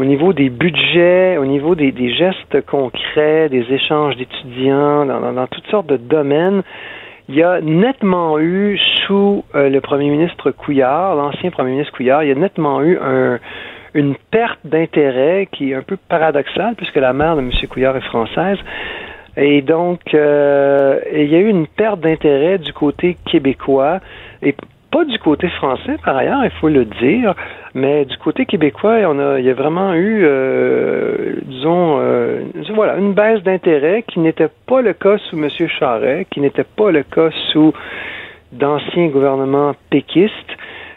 au 0.00 0.04
niveau 0.06 0.32
des 0.32 0.48
budgets, 0.48 1.36
au 1.36 1.44
niveau 1.44 1.74
des, 1.74 1.92
gestes 2.14 2.64
concrets, 2.64 3.50
des 3.50 3.66
échanges 3.70 4.16
d'étudiants, 4.16 5.04
dans, 5.04 5.46
toutes 5.46 5.66
sortes 5.66 5.88
de 5.88 5.98
domaines, 5.98 6.62
il 7.28 7.34
y 7.34 7.42
a 7.42 7.60
nettement 7.60 8.38
eu, 8.38 8.78
sous 9.06 9.44
euh, 9.54 9.68
le 9.68 9.80
premier 9.82 10.08
ministre 10.08 10.52
Couillard, 10.52 11.14
l'ancien 11.16 11.50
premier 11.50 11.72
ministre 11.72 11.92
Couillard, 11.92 12.24
il 12.24 12.30
y 12.30 12.32
a 12.32 12.34
nettement 12.34 12.82
eu 12.82 12.98
une 13.92 14.14
perte 14.30 14.60
d'intérêt 14.64 15.48
qui 15.52 15.72
est 15.72 15.74
un 15.74 15.82
peu 15.82 15.98
paradoxale, 16.08 16.76
puisque 16.76 16.96
la 16.96 17.12
mère 17.12 17.36
de 17.36 17.42
M. 17.42 17.50
Couillard 17.68 17.96
est 17.96 18.08
française. 18.08 18.58
Et 19.36 19.60
donc, 19.60 20.00
euh, 20.14 20.98
il 21.12 21.30
y 21.30 21.34
a 21.34 21.38
eu 21.40 21.48
une 21.48 21.66
perte 21.66 22.00
d'intérêt 22.00 22.56
du 22.56 22.72
côté 22.72 23.18
québécois. 23.30 24.00
Et 24.42 24.54
pas 24.90 25.04
du 25.04 25.18
côté 25.18 25.48
français, 25.50 25.96
par 26.04 26.16
ailleurs, 26.16 26.44
il 26.44 26.50
faut 26.52 26.68
le 26.68 26.84
dire, 26.84 27.34
mais 27.74 28.04
du 28.04 28.16
côté 28.18 28.46
québécois, 28.46 28.98
on 29.06 29.18
a, 29.18 29.38
il 29.38 29.44
y 29.44 29.50
a 29.50 29.54
vraiment 29.54 29.94
eu, 29.94 30.22
euh, 30.24 31.36
disons, 31.46 31.98
euh, 32.00 32.42
voilà, 32.74 32.96
une 32.96 33.14
baisse 33.14 33.42
d'intérêt 33.42 34.04
qui 34.06 34.18
n'était 34.18 34.48
pas 34.66 34.82
le 34.82 34.92
cas 34.92 35.18
sous 35.18 35.36
M. 35.36 35.48
Charret, 35.78 36.26
qui 36.30 36.40
n'était 36.40 36.64
pas 36.64 36.90
le 36.90 37.04
cas 37.04 37.30
sous 37.52 37.72
d'anciens 38.52 39.06
gouvernements 39.08 39.74
péquistes. 39.88 40.32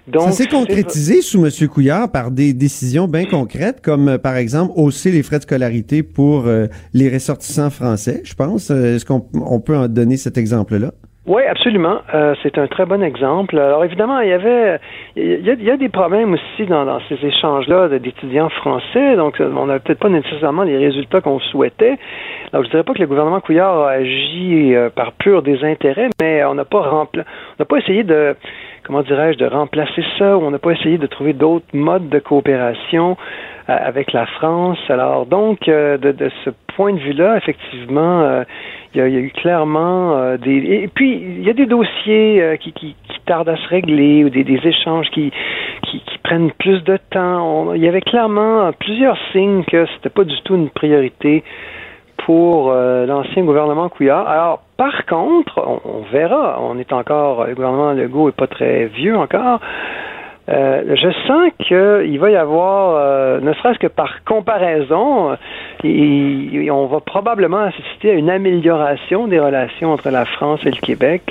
Donc, 0.07 0.23
ça 0.23 0.31
s'est 0.31 0.47
concrétisé 0.47 1.21
sous 1.21 1.45
M. 1.45 1.67
Couillard 1.69 2.11
par 2.11 2.31
des 2.31 2.53
décisions 2.53 3.07
bien 3.07 3.25
concrètes, 3.25 3.79
comme 3.81 4.09
euh, 4.09 4.17
par 4.17 4.35
exemple 4.35 4.73
hausser 4.75 5.11
les 5.11 5.21
frais 5.21 5.37
de 5.37 5.43
scolarité 5.43 6.01
pour 6.01 6.45
les 6.93 7.09
ressortissants 7.09 7.69
français, 7.69 8.21
je 8.23 8.33
pense. 8.33 8.71
Est-ce 8.71 9.05
qu'on 9.05 9.25
on 9.33 9.59
peut 9.59 9.77
en 9.77 9.87
donner 9.87 10.17
cet 10.17 10.37
exemple-là? 10.39 10.91
Oui, 11.25 11.41
absolument. 11.43 12.01
Euh, 12.13 12.35
c'est 12.43 12.57
un 12.57 12.67
très 12.67 12.85
bon 12.85 13.01
exemple. 13.01 13.57
Alors 13.57 13.85
évidemment, 13.85 14.19
il 14.19 14.27
y 14.27 14.33
avait, 14.33 14.77
il 15.15 15.45
y 15.45 15.71
a, 15.71 15.77
des 15.77 15.87
problèmes 15.87 16.33
aussi 16.33 16.65
dans, 16.65 16.99
ces 17.07 17.15
échanges-là 17.25 17.87
d'étudiants 17.97 18.49
français. 18.49 19.15
Donc, 19.15 19.39
on 19.39 19.67
n'a 19.67 19.79
peut-être 19.79 19.99
pas 19.99 20.09
nécessairement 20.09 20.63
les 20.63 20.77
résultats 20.77 21.21
qu'on 21.21 21.39
souhaitait. 21.39 21.97
Alors, 22.51 22.65
je 22.65 22.69
dirais 22.71 22.83
pas 22.83 22.93
que 22.93 22.99
le 22.99 23.07
gouvernement 23.07 23.39
Couillard 23.39 23.79
a 23.79 23.91
agi 23.91 24.75
euh, 24.75 24.89
par 24.89 25.13
pur 25.13 25.43
désintérêt, 25.43 26.09
mais 26.21 26.43
on 26.43 26.55
n'a 26.55 26.65
pas 26.65 26.81
rempli, 26.81 27.21
on 27.21 27.55
n'a 27.57 27.65
pas 27.65 27.77
essayé 27.77 28.03
de, 28.03 28.35
comment 28.83 29.01
dirais-je, 29.01 29.37
de 29.37 29.45
remplacer 29.45 30.03
ça. 30.19 30.37
Ou 30.37 30.41
on 30.41 30.51
n'a 30.51 30.59
pas 30.59 30.71
essayé 30.71 30.97
de 30.97 31.07
trouver 31.07 31.31
d'autres 31.31 31.65
modes 31.71 32.09
de 32.09 32.19
coopération 32.19 33.11
euh, 33.11 33.52
avec 33.67 34.13
la 34.13 34.25
France. 34.25 34.79
Alors 34.89 35.25
donc, 35.25 35.65
de, 35.65 35.97
de 35.97 36.31
ce 36.43 36.49
point 36.75 36.93
de 36.93 36.99
vue-là, 36.99 37.37
effectivement 37.37 38.43
il 38.95 38.99
y, 38.99 39.01
a, 39.01 39.07
eu 39.07 39.31
clairement 39.31 40.15
euh, 40.17 40.37
des. 40.37 40.57
Et 40.83 40.87
puis, 40.87 41.13
il 41.13 41.43
y 41.43 41.49
a 41.49 41.53
des 41.53 41.65
dossiers 41.65 42.41
euh, 42.41 42.57
qui, 42.57 42.73
qui, 42.73 42.95
qui, 43.09 43.19
tardent 43.25 43.49
à 43.49 43.57
se 43.57 43.67
régler 43.67 44.23
ou 44.23 44.29
des, 44.29 44.43
des 44.43 44.59
échanges 44.67 45.09
qui, 45.11 45.31
qui, 45.83 45.99
qui, 46.01 46.17
prennent 46.19 46.51
plus 46.51 46.83
de 46.83 46.97
temps. 47.09 47.73
il 47.73 47.81
y 47.81 47.87
avait 47.87 48.01
clairement 48.01 48.71
plusieurs 48.79 49.17
signes 49.31 49.63
que 49.63 49.85
c'était 49.95 50.09
pas 50.09 50.25
du 50.25 50.39
tout 50.43 50.55
une 50.55 50.69
priorité 50.69 51.43
pour 52.25 52.69
euh, 52.71 53.05
l'ancien 53.05 53.43
gouvernement 53.43 53.89
Couillard. 53.89 54.27
Alors, 54.27 54.61
par 54.77 55.05
contre, 55.05 55.57
on, 55.57 55.81
on, 55.85 56.01
verra. 56.11 56.59
On 56.61 56.77
est 56.77 56.93
encore. 56.93 57.47
Le 57.47 57.55
gouvernement 57.55 57.93
Legault 57.93 58.29
est 58.29 58.35
pas 58.35 58.47
très 58.47 58.85
vieux 58.85 59.17
encore. 59.17 59.59
Euh, 60.49 60.95
je 60.95 61.09
sens 61.25 61.51
qu'il 61.59 62.19
va 62.19 62.29
y 62.29 62.35
avoir, 62.35 62.95
euh, 62.97 63.39
ne 63.39 63.53
serait-ce 63.53 63.79
que 63.79 63.87
par 63.87 64.23
comparaison, 64.25 65.37
on 65.83 66.85
va 66.85 66.99
probablement 66.99 67.61
assister 67.61 68.11
à 68.11 68.13
une 68.13 68.29
amélioration 68.29 69.27
des 69.27 69.39
relations 69.39 69.93
entre 69.93 70.09
la 70.09 70.25
France 70.25 70.59
et 70.65 70.71
le 70.71 70.81
Québec 70.81 71.23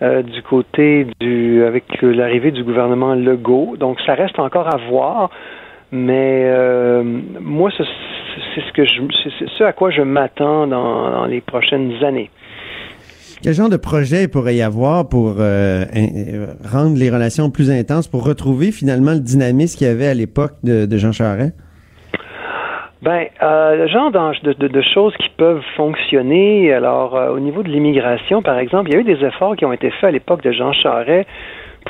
euh, 0.00 0.22
du 0.22 0.42
côté 0.42 1.06
du, 1.20 1.64
avec 1.64 1.84
l'arrivée 2.00 2.50
du 2.50 2.64
gouvernement 2.64 3.14
Legault. 3.14 3.76
Donc, 3.78 4.00
ça 4.06 4.14
reste 4.14 4.38
encore 4.38 4.68
à 4.68 4.78
voir. 4.88 5.30
Mais 5.92 6.48
moi, 7.40 7.70
que 8.72 8.84
je, 8.84 9.02
c'est 9.24 9.48
ce 9.58 9.64
à 9.64 9.72
quoi 9.72 9.90
je 9.90 10.02
m'attends 10.02 10.68
dans 10.68 11.26
les 11.26 11.40
prochaines 11.40 11.92
années. 12.04 12.30
Quel 13.42 13.54
genre 13.54 13.70
de 13.70 13.78
projet 13.78 14.28
pourrait 14.28 14.56
y 14.56 14.62
avoir 14.62 15.08
pour 15.08 15.36
euh, 15.38 15.84
euh, 15.96 16.46
rendre 16.62 16.98
les 16.98 17.08
relations 17.08 17.50
plus 17.50 17.70
intenses, 17.70 18.06
pour 18.06 18.26
retrouver 18.26 18.70
finalement 18.70 19.12
le 19.12 19.20
dynamisme 19.20 19.78
qu'il 19.78 19.86
y 19.86 19.90
avait 19.90 20.08
à 20.08 20.14
l'époque 20.14 20.52
de, 20.62 20.86
Jean 20.98 21.12
Charest? 21.12 21.54
Ben, 23.00 23.28
euh, 23.42 23.76
le 23.76 23.88
genre 23.88 24.10
de, 24.10 24.82
choses 24.92 25.14
qui 25.16 25.30
peuvent 25.38 25.62
fonctionner. 25.74 26.70
Alors, 26.74 27.14
au 27.32 27.40
niveau 27.40 27.62
de 27.62 27.68
l'immigration, 27.68 28.42
par 28.42 28.58
exemple, 28.58 28.90
il 28.90 28.94
y 28.94 28.96
a 28.98 29.00
eu 29.00 29.04
des 29.04 29.24
efforts 29.24 29.56
qui 29.56 29.64
ont 29.64 29.72
été 29.72 29.90
faits 29.90 30.10
à 30.10 30.10
l'époque 30.10 30.42
de 30.42 30.52
Jean 30.52 30.74
Charest 30.74 31.26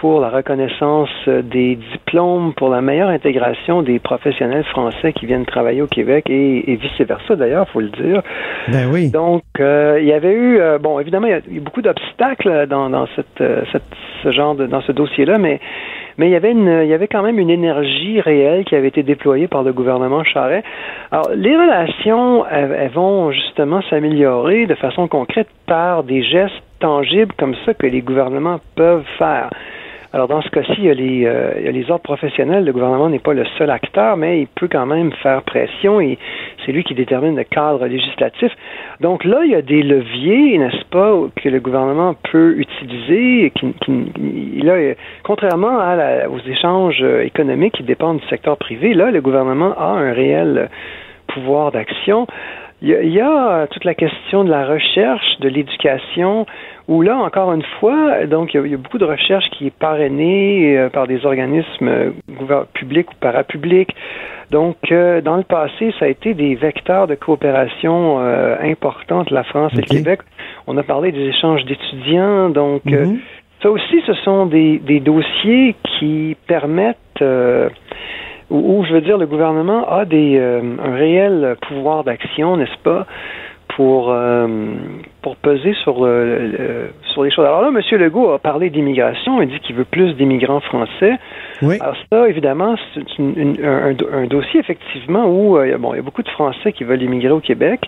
pour 0.00 0.20
la 0.20 0.30
reconnaissance 0.30 1.10
des 1.26 1.76
diplômes, 1.76 2.54
pour 2.54 2.70
la 2.70 2.80
meilleure 2.80 3.10
intégration 3.10 3.82
des 3.82 3.98
professionnels 3.98 4.64
français 4.64 5.12
qui 5.12 5.26
viennent 5.26 5.44
travailler 5.44 5.82
au 5.82 5.86
Québec 5.86 6.30
et, 6.30 6.72
et 6.72 6.76
vice-versa 6.76 7.36
d'ailleurs, 7.36 7.68
faut 7.68 7.80
le 7.80 7.90
dire. 7.90 8.22
Ben 8.68 8.88
oui. 8.90 9.10
Donc, 9.10 9.42
euh, 9.60 9.98
il 10.00 10.06
y 10.06 10.12
avait 10.12 10.32
eu, 10.32 10.58
euh, 10.58 10.78
bon, 10.78 10.98
évidemment, 11.00 11.26
il 11.26 11.30
y 11.30 11.34
a 11.34 11.40
eu 11.50 11.60
beaucoup 11.60 11.82
d'obstacles 11.82 12.66
dans, 12.66 12.88
dans 12.88 13.06
cette, 13.14 13.42
cette, 13.72 13.82
ce 14.22 14.30
genre 14.30 14.54
de, 14.54 14.66
dans 14.66 14.80
ce 14.80 14.92
dossier-là, 14.92 15.38
mais 15.38 15.60
mais 16.18 16.28
il 16.28 16.32
y 16.32 16.36
avait 16.36 16.50
une, 16.50 16.80
il 16.82 16.88
y 16.88 16.92
avait 16.92 17.08
quand 17.08 17.22
même 17.22 17.38
une 17.38 17.48
énergie 17.48 18.20
réelle 18.20 18.64
qui 18.64 18.76
avait 18.76 18.88
été 18.88 19.02
déployée 19.02 19.48
par 19.48 19.62
le 19.62 19.72
gouvernement 19.72 20.22
Charest. 20.22 20.66
Alors, 21.10 21.30
les 21.34 21.56
relations, 21.56 22.44
elles, 22.46 22.76
elles 22.78 22.90
vont 22.90 23.32
justement 23.32 23.80
s'améliorer 23.88 24.66
de 24.66 24.74
façon 24.74 25.08
concrète 25.08 25.48
par 25.66 26.04
des 26.04 26.22
gestes 26.22 26.62
tangibles 26.78 27.32
comme 27.38 27.54
ça 27.64 27.72
que 27.74 27.86
les 27.86 28.02
gouvernements 28.02 28.60
peuvent 28.74 29.06
faire. 29.18 29.48
Alors, 30.12 30.26
dans 30.26 30.42
ce 30.42 30.48
cas-ci, 30.50 30.72
il, 30.78 30.84
y 30.84 30.90
a 30.90 30.94
les, 30.94 31.24
euh, 31.24 31.52
il 31.58 31.64
y 31.66 31.68
a 31.68 31.70
les 31.70 31.88
ordres 31.88 32.02
professionnels. 32.02 32.64
Le 32.64 32.72
gouvernement 32.72 33.08
n'est 33.08 33.20
pas 33.20 33.32
le 33.32 33.44
seul 33.56 33.70
acteur, 33.70 34.16
mais 34.16 34.40
il 34.40 34.48
peut 34.48 34.66
quand 34.66 34.84
même 34.84 35.12
faire 35.22 35.42
pression 35.42 36.00
et 36.00 36.18
c'est 36.64 36.72
lui 36.72 36.82
qui 36.82 36.94
détermine 36.94 37.36
le 37.36 37.44
cadre 37.44 37.86
législatif. 37.86 38.50
Donc 38.98 39.22
là, 39.24 39.42
il 39.44 39.52
y 39.52 39.54
a 39.54 39.62
des 39.62 39.82
leviers, 39.82 40.58
n'est-ce 40.58 40.84
pas, 40.86 41.16
que 41.36 41.48
le 41.48 41.60
gouvernement 41.60 42.16
peut 42.32 42.56
utiliser. 42.58 43.52
Qui, 43.54 43.72
qui, 43.84 44.60
là, 44.62 44.94
contrairement 45.22 45.78
à 45.78 45.94
la, 45.94 46.28
aux 46.28 46.40
échanges 46.40 47.04
économiques 47.22 47.74
qui 47.74 47.84
dépendent 47.84 48.18
du 48.18 48.26
secteur 48.26 48.56
privé, 48.56 48.94
là, 48.94 49.12
le 49.12 49.20
gouvernement 49.20 49.78
a 49.78 49.90
un 49.90 50.12
réel 50.12 50.70
pouvoir 51.28 51.70
d'action. 51.70 52.26
Il 52.82 53.12
y 53.12 53.20
a 53.20 53.66
toute 53.66 53.84
la 53.84 53.94
question 53.94 54.42
de 54.42 54.50
la 54.50 54.66
recherche, 54.66 55.38
de 55.40 55.48
l'éducation, 55.50 56.46
où 56.90 57.02
là, 57.02 57.16
encore 57.16 57.52
une 57.52 57.62
fois, 57.78 58.26
donc 58.26 58.52
il 58.52 58.66
y 58.66 58.74
a, 58.74 58.76
beaucoup 58.76 58.98
de 58.98 59.04
recherches 59.04 59.48
qui 59.50 59.68
est 59.68 59.76
parrainée 59.78 60.76
euh, 60.76 60.88
par 60.88 61.06
des 61.06 61.24
organismes 61.24 61.88
euh, 61.88 62.64
publics 62.74 63.12
ou 63.12 63.14
parapublics. 63.20 63.94
Donc, 64.50 64.76
euh, 64.90 65.20
dans 65.20 65.36
le 65.36 65.44
passé, 65.44 65.94
ça 66.00 66.06
a 66.06 66.08
été 66.08 66.34
des 66.34 66.56
vecteurs 66.56 67.06
de 67.06 67.14
coopération 67.14 68.18
importantes, 68.18 69.30
la 69.30 69.44
France 69.44 69.72
okay. 69.72 69.78
et 69.78 69.82
le 69.82 69.98
Québec. 69.98 70.20
On 70.66 70.76
a 70.76 70.82
parlé 70.82 71.12
des 71.12 71.26
échanges 71.28 71.64
d'étudiants. 71.64 72.50
Donc, 72.50 72.84
mm 72.84 72.94
-hmm. 72.94 73.18
ça 73.62 73.70
aussi, 73.70 74.02
ce 74.08 74.14
sont 74.24 74.46
des, 74.46 74.80
des 74.92 74.98
dossiers 74.98 75.76
qui 75.92 76.36
permettent 76.48 77.22
où, 78.50 78.84
je 78.86 78.92
veux 78.94 79.04
dire, 79.08 79.18
le 79.24 79.26
gouvernement 79.26 79.82
a 80.00 80.04
des, 80.04 80.30
un 80.88 80.94
réel 81.04 81.54
pouvoir 81.68 82.02
d'action, 82.02 82.56
n'est-ce 82.56 82.80
pas, 82.82 83.02
pour, 83.80 84.10
euh, 84.10 84.46
pour 85.22 85.36
peser 85.36 85.72
sur, 85.82 86.04
le, 86.04 86.48
le, 86.48 86.90
sur 87.14 87.24
les 87.24 87.30
choses. 87.30 87.46
Alors 87.46 87.62
là, 87.62 87.68
M. 87.68 87.98
Legault 87.98 88.28
a 88.28 88.38
parlé 88.38 88.68
d'immigration, 88.68 89.40
il 89.40 89.48
dit 89.48 89.58
qu'il 89.60 89.74
veut 89.74 89.86
plus 89.86 90.12
d'immigrants 90.16 90.60
français. 90.60 91.14
Oui. 91.62 91.78
Alors 91.80 91.96
ça, 92.12 92.28
évidemment, 92.28 92.76
c'est 92.94 93.00
un, 93.18 93.96
un, 94.12 94.26
dossier, 94.26 94.60
effectivement, 94.60 95.24
où 95.30 95.56
euh, 95.56 95.78
bon, 95.78 95.94
il 95.94 95.96
y 95.96 95.98
a 95.98 96.02
beaucoup 96.02 96.22
de 96.22 96.28
Français 96.28 96.74
qui 96.74 96.84
veulent 96.84 97.02
immigrer 97.02 97.32
au 97.32 97.40
Québec. 97.40 97.80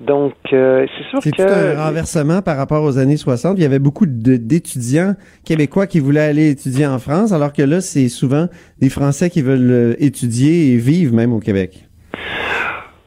Donc, 0.00 0.34
euh, 0.52 0.86
c'est 0.98 1.08
sûr 1.10 1.20
c'est 1.22 1.30
que... 1.30 1.36
C'est 1.40 1.76
un 1.76 1.84
renversement 1.84 2.42
par 2.42 2.56
rapport 2.56 2.82
aux 2.82 2.98
années 2.98 3.16
60. 3.16 3.56
Il 3.58 3.62
y 3.62 3.66
avait 3.66 3.78
beaucoup 3.78 4.06
d'étudiants 4.06 5.14
québécois 5.46 5.86
qui 5.86 6.00
voulaient 6.00 6.18
aller 6.18 6.50
étudier 6.50 6.88
en 6.88 6.98
France, 6.98 7.32
alors 7.32 7.52
que 7.52 7.62
là, 7.62 7.80
c'est 7.80 8.08
souvent 8.08 8.48
des 8.80 8.90
Français 8.90 9.30
qui 9.30 9.40
veulent 9.40 9.94
étudier 10.00 10.72
et 10.72 10.76
vivre 10.78 11.14
même 11.14 11.32
au 11.32 11.38
Québec. 11.38 11.86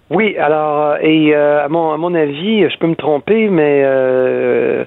Oui, 0.10 0.38
alors, 0.38 0.98
et 1.02 1.36
euh, 1.36 1.66
à, 1.66 1.70
mon, 1.70 1.92
à 1.92 1.98
mon 1.98 2.14
avis, 2.14 2.70
je 2.70 2.78
peux 2.78 2.88
me 2.88 2.96
tromper, 2.96 3.50
mais... 3.50 3.82
Euh, 3.84 4.86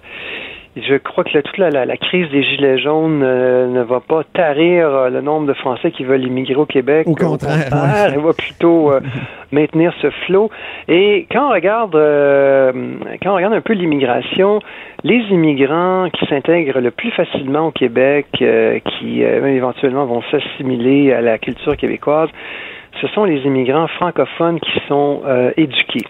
je 0.81 0.97
crois 0.97 1.25
que 1.25 1.31
la, 1.35 1.43
toute 1.43 1.59
la, 1.59 1.71
la, 1.71 1.85
la, 1.85 1.97
crise 1.97 2.29
des 2.31 2.43
Gilets 2.43 2.79
jaunes 2.79 3.23
euh, 3.23 3.69
ne 3.69 3.83
va 3.83 4.01
pas 4.01 4.23
tarir 4.33 4.89
euh, 4.89 5.11
le 5.11 5.21
nombre 5.21 5.47
de 5.47 5.55
Français 5.55 5.91
qui 5.91 6.05
veulent 6.05 6.25
immigrer 6.25 6.57
au 6.57 6.66
Québec. 6.66 7.07
Au 7.09 7.14
contraire. 7.14 7.66
Au 7.66 7.71
contraire 7.71 8.12
Elle 8.14 8.21
va 8.21 8.33
plutôt 8.33 8.93
euh, 8.93 9.01
maintenir 9.53 9.93
ce 10.01 10.11
flot. 10.27 10.51
Et 10.89 11.27
quand 11.33 11.49
on 11.49 11.53
regarde, 11.53 11.95
quand 13.23 13.33
on 13.33 13.37
regarde 13.37 13.55
un 13.55 13.61
peu 13.61 13.73
l'immigration, 13.73 14.61
les 15.05 15.21
immigrants 15.31 16.09
qui 16.11 16.27
s'intègrent 16.27 16.81
le 16.81 16.91
plus 16.91 17.11
facilement 17.11 17.69
au 17.69 17.71
Québec, 17.71 18.27
qui 18.31 19.23
éventuellement 19.23 20.05
vont 20.05 20.23
s'assimiler 20.31 21.12
à 21.12 21.21
la 21.21 21.39
culture 21.39 21.77
québécoise, 21.77 22.29
ce 23.01 23.07
sont 23.09 23.24
les 23.24 23.41
immigrants 23.43 23.86
francophones 23.89 24.61
qui 24.61 24.80
sont 24.89 25.22
éduqués 25.57 26.05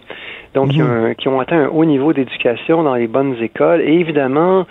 donc 0.53 0.69
qui, 0.69 0.81
ont, 0.81 1.13
qui, 1.15 1.27
ont, 1.27 1.39
atteint 1.39 1.65
un 1.65 1.67
haut 1.67 1.85
niveau 1.85 2.13
d'éducation 2.13 2.83
dans 2.83 2.95
les 2.95 3.07
bonnes 3.07 3.35
écoles. 3.41 3.81
Et 3.81 3.93
évidemment, 3.93 4.65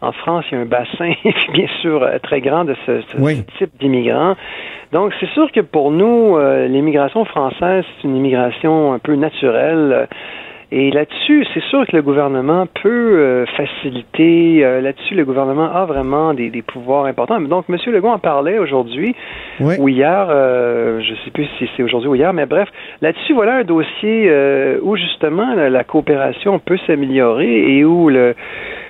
en 0.00 0.12
France, 0.12 0.44
il 0.50 0.54
y 0.54 0.58
a 0.58 0.60
un 0.60 0.66
bassin, 0.66 1.12
bien 1.52 1.66
sûr, 1.80 2.06
très 2.22 2.40
grand 2.40 2.64
de 2.64 2.76
ce, 2.86 3.00
ce 3.00 3.16
oui. 3.18 3.42
type 3.58 3.70
d'immigrants. 3.80 4.36
Donc, 4.92 5.12
c'est 5.18 5.28
sûr 5.30 5.50
que 5.50 5.60
pour 5.60 5.90
nous, 5.90 6.36
euh, 6.36 6.68
l'immigration 6.68 7.24
française, 7.24 7.84
c'est 7.96 8.06
une 8.06 8.16
immigration 8.16 8.92
un 8.92 8.98
peu 8.98 9.16
naturelle. 9.16 10.08
Et 10.72 10.90
là-dessus, 10.90 11.46
c'est 11.52 11.62
sûr 11.64 11.86
que 11.86 11.94
le 11.94 12.02
gouvernement 12.02 12.66
peut 12.82 12.88
euh, 12.88 13.46
faciliter. 13.56 14.64
Euh, 14.64 14.80
là-dessus, 14.80 15.14
le 15.14 15.24
gouvernement 15.24 15.70
a 15.72 15.84
vraiment 15.84 16.34
des, 16.34 16.50
des, 16.50 16.62
pouvoirs 16.62 17.04
importants. 17.04 17.40
Donc, 17.40 17.66
M. 17.68 17.76
Legault 17.86 18.08
en 18.08 18.18
parlait 18.18 18.58
aujourd'hui 18.58 19.14
oui. 19.60 19.74
ou 19.78 19.88
hier. 19.88 20.26
Euh, 20.30 21.00
je 21.00 21.12
ne 21.12 21.16
sais 21.24 21.30
plus 21.30 21.46
si 21.58 21.68
c'est 21.76 21.82
aujourd'hui 21.82 22.08
ou 22.08 22.14
hier, 22.14 22.32
mais 22.32 22.46
bref, 22.46 22.68
là-dessus, 23.00 23.34
voilà 23.34 23.56
un 23.56 23.64
dossier 23.64 24.28
euh, 24.28 24.78
où 24.82 24.96
justement 24.96 25.54
la, 25.54 25.70
la 25.70 25.84
coopération 25.84 26.58
peut 26.58 26.78
s'améliorer 26.86 27.76
et 27.76 27.84
où 27.84 28.08
le, 28.08 28.34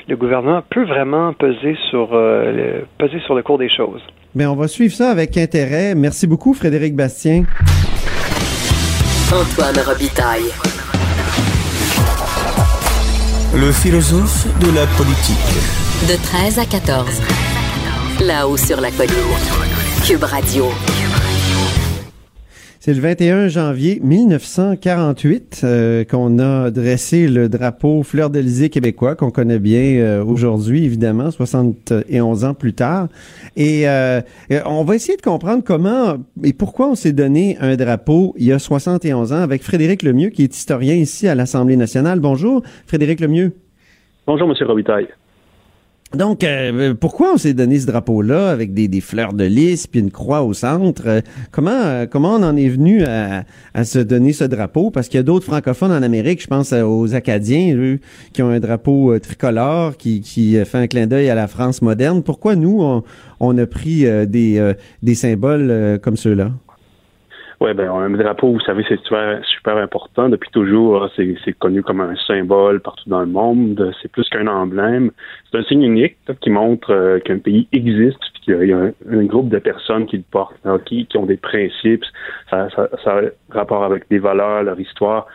le, 0.09 0.17
gouvernement 0.17 0.63
peut 0.71 0.85
vraiment 0.85 1.33
peser 1.33 1.77
sur, 1.91 2.11
euh, 2.13 2.53
le, 2.53 2.87
peser 2.99 3.21
sur 3.21 3.35
le 3.35 3.43
cours 3.43 3.59
des 3.59 3.71
choses. 3.71 4.03
Bien, 4.35 4.51
on 4.51 4.57
va 4.57 4.69
suivre 4.69 4.95
ça 4.95 5.11
avec 5.11 5.37
intérêt. 5.37 5.95
Merci 5.95 6.27
beaucoup, 6.27 6.55
Frédéric 6.55 6.95
Bastien. 6.95 7.45
Antoine 9.33 9.85
Robitaille. 9.85 10.84
Le 13.57 13.71
philosophe 13.71 14.47
de 14.59 14.71
la 14.73 14.85
politique. 14.87 15.37
De 16.09 16.17
13 16.17 16.59
à 16.59 16.67
14. 16.67 17.09
Là-haut 18.21 18.57
sur 18.57 18.81
la 18.81 18.91
colline. 18.91 19.15
Cube 20.05 20.25
Radio. 20.25 20.73
C'est 22.85 22.93
le 22.93 23.01
21 23.01 23.49
janvier 23.49 23.99
1948 24.03 25.63
euh, 25.65 26.05
qu'on 26.05 26.39
a 26.39 26.71
dressé 26.71 27.29
le 27.29 27.49
drapeau 27.49 28.03
Fleur 28.03 28.29
d'Elysée 28.29 28.69
québécois 28.69 29.15
qu'on 29.15 29.31
connaît 29.31 29.59
bien 29.59 29.81
euh, 29.81 30.23
aujourd'hui, 30.23 30.85
évidemment, 30.85 31.31
71 31.31 32.45
ans 32.45 32.53
plus 32.53 32.75
tard. 32.75 33.09
Et 33.57 33.89
euh, 33.89 34.21
on 34.67 34.85
va 34.85 34.97
essayer 34.97 35.17
de 35.17 35.23
comprendre 35.23 35.65
comment 35.65 36.19
et 36.43 36.53
pourquoi 36.53 36.91
on 36.91 36.95
s'est 36.95 37.15
donné 37.15 37.57
un 37.59 37.75
drapeau 37.77 38.35
il 38.37 38.49
y 38.49 38.53
a 38.53 38.59
71 38.59 39.33
ans 39.33 39.41
avec 39.41 39.63
Frédéric 39.63 40.03
Lemieux, 40.03 40.29
qui 40.29 40.43
est 40.43 40.55
historien 40.55 40.93
ici 40.93 41.27
à 41.27 41.35
l'Assemblée 41.35 41.79
nationale. 41.79 42.21
Bonjour, 42.21 42.61
Frédéric 42.87 43.21
Lemieux. 43.21 43.55
Bonjour, 44.27 44.47
Monsieur 44.47 44.67
Robitaille. 44.67 45.09
Donc, 46.17 46.45
euh, 46.45 46.95
pourquoi 46.95 47.35
on 47.35 47.37
s'est 47.37 47.55
donné 47.55 47.79
ce 47.81 47.87
drapeau-là 47.87 48.51
avec 48.51 48.73
des, 48.73 49.01
fleurs 49.01 49.33
de 49.33 49.45
lys 49.45 49.87
puis 49.87 50.01
une 50.01 50.11
croix 50.11 50.43
au 50.43 50.53
centre? 50.53 51.03
Euh, 51.07 51.21
comment 51.51 51.71
euh, 51.73 52.07
comment 52.07 52.35
on 52.35 52.43
en 52.43 52.57
est 52.57 52.69
venu 52.69 53.05
à, 53.05 53.45
à 53.75 53.85
se 53.85 53.99
donner 53.99 54.33
ce 54.33 54.45
drapeau? 54.45 54.91
Parce 54.91 55.09
qu'il 55.09 55.19
y 55.19 55.21
a 55.21 55.25
d'autres 55.25 55.47
francophones 55.47 55.93
en 55.93 56.03
Amérique, 56.03 56.43
je 56.43 56.47
pense 56.47 56.73
aux 56.73 57.15
Acadiens, 57.15 57.75
eux, 57.77 57.99
qui 58.33 58.43
ont 58.43 58.49
un 58.51 58.61
drapeau 58.61 59.19
tricolore 59.19 59.97
qui, 59.97 60.21
qui 60.21 60.57
fait 60.65 60.79
un 60.79 60.87
clin 60.87 61.07
d'œil 61.07 61.31
à 61.31 61.35
la 61.35 61.49
France 61.49 61.83
moderne. 61.83 62.23
Pourquoi 62.23 62.55
nous, 62.55 62.81
on, 62.81 63.03
on 63.41 63.59
a 63.59 63.67
pris 63.67 64.05
des, 64.27 64.75
des 65.03 65.15
symboles 65.15 65.99
comme 66.03 66.17
ceux-là? 66.17 66.51
Oui, 67.61 67.73
ben 67.75 67.91
un 67.91 68.11
drapeau, 68.11 68.53
vous 68.53 68.61
savez, 68.61 68.85
c'est 68.89 69.01
super, 69.01 69.45
super 69.45 69.77
important. 69.77 70.29
Depuis 70.29 70.51
toujours, 70.51 71.09
c'est 71.17 71.53
connu 71.59 71.83
comme 71.83 72.01
un 72.01 72.17
symbole 72.27 72.81
partout 72.81 73.09
dans 73.09 73.21
le 73.21 73.27
monde. 73.27 73.93
C'est 74.03 74.11
plus 74.11 74.29
qu'un 74.29 74.47
emblème. 74.47 75.11
C'est 75.51 75.59
un 75.59 75.63
signe 75.63 75.83
unique 75.83 76.17
là, 76.29 76.35
qui 76.41 76.51
montre 76.51 76.93
euh, 76.93 77.21
qu'un 77.21 77.39
pays 77.39 77.69
existe, 77.73 78.19
qu'il 78.45 78.69
y 78.69 78.73
a 78.73 78.79
un, 79.11 79.25
groupe 79.25 79.49
de 79.49 79.59
personnes 79.59 80.07
qui 80.07 80.17
le 80.19 80.25
portent, 80.31 80.57
là, 80.65 80.79
qui, 80.85 81.07
qui, 81.07 81.17
ont 81.17 81.27
des 81.27 81.37
principes, 81.37 82.05
ça, 82.51 82.69
ça, 82.75 82.89
ça, 83.03 83.19
a 83.19 83.23
rapport 83.57 83.85
avec 83.85 84.09
des 84.11 84.19
valeurs, 84.19 84.63
leur 84.63 84.79
histoire. 84.79 85.27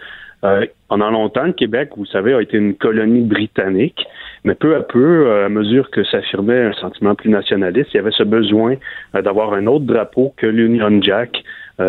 Euh, 0.43 0.65
pendant 0.88 1.09
longtemps, 1.09 1.43
le 1.43 1.53
Québec, 1.53 1.89
vous 1.97 2.05
savez, 2.05 2.34
a 2.34 2.41
été 2.41 2.57
une 2.57 2.76
colonie 2.76 3.22
britannique, 3.22 4.05
mais 4.45 4.55
peu 4.55 4.76
à 4.76 4.82
peu, 4.82 5.28
euh, 5.28 5.45
à 5.47 5.49
mesure 5.49 5.91
que 5.91 6.03
s'affirmait 6.05 6.61
un 6.61 6.74
sentiment 6.74 7.13
plus 7.13 7.30
nationaliste, 7.30 7.89
il 7.93 7.97
y 7.97 7.99
avait 7.99 8.11
ce 8.11 8.24
besoin 8.24 8.76
euh, 9.15 9.22
d'avoir 9.22 9.53
un 9.53 9.67
autre 9.67 9.86
drapeau 9.86 10.34
que 10.38 10.47
l'Union 10.47 11.01
Jack 11.01 11.43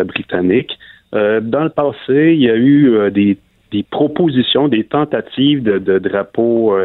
britannique. 0.05 0.77
dans 1.13 1.63
le 1.63 1.69
passé, 1.69 2.33
il 2.33 2.41
y 2.41 2.49
a 2.49 2.55
eu 2.55 3.11
des, 3.11 3.37
des, 3.71 3.83
propositions, 3.83 4.67
des 4.67 4.83
tentatives 4.83 5.61
de, 5.63 5.77
de 5.77 5.99
drapeaux 5.99 6.75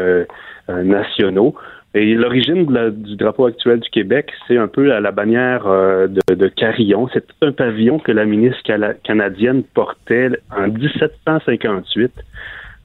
nationaux. 0.67 1.55
Et 1.97 2.13
l'origine 2.13 2.65
du 2.91 3.15
drapeau 3.15 3.45
actuel 3.45 3.79
du 3.79 3.89
Québec, 3.89 4.31
c'est 4.47 4.57
un 4.57 4.67
peu 4.67 4.93
à 4.93 4.99
la 4.99 5.11
bannière 5.11 5.65
euh, 5.65 6.07
de, 6.07 6.35
de 6.35 6.47
Carillon. 6.47 7.07
C'est 7.11 7.25
un 7.41 7.51
pavillon 7.51 7.97
que 7.97 8.11
la 8.11 8.25
ministre 8.25 8.59
canadienne 9.03 9.63
portait 9.63 10.29
en 10.55 10.67
1758 10.67 12.11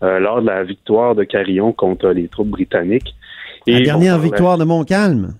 euh, 0.02 0.18
lors 0.18 0.40
de 0.40 0.46
la 0.46 0.62
victoire 0.64 1.14
de 1.14 1.24
Carillon 1.24 1.72
contre 1.72 2.08
les 2.10 2.28
troupes 2.28 2.48
britanniques. 2.48 3.14
La 3.66 3.80
dernière 3.80 4.14
parlait- 4.14 4.30
victoire 4.30 4.56
de 4.56 4.64
Montcalm. 4.64 5.34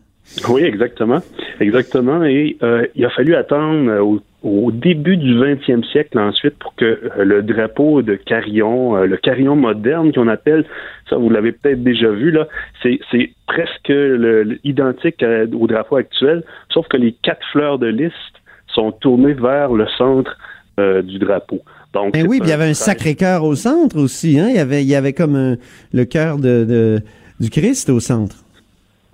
oui, 0.48 0.62
exactement. 0.64 1.20
Exactement. 1.58 2.24
Et 2.24 2.56
euh, 2.62 2.86
il 2.94 3.04
a 3.06 3.10
fallu 3.10 3.34
attendre 3.34 3.88
euh, 3.90 4.00
au, 4.00 4.20
au 4.42 4.70
début 4.72 5.16
du 5.16 5.34
20e 5.34 5.84
siècle 5.90 6.18
ensuite 6.18 6.54
pour 6.58 6.74
que 6.74 6.84
euh, 6.84 7.24
le 7.24 7.42
drapeau 7.42 8.02
de 8.02 8.14
carillon, 8.16 8.96
euh, 8.96 9.06
le 9.06 9.16
carillon 9.16 9.56
moderne 9.56 10.12
qu'on 10.12 10.28
appelle, 10.28 10.64
ça 11.08 11.16
vous 11.16 11.30
l'avez 11.30 11.52
peut-être 11.52 11.82
déjà 11.82 12.10
vu, 12.10 12.30
là, 12.30 12.48
c'est, 12.82 12.98
presque 13.46 13.88
le- 13.88 14.42
le- 14.42 14.58
identique 14.64 15.22
à- 15.22 15.44
au 15.52 15.66
drapeau 15.66 15.96
actuel, 15.96 16.42
sauf 16.70 16.86
que 16.88 16.96
les 16.96 17.12
quatre 17.22 17.44
fleurs 17.52 17.78
de 17.78 17.86
lys 17.86 18.12
sont 18.74 18.92
tournées 18.92 19.34
vers 19.34 19.72
le 19.72 19.86
centre 19.98 20.36
euh, 20.80 21.02
du 21.02 21.18
drapeau. 21.18 21.60
Donc, 21.92 22.14
Ben 22.14 22.26
oui, 22.26 22.38
puis 22.40 22.48
il 22.48 22.50
y 22.50 22.54
avait 22.54 22.64
un 22.70 22.74
sacré 22.74 23.14
cœur 23.14 23.44
au 23.44 23.54
centre 23.54 23.98
aussi. 23.98 24.40
Hein? 24.40 24.46
Il, 24.48 24.56
y 24.56 24.58
avait, 24.58 24.82
il 24.82 24.88
y 24.88 24.94
avait 24.94 25.12
comme 25.12 25.36
un- 25.36 25.56
le 25.92 26.04
cœur 26.06 26.38
de, 26.38 26.64
de- 26.64 27.00
du 27.38 27.50
Christ 27.50 27.90
au 27.90 28.00
centre. 28.00 28.41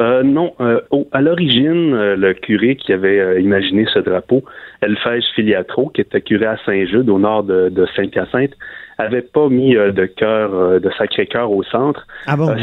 Euh, 0.01 0.23
non, 0.23 0.55
euh, 0.61 0.81
au- 0.91 1.09
à 1.11 1.21
l'origine, 1.21 1.93
euh, 1.93 2.15
le 2.17 2.33
curé 2.33 2.77
qui 2.77 2.93
avait 2.93 3.19
euh, 3.19 3.41
imaginé 3.41 3.85
ce 3.93 3.99
drapeau, 3.99 4.45
Elphège 4.81 5.25
Filiatro, 5.35 5.89
qui 5.89 6.03
était 6.03 6.21
curé 6.21 6.47
à 6.47 6.57
Saint-Jude, 6.65 7.09
au 7.11 7.19
nord 7.19 7.43
de, 7.43 7.69
de 7.69 7.85
Saint-Hyacinthe, 7.97 8.53
avait 8.99 9.23
pas 9.23 9.49
mis 9.49 9.77
euh, 9.77 9.91
de 9.91 10.07
cœur, 10.07 10.55
euh, 10.55 10.79
de 10.79 10.89
Sacré-Cœur 10.99 11.51
au 11.51 11.65
centre. 11.65 12.07
Ah 12.27 12.37
bon, 12.37 12.49
Euh, 12.51 12.55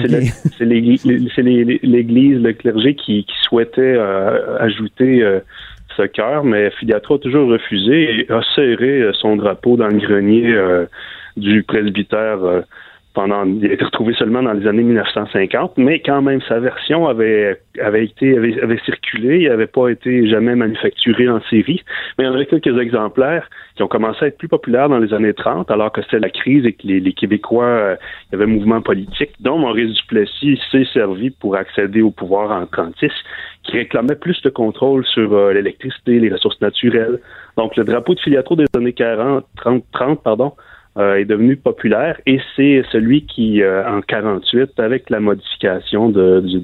c'est 0.58 0.66
l'Église, 0.66 1.04
c'est 1.36 1.42
les- 1.42 1.80
l'Église, 1.84 2.42
le 2.42 2.54
clergé 2.54 2.96
qui, 2.96 3.26
qui 3.26 3.36
souhaitait 3.44 3.82
euh, 3.98 4.58
ajouter 4.60 5.22
euh, 5.22 5.40
ce 5.98 6.04
cœur, 6.04 6.46
mais 6.46 6.70
Filiatro 6.72 7.16
a 7.16 7.20
toujours 7.20 7.50
refusé 7.50 8.22
et 8.22 8.32
a 8.32 8.42
serré 8.56 9.02
euh, 9.02 9.12
son 9.14 9.36
drapeau 9.36 9.76
dans 9.76 9.88
le 9.88 9.98
grenier 9.98 10.54
euh, 10.54 10.86
du 11.38 11.64
presbytère 11.64 12.44
euh, 12.44 12.62
pendant 13.16 13.46
il 13.46 13.66
a 13.66 13.74
été 13.74 13.84
retrouvé 13.86 14.14
seulement 14.14 14.44
dans 14.44 14.54
les 14.54 14.68
années 14.68 14.84
1950, 14.84 15.78
mais 15.78 16.02
quand 16.02 16.22
même 16.22 16.42
sa 16.48 16.60
version 16.60 17.08
avait 17.08 17.60
avait 17.82 18.06
été 18.06 18.38
avait, 18.38 18.80
circulé, 18.86 19.40
il 19.44 19.50
n'avait 19.50 19.68
pas 19.68 19.90
été 19.90 20.28
jamais 20.28 20.56
manufacturé 20.56 21.28
en 21.28 21.42
série, 21.50 21.84
mais 22.18 22.26
il 22.26 22.28
y 22.28 22.30
en 22.30 22.36
avait 22.36 22.46
quelques 22.46 22.78
exemplaires 22.78 23.50
qui 23.76 23.84
ont 23.84 23.88
commencé 23.88 24.26
à 24.26 24.28
être 24.28 24.38
plus 24.38 24.48
populaires 24.48 24.90
dans 24.90 25.00
les 25.00 25.14
années 25.14 25.34
30, 25.34 25.72
alors 25.72 25.92
que 25.92 26.02
c'était 26.04 26.20
la 26.20 26.30
crise 26.30 26.66
et 26.66 26.74
que 26.74 26.86
les, 26.86 27.00
les 27.00 27.14
Québécois, 27.14 27.66
euh, 27.66 27.96
il 28.28 28.34
y 28.34 28.36
avait 28.36 28.50
un 28.50 28.54
mouvement 28.54 28.82
politique, 28.82 29.32
dont 29.40 29.58
Maurice 29.58 29.94
Duplessis 30.02 30.60
s'est 30.72 30.88
servi 30.94 31.30
pour 31.30 31.56
accéder 31.56 32.02
au 32.02 32.12
pouvoir 32.12 32.52
en 32.52 32.66
36, 32.66 33.12
qui 33.64 33.78
réclamait 33.78 34.16
plus 34.16 34.42
de 34.44 34.50
contrôle 34.50 35.06
sur 35.06 35.34
euh, 35.34 35.54
l'électricité, 35.54 36.20
les 36.20 36.32
ressources 36.32 36.60
naturelles. 36.62 37.20
Donc 37.58 37.76
le 37.76 37.84
drapeau 37.84 38.14
de 38.14 38.20
Filiatro 38.20 38.56
des 38.56 38.66
années 38.78 38.94
40, 38.94 39.46
30, 39.58 39.84
30 39.94 40.24
pardon, 40.24 40.54
euh, 40.98 41.16
est 41.16 41.26
devenu 41.26 41.58
populaire 41.58 42.20
et 42.26 42.40
c'est 42.56 42.84
celui 42.92 43.26
qui, 43.26 43.62
euh, 43.62 43.88
en 43.88 44.02
48, 44.02 44.80
avec 44.80 45.10
la 45.10 45.20
modification 45.20 46.10
de, 46.10 46.42
du, 46.42 46.62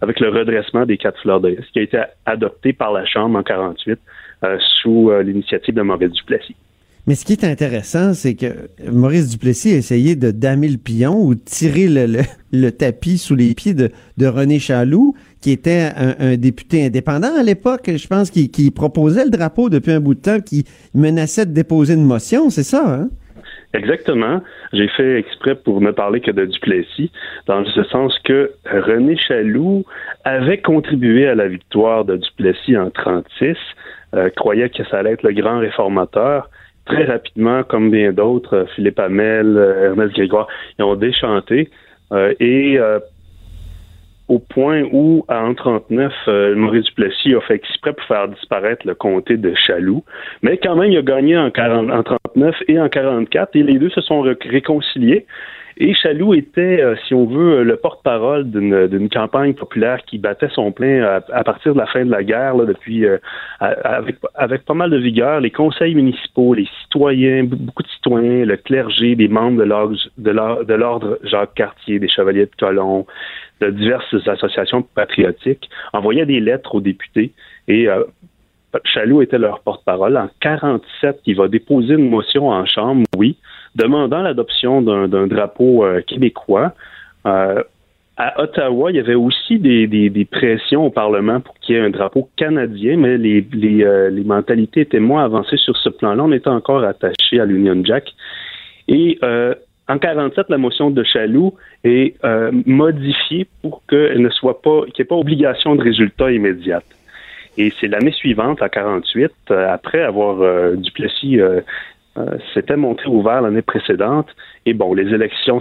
avec 0.00 0.20
le 0.20 0.28
redressement 0.28 0.84
des 0.86 0.98
quatre 0.98 1.20
fleurs 1.20 1.40
de 1.40 1.48
lys, 1.48 1.64
qui 1.72 1.78
a 1.78 1.82
été 1.82 1.98
adopté 2.26 2.72
par 2.72 2.92
la 2.92 3.04
Chambre 3.06 3.38
en 3.38 3.42
48 3.42 3.98
euh, 4.44 4.56
sous 4.82 5.10
euh, 5.10 5.22
l'initiative 5.22 5.74
de 5.74 5.82
Maurice 5.82 6.10
Duplessis. 6.12 6.56
Mais 7.06 7.14
ce 7.14 7.24
qui 7.24 7.32
est 7.32 7.44
intéressant, 7.44 8.12
c'est 8.12 8.34
que 8.34 8.68
Maurice 8.92 9.30
Duplessis 9.30 9.72
a 9.72 9.76
essayé 9.76 10.16
de 10.16 10.30
damer 10.30 10.68
le 10.68 10.76
pion 10.76 11.18
ou 11.18 11.34
tirer 11.34 11.88
le, 11.88 12.06
le- 12.06 12.22
le 12.52 12.70
tapis 12.70 13.16
sous 13.16 13.34
les 13.34 13.54
pieds 13.54 13.72
de, 13.72 13.90
de 14.18 14.26
René 14.26 14.58
Chaloux, 14.58 15.14
qui 15.40 15.52
était 15.52 15.88
un, 15.96 16.14
un 16.18 16.36
député 16.36 16.84
indépendant 16.84 17.34
à 17.38 17.42
l'époque, 17.42 17.90
je 17.96 18.06
pense, 18.06 18.30
qui, 18.30 18.50
qui 18.50 18.70
proposait 18.70 19.24
le 19.24 19.30
drapeau 19.30 19.70
depuis 19.70 19.92
un 19.92 20.00
bout 20.00 20.14
de 20.14 20.20
temps, 20.20 20.40
qui 20.40 20.64
menaçait 20.94 21.46
de 21.46 21.52
déposer 21.52 21.94
une 21.94 22.04
motion, 22.04 22.50
c'est 22.50 22.62
ça, 22.64 22.84
hein? 22.86 23.08
Exactement. 23.72 24.40
J'ai 24.72 24.88
fait 24.88 25.18
exprès 25.18 25.54
pour 25.54 25.80
ne 25.80 25.92
parler 25.92 26.20
que 26.20 26.32
de 26.32 26.44
Duplessis, 26.44 27.12
dans 27.46 27.64
ce 27.64 27.84
sens 27.84 28.18
que 28.24 28.50
René 28.66 29.16
Chaloux 29.16 29.84
avait 30.24 30.58
contribué 30.60 31.28
à 31.28 31.36
la 31.36 31.46
victoire 31.46 32.04
de 32.04 32.16
Duplessis 32.16 32.76
en 32.76 32.90
36, 32.90 33.56
euh, 34.14 34.28
croyait 34.30 34.70
que 34.70 34.82
ça 34.84 34.98
allait 34.98 35.12
être 35.12 35.22
le 35.22 35.32
grand 35.32 35.60
réformateur. 35.60 36.50
Très 36.86 37.04
rapidement, 37.04 37.62
comme 37.62 37.90
bien 37.92 38.12
d'autres, 38.12 38.56
euh, 38.56 38.66
Philippe 38.74 38.98
Hamel, 38.98 39.56
euh, 39.56 39.90
Ernest 39.90 40.14
Grégoire, 40.14 40.48
ils 40.78 40.82
ont 40.84 40.96
déchanté. 40.96 41.70
euh, 42.12 42.34
et 42.40 42.76
euh, 42.76 42.98
au 44.30 44.38
point 44.38 44.84
où, 44.92 45.24
en 45.28 45.54
39, 45.54 46.12
euh, 46.28 46.54
Maurice 46.54 46.84
Duplessis 46.84 47.34
a 47.34 47.40
fait 47.40 47.56
exprès 47.56 47.92
pour 47.92 48.04
faire 48.06 48.28
disparaître 48.28 48.86
le 48.86 48.94
comté 48.94 49.36
de 49.36 49.52
Chaloux. 49.56 50.04
Mais 50.42 50.56
quand 50.56 50.76
même, 50.76 50.92
il 50.92 50.98
a 50.98 51.02
gagné 51.02 51.36
en, 51.36 51.50
40, 51.50 51.90
en 51.90 52.02
39 52.04 52.54
et 52.68 52.80
en 52.80 52.88
44, 52.88 53.56
et 53.56 53.64
les 53.64 53.78
deux 53.78 53.90
se 53.90 54.00
sont 54.00 54.20
ré- 54.20 54.36
réconciliés. 54.48 55.26
Et 55.82 55.94
Chaloux 55.94 56.34
était, 56.34 56.82
euh, 56.82 56.94
si 57.06 57.14
on 57.14 57.24
veut, 57.24 57.62
le 57.62 57.76
porte-parole 57.76 58.50
d'une 58.50 59.08
campagne 59.08 59.54
populaire 59.54 60.04
qui 60.04 60.18
battait 60.18 60.50
son 60.52 60.72
plein 60.72 61.02
à, 61.32 61.42
partir 61.42 61.72
de 61.72 61.78
la 61.78 61.86
fin 61.86 62.04
de 62.04 62.10
la 62.10 62.22
guerre, 62.22 62.54
depuis 62.54 63.06
euh, 63.06 63.16
avec, 63.60 64.64
pas 64.66 64.74
mal 64.74 64.90
de 64.90 64.98
vigueur, 64.98 65.40
les 65.40 65.50
conseils 65.50 65.94
municipaux, 65.94 66.52
les 66.52 66.68
citoyens, 66.82 67.44
be- 67.44 67.56
beaucoup 67.56 67.82
de 67.82 67.88
citoyens, 67.88 68.44
le 68.44 68.58
clergé, 68.58 69.16
des 69.16 69.28
membres 69.28 69.56
de 70.18 70.74
l'ordre 70.74 71.18
Jacques 71.24 71.54
Cartier, 71.54 71.98
des 71.98 72.08
Chevaliers 72.08 72.44
de 72.44 72.56
Colomb, 72.58 73.06
de 73.62 73.70
diverses 73.70 74.14
associations 74.28 74.82
patriotiques, 74.82 75.70
envoyaient 75.94 76.26
des 76.26 76.40
lettres 76.40 76.74
aux 76.74 76.82
députés 76.82 77.32
et 77.68 77.88
euh, 77.88 78.04
Chaloux 78.84 79.22
était 79.22 79.38
leur 79.38 79.60
porte-parole. 79.60 80.16
En 80.16 80.28
47, 80.40 81.20
il 81.26 81.36
va 81.36 81.48
déposer 81.48 81.94
une 81.94 82.08
motion 82.08 82.50
en 82.50 82.64
Chambre, 82.66 83.04
oui, 83.16 83.36
demandant 83.76 84.22
l'adoption 84.22 84.82
d'un 84.82 85.26
drapeau 85.26 85.84
euh, 85.84 86.00
québécois. 86.02 86.72
Euh, 87.26 87.62
à 88.16 88.42
Ottawa, 88.42 88.90
il 88.90 88.96
y 88.96 89.00
avait 89.00 89.14
aussi 89.14 89.58
des, 89.58 89.86
des- 89.86 90.24
pressions 90.26 90.84
au 90.84 90.90
Parlement 90.90 91.40
pour 91.40 91.54
qu'il 91.58 91.76
y 91.76 91.78
ait 91.78 91.82
un 91.82 91.90
drapeau 91.90 92.28
canadien, 92.36 92.96
mais 92.98 93.16
les, 93.16 93.44
euh, 93.82 94.10
les 94.10 94.24
mentalités 94.24 94.80
étaient 94.82 95.00
moins 95.00 95.24
avancées 95.24 95.56
sur 95.56 95.76
ce 95.76 95.88
plan-là. 95.88 96.22
On 96.22 96.32
était 96.32 96.48
encore 96.48 96.84
attaché 96.84 97.40
à 97.40 97.46
l'Union 97.46 97.82
Jack. 97.84 98.12
Et 98.88 99.18
en 99.88 99.98
47, 99.98 100.46
la 100.50 100.58
motion 100.58 100.90
de 100.90 101.02
Chaloux 101.02 101.54
est 101.84 102.14
modifiée 102.66 103.46
pour 103.62 103.82
qu'elle 103.88 104.20
ne 104.20 104.30
soit 104.30 104.60
pas, 104.60 104.82
qu'il 104.86 104.94
n'y 104.98 105.02
ait 105.02 105.04
pas 105.04 105.14
obligation 105.16 105.74
de 105.76 105.82
résultat 105.82 106.30
immédiat. 106.32 106.82
Et 107.56 107.72
c'est 107.80 107.88
l'année 107.88 108.12
suivante, 108.12 108.62
en 108.62 108.68
48, 108.68 109.30
euh, 109.50 109.68
après 109.72 110.02
avoir 110.02 110.40
euh, 110.40 110.76
Duplessis 110.76 111.40
euh, 112.16 112.20
euh, 112.22 112.38
s'était 112.54 112.76
montré 112.76 113.08
ouvert 113.08 113.40
l'année 113.42 113.62
précédente. 113.62 114.28
Et 114.66 114.74
bon, 114.74 114.94
les 114.94 115.12
élections 115.14 115.60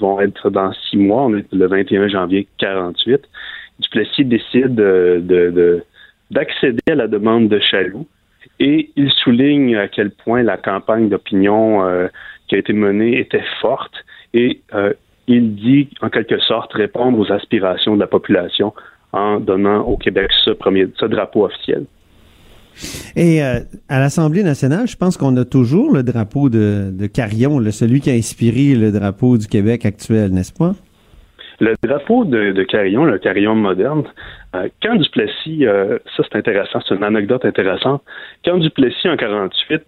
vont 0.00 0.20
être 0.20 0.50
dans 0.50 0.72
six 0.72 0.96
mois. 0.96 1.22
On 1.22 1.36
est 1.36 1.46
le 1.52 1.66
21 1.66 2.08
janvier 2.08 2.46
48. 2.58 3.22
Duplessis 3.80 4.24
décide 4.24 4.74
de- 4.74 5.22
de- 5.24 5.84
d'accéder 6.30 6.80
à 6.90 6.94
la 6.94 7.08
demande 7.08 7.48
de 7.48 7.58
Chaloux. 7.58 8.06
Et 8.60 8.90
il 8.96 9.10
souligne 9.10 9.76
à 9.76 9.88
quel 9.88 10.10
point 10.10 10.42
la 10.42 10.56
campagne 10.56 11.08
d'opinion 11.08 11.84
euh, 11.86 12.08
qui 12.48 12.54
a 12.56 12.58
été 12.58 12.72
menée 12.72 13.18
était 13.18 13.44
forte. 13.60 13.94
Et 14.34 14.60
euh, 14.74 14.92
il 15.26 15.54
dit, 15.54 15.88
en 16.00 16.08
quelque 16.10 16.38
sorte, 16.38 16.72
répondre 16.72 17.18
aux 17.18 17.32
aspirations 17.32 17.94
de 17.94 18.00
la 18.00 18.06
population 18.06 18.74
en 19.12 19.40
donnant 19.40 19.82
au 19.82 19.96
Québec 19.96 20.30
ce 20.44 21.06
drapeau 21.06 21.44
officiel. 21.44 21.84
Et 23.16 23.42
euh, 23.42 23.60
à 23.88 24.00
l'Assemblée 24.00 24.42
nationale, 24.42 24.86
je 24.86 24.96
pense 24.96 25.16
qu'on 25.16 25.36
a 25.36 25.44
toujours 25.44 25.92
le 25.92 26.02
drapeau 26.02 26.48
de, 26.48 26.90
Carillon, 27.06 27.60
celui 27.70 28.00
qui 28.00 28.10
a 28.10 28.14
inspiré 28.14 28.74
le 28.74 28.90
drapeau 28.92 29.36
du 29.38 29.46
Québec 29.46 29.84
actuel, 29.86 30.30
n'est-ce 30.32 30.52
pas? 30.52 30.74
Le 31.60 31.74
drapeau 31.86 32.24
de, 32.24 32.62
Carillon, 32.64 33.04
le 33.04 33.18
Carillon 33.18 33.54
moderne, 33.54 34.02
euh, 34.56 34.68
quand 34.82 34.96
Duplessis, 34.96 35.64
euh, 35.66 35.98
ça 36.16 36.24
c'est 36.24 36.36
intéressant, 36.38 36.80
c'est 36.88 36.94
une 36.94 37.04
anecdote 37.04 37.44
intéressante, 37.44 38.02
quand 38.44 38.58
Duplessis 38.58 39.08
en 39.08 39.16
48, 39.16 39.82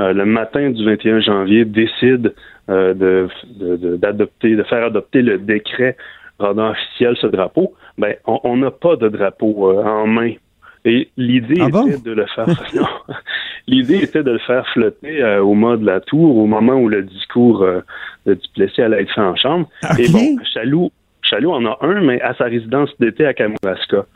euh, 0.00 0.12
le 0.12 0.24
matin 0.24 0.70
du 0.70 0.84
21 0.84 1.20
janvier, 1.20 1.64
décide 1.64 2.32
de, 2.68 3.28
de- 3.58 4.62
faire 4.68 4.84
adopter 4.84 5.22
le 5.22 5.38
décret 5.38 5.96
rendant 6.38 6.70
officiel 6.70 7.16
ce 7.20 7.26
drapeau, 7.26 7.74
ben 7.98 8.14
on- 8.26 8.56
n'a 8.56 8.70
pas 8.70 8.96
de 8.96 9.08
drapeau 9.08 9.72
en 9.82 10.06
main. 10.06 10.32
Et 10.84 11.08
l'idée 11.16 11.58
Ah 11.60 11.68
bon? 11.68 11.86
était 11.86 11.98
de 12.02 12.12
le 12.12 12.26
faire. 12.26 12.46
l'idée 13.66 14.02
était 14.02 14.22
de 14.22 14.32
le 14.32 14.38
faire 14.38 14.66
flotter 14.68 15.22
euh, 15.22 15.42
au 15.42 15.54
mât 15.54 15.76
de 15.76 15.84
la 15.86 16.00
tour 16.00 16.36
au 16.36 16.46
moment 16.46 16.74
où 16.74 16.88
le 16.88 17.02
discours 17.02 17.62
euh, 17.62 17.80
de 18.26 18.34
Duplessis 18.34 18.82
allait 18.82 19.02
être 19.02 19.12
fait 19.14 19.20
en 19.20 19.36
chambre. 19.36 19.68
Et 19.98 20.08
bon, 20.08 20.36
Chaloux, 20.54 20.90
Chaloux 21.22 21.50
en 21.52 21.64
a 21.66 21.78
un, 21.82 22.00
mais 22.00 22.20
à 22.22 22.34
sa 22.34 22.44
résidence 22.44 22.90
d'été 23.00 23.26
à 23.26 23.34
Kamouraska. 23.34 24.06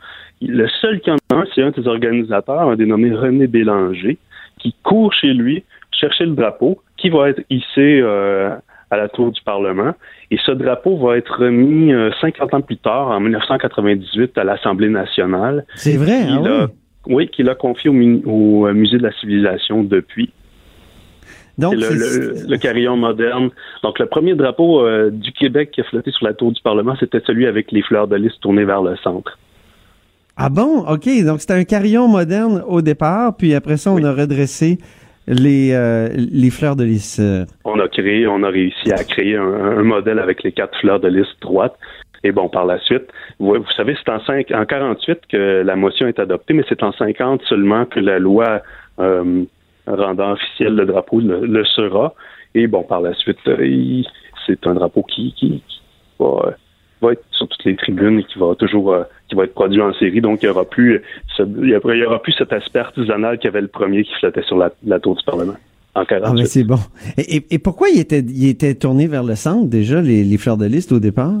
Le 0.41 0.67
seul 0.81 0.99
qui 1.01 1.11
en 1.11 1.17
a 1.31 1.35
un, 1.35 1.45
c'est 1.53 1.61
un 1.61 1.71
des 1.71 1.87
organisateurs, 1.87 2.61
un 2.69 2.75
dénommé 2.75 3.13
René 3.13 3.47
Bélanger, 3.47 4.17
qui 4.59 4.75
court 4.83 5.13
chez 5.13 5.33
lui 5.33 5.63
chercher 5.91 6.25
le 6.25 6.31
drapeau, 6.31 6.81
qui 6.97 7.09
va 7.09 7.29
être 7.29 7.41
hissé 7.49 7.99
euh, 8.01 8.55
à 8.93 8.97
la 8.97 9.09
tour 9.09 9.31
du 9.31 9.41
Parlement. 9.41 9.93
Et 10.31 10.37
ce 10.45 10.51
drapeau 10.51 10.97
va 10.97 11.17
être 11.17 11.39
remis 11.39 11.91
50 12.21 12.53
ans 12.53 12.61
plus 12.61 12.77
tard, 12.77 13.09
en 13.09 13.19
1998, 13.19 14.37
à 14.37 14.43
l'Assemblée 14.43 14.89
nationale. 14.89 15.65
C'est 15.75 15.97
vrai, 15.97 16.21
hein, 16.21 16.41
oui. 16.43 16.73
Oui, 17.05 17.27
qu'il 17.27 17.49
a 17.49 17.55
confié 17.55 17.89
au, 17.89 17.93
au 17.93 18.73
Musée 18.73 18.97
de 18.97 19.03
la 19.03 19.11
civilisation 19.11 19.83
depuis. 19.83 20.31
Donc, 21.57 21.75
le, 21.75 22.47
le, 22.47 22.57
carillon 22.57 22.97
moderne. 22.97 23.49
Donc, 23.83 23.99
le 23.99 24.07
premier 24.07 24.33
drapeau 24.33 24.81
euh, 24.81 25.11
du 25.11 25.31
Québec 25.31 25.69
qui 25.71 25.81
a 25.81 25.83
flotté 25.83 26.11
sur 26.11 26.25
la 26.25 26.33
tour 26.33 26.51
du 26.51 26.61
Parlement, 26.61 26.95
c'était 26.99 27.21
celui 27.27 27.45
avec 27.45 27.71
les 27.71 27.83
fleurs 27.83 28.07
de 28.07 28.15
lys 28.15 28.33
tournées 28.41 28.65
vers 28.65 28.81
le 28.81 28.95
centre. 28.97 29.37
Ah 30.35 30.49
bon? 30.49 30.83
OK. 30.87 31.07
Donc, 31.23 31.41
c'était 31.41 31.53
un 31.53 31.63
carillon 31.63 32.07
moderne 32.07 32.63
au 32.67 32.81
départ, 32.81 33.37
puis 33.37 33.53
après 33.53 33.77
ça, 33.77 33.91
on 33.91 34.03
a 34.03 34.11
redressé 34.11 34.79
les, 35.27 35.73
euh, 35.73 36.09
les 36.15 36.49
fleurs 36.49 36.75
de 36.75 36.83
lys. 36.83 37.21
On 37.63 37.79
a 37.79 37.87
créé, 37.87 38.27
on 38.27 38.43
a 38.43 38.49
réussi 38.49 38.91
à 38.91 39.03
créer 39.03 39.37
un, 39.37 39.83
modèle 39.83 40.19
avec 40.19 40.43
les 40.43 40.51
quatre 40.51 40.77
fleurs 40.79 40.99
de 40.99 41.07
lys 41.07 41.27
droites. 41.41 41.77
Et 42.23 42.31
bon, 42.31 42.47
par 42.47 42.65
la 42.65 42.79
suite, 42.79 43.03
vous, 43.39 43.63
savez, 43.75 43.95
c'est 43.97 44.11
en, 44.11 44.19
5, 44.21 44.51
en 44.51 44.65
48 44.65 45.19
que 45.29 45.61
la 45.65 45.75
motion 45.75 46.07
est 46.07 46.19
adoptée, 46.19 46.53
mais 46.53 46.63
c'est 46.69 46.81
en 46.83 46.93
50 46.93 47.41
seulement 47.43 47.85
que 47.85 47.99
la 47.99 48.17
loi 48.17 48.61
euh, 48.99 49.43
rendant 49.87 50.31
officiel 50.31 50.75
le 50.75 50.85
drapeau 50.85 51.19
le, 51.19 51.65
sera. 51.65 52.13
Et 52.55 52.67
bon, 52.67 52.83
par 52.83 53.01
la 53.01 53.13
suite, 53.13 53.39
euh, 53.47 54.03
c'est 54.45 54.65
un 54.67 54.73
drapeau 54.73 55.03
qui, 55.03 55.33
qui, 55.33 55.61
va, 56.19 56.53
être 57.11 57.23
sur 57.31 57.47
toutes 57.47 57.63
les 57.65 57.75
tribunes 57.75 58.19
et 58.19 58.23
qui 58.23 58.39
va 58.39 58.55
toujours 58.55 58.93
euh, 58.93 59.03
qui 59.29 59.35
va 59.35 59.43
être 59.43 59.53
produit 59.53 59.81
en 59.81 59.93
série. 59.93 60.21
Donc, 60.21 60.41
il 60.41 60.45
n'y 60.45 60.51
aura 60.51 60.65
plus 60.65 61.01
il 61.39 61.69
y 61.69 62.05
aura, 62.05 62.21
plus 62.21 62.33
cet 62.33 62.53
aspect 62.53 62.79
artisanal 62.79 63.37
qu'il 63.37 63.45
y 63.45 63.49
avait 63.49 63.61
le 63.61 63.67
premier 63.67 64.03
qui 64.03 64.13
flottait 64.15 64.43
sur 64.43 64.57
la, 64.57 64.99
tour 64.99 65.15
du 65.15 65.23
Parlement. 65.23 65.55
En 65.95 66.05
48. 66.05 66.41
Ah, 66.41 66.45
c'est 66.45 66.63
bon. 66.63 66.79
Et, 67.17 67.59
pourquoi 67.59 67.89
il 67.89 67.99
était, 67.99 68.19
il 68.19 68.47
était 68.47 68.73
tourné 68.73 69.07
vers 69.07 69.23
le 69.23 69.35
centre 69.35 69.67
déjà, 69.67 70.01
les, 70.01 70.23
les 70.23 70.37
fleurs 70.37 70.57
de 70.57 70.65
liste 70.65 70.91
au 70.91 70.99
départ? 70.99 71.33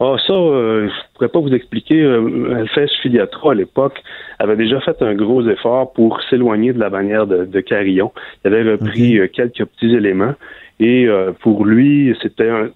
Ah, 0.00 0.16
ça, 0.26 0.32
euh, 0.32 0.88
je 0.88 0.92
ne 0.92 1.14
pourrais 1.14 1.28
pas 1.28 1.38
vous 1.38 1.54
expliquer. 1.54 2.02
Euh, 2.02 2.56
Alphès 2.56 2.90
Filiatro, 3.02 3.50
à 3.50 3.54
l'époque, 3.54 4.02
avait 4.40 4.56
déjà 4.56 4.80
fait 4.80 5.00
un 5.00 5.14
gros 5.14 5.46
effort 5.48 5.92
pour 5.92 6.20
s'éloigner 6.28 6.72
de 6.72 6.80
la 6.80 6.90
bannière 6.90 7.26
de, 7.28 7.60
Carillon. 7.60 8.10
Il 8.44 8.52
avait 8.52 8.72
repris 8.72 9.18
euh, 9.18 9.28
quelques 9.28 9.64
petits 9.64 9.94
éléments 9.94 10.34
et 10.80 11.06
euh, 11.06 11.30
pour 11.40 11.64
lui, 11.64 12.16
c'était 12.20 12.48
un, 12.48 12.70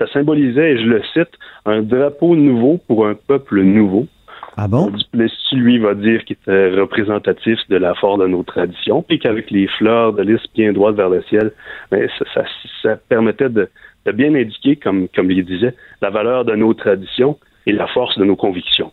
ça 0.00 0.06
symbolisait, 0.12 0.72
et 0.72 0.78
je 0.78 0.86
le 0.86 1.02
cite, 1.12 1.30
un 1.66 1.82
drapeau 1.82 2.36
nouveau 2.36 2.78
pour 2.86 3.06
un 3.06 3.14
peuple 3.14 3.62
nouveau. 3.62 4.06
Ah 4.56 4.66
bon? 4.66 4.90
Duplessis, 4.90 5.54
lui, 5.54 5.78
va 5.78 5.94
dire 5.94 6.24
qu'il 6.24 6.36
était 6.42 6.70
représentatif 6.70 7.58
de 7.68 7.76
la 7.76 7.94
force 7.94 8.18
de 8.18 8.26
nos 8.26 8.42
traditions, 8.42 9.04
et 9.08 9.18
qu'avec 9.18 9.50
les 9.50 9.68
fleurs 9.78 10.12
de 10.12 10.22
lys 10.22 10.40
bien 10.54 10.72
droites 10.72 10.96
vers 10.96 11.10
le 11.10 11.22
ciel, 11.22 11.52
ça, 11.90 12.44
ça 12.82 12.96
permettait 12.96 13.48
de, 13.48 13.68
de 14.06 14.12
bien 14.12 14.34
indiquer, 14.34 14.76
comme, 14.76 15.08
comme 15.14 15.30
il 15.30 15.44
disait, 15.44 15.74
la 16.02 16.10
valeur 16.10 16.44
de 16.44 16.54
nos 16.54 16.74
traditions 16.74 17.38
et 17.66 17.72
la 17.72 17.86
force 17.86 18.18
de 18.18 18.24
nos 18.24 18.36
convictions. 18.36 18.90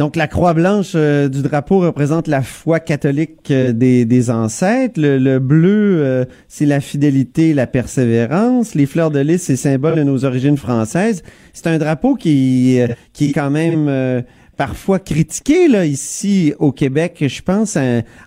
Donc, 0.00 0.16
la 0.16 0.28
croix 0.28 0.54
blanche 0.54 0.92
euh, 0.94 1.28
du 1.28 1.42
drapeau 1.42 1.80
représente 1.80 2.26
la 2.26 2.40
foi 2.40 2.80
catholique 2.80 3.50
euh, 3.50 3.72
des, 3.74 4.30
ancêtres. 4.30 4.98
Le, 4.98 5.38
bleu, 5.38 5.98
euh, 6.00 6.24
c'est 6.48 6.64
la 6.64 6.80
fidélité, 6.80 7.52
la 7.52 7.66
persévérance. 7.66 8.74
Les 8.74 8.86
fleurs 8.86 9.10
de 9.10 9.20
lys, 9.20 9.42
c'est 9.42 9.56
symbole 9.56 9.96
de 9.96 10.02
nos 10.02 10.24
origines 10.24 10.56
françaises. 10.56 11.22
C'est 11.52 11.66
un 11.66 11.76
drapeau 11.76 12.14
qui, 12.14 12.80
qui 13.12 13.26
est 13.26 13.32
quand 13.32 13.50
même 13.50 14.24
parfois 14.60 14.98
critiqué 14.98 15.68
ici 15.86 16.52
au 16.58 16.70
Québec. 16.70 17.24
Je 17.26 17.40
pense 17.40 17.78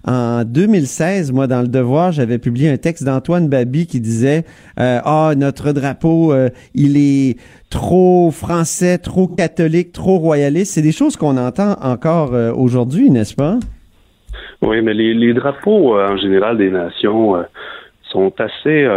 en 0.04 0.44
2016, 0.44 1.32
moi 1.32 1.46
dans 1.46 1.62
le 1.62 1.68
Devoir, 1.68 2.12
j'avais 2.12 2.40
publié 2.40 2.72
un 2.72 2.78
texte 2.78 3.04
d'Antoine 3.04 3.50
Babi 3.50 3.86
qui 3.86 4.00
disait 4.00 4.44
euh, 4.80 4.98
ah 5.06 5.34
notre 5.38 5.74
drapeau 5.74 6.34
euh, 6.34 6.50
il 6.74 6.98
est 6.98 7.38
trop 7.70 8.32
français, 8.32 8.98
trop 8.98 9.28
catholique, 9.28 9.92
trop 9.92 10.18
royaliste. 10.18 10.74
C'est 10.74 10.82
des 10.82 10.92
choses 10.92 11.18
qu'on 11.18 11.38
entend 11.38 11.76
encore 11.84 12.34
euh, 12.34 12.52
aujourd'hui, 12.52 13.12
n'est-ce 13.12 13.36
pas? 13.36 13.60
Oui, 14.64 14.82
mais 14.82 14.96
les, 14.96 15.36
drapeaux 15.36 16.00
en 16.00 16.18
général 16.18 16.58
des 16.58 16.72
nations 16.72 17.46
sont 18.10 18.34
assez 18.40 18.88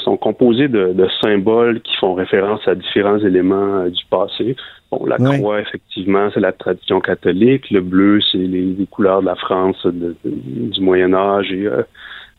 sont 0.00 0.16
composés 0.16 0.68
de, 0.68 0.92
de, 0.92 1.08
symboles 1.20 1.80
qui 1.82 1.94
font 1.96 2.14
référence 2.14 2.66
à 2.66 2.74
différents 2.74 3.18
éléments 3.18 3.86
du 3.86 4.04
passé. 4.10 4.56
Bon, 4.90 5.04
la 5.04 5.16
croix, 5.18 5.60
effectivement, 5.60 6.30
c'est 6.32 6.40
la 6.40 6.52
tradition 6.52 7.00
catholique. 7.00 7.70
Le 7.70 7.82
bleu, 7.82 8.20
c'est 8.32 8.38
les, 8.38 8.86
couleurs 8.90 9.20
de 9.20 9.26
la 9.26 9.34
France 9.34 9.86
du 9.86 10.80
Moyen 10.80 11.12
Âge 11.12 11.52
et 11.52 11.66
euh, 11.66 11.82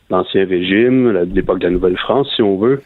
l'Ancien 0.09 0.45
Régime, 0.45 1.11
l'époque 1.34 1.59
de 1.59 1.65
la 1.65 1.71
Nouvelle-France, 1.71 2.32
si 2.36 2.41
on 2.41 2.57
veut. 2.57 2.82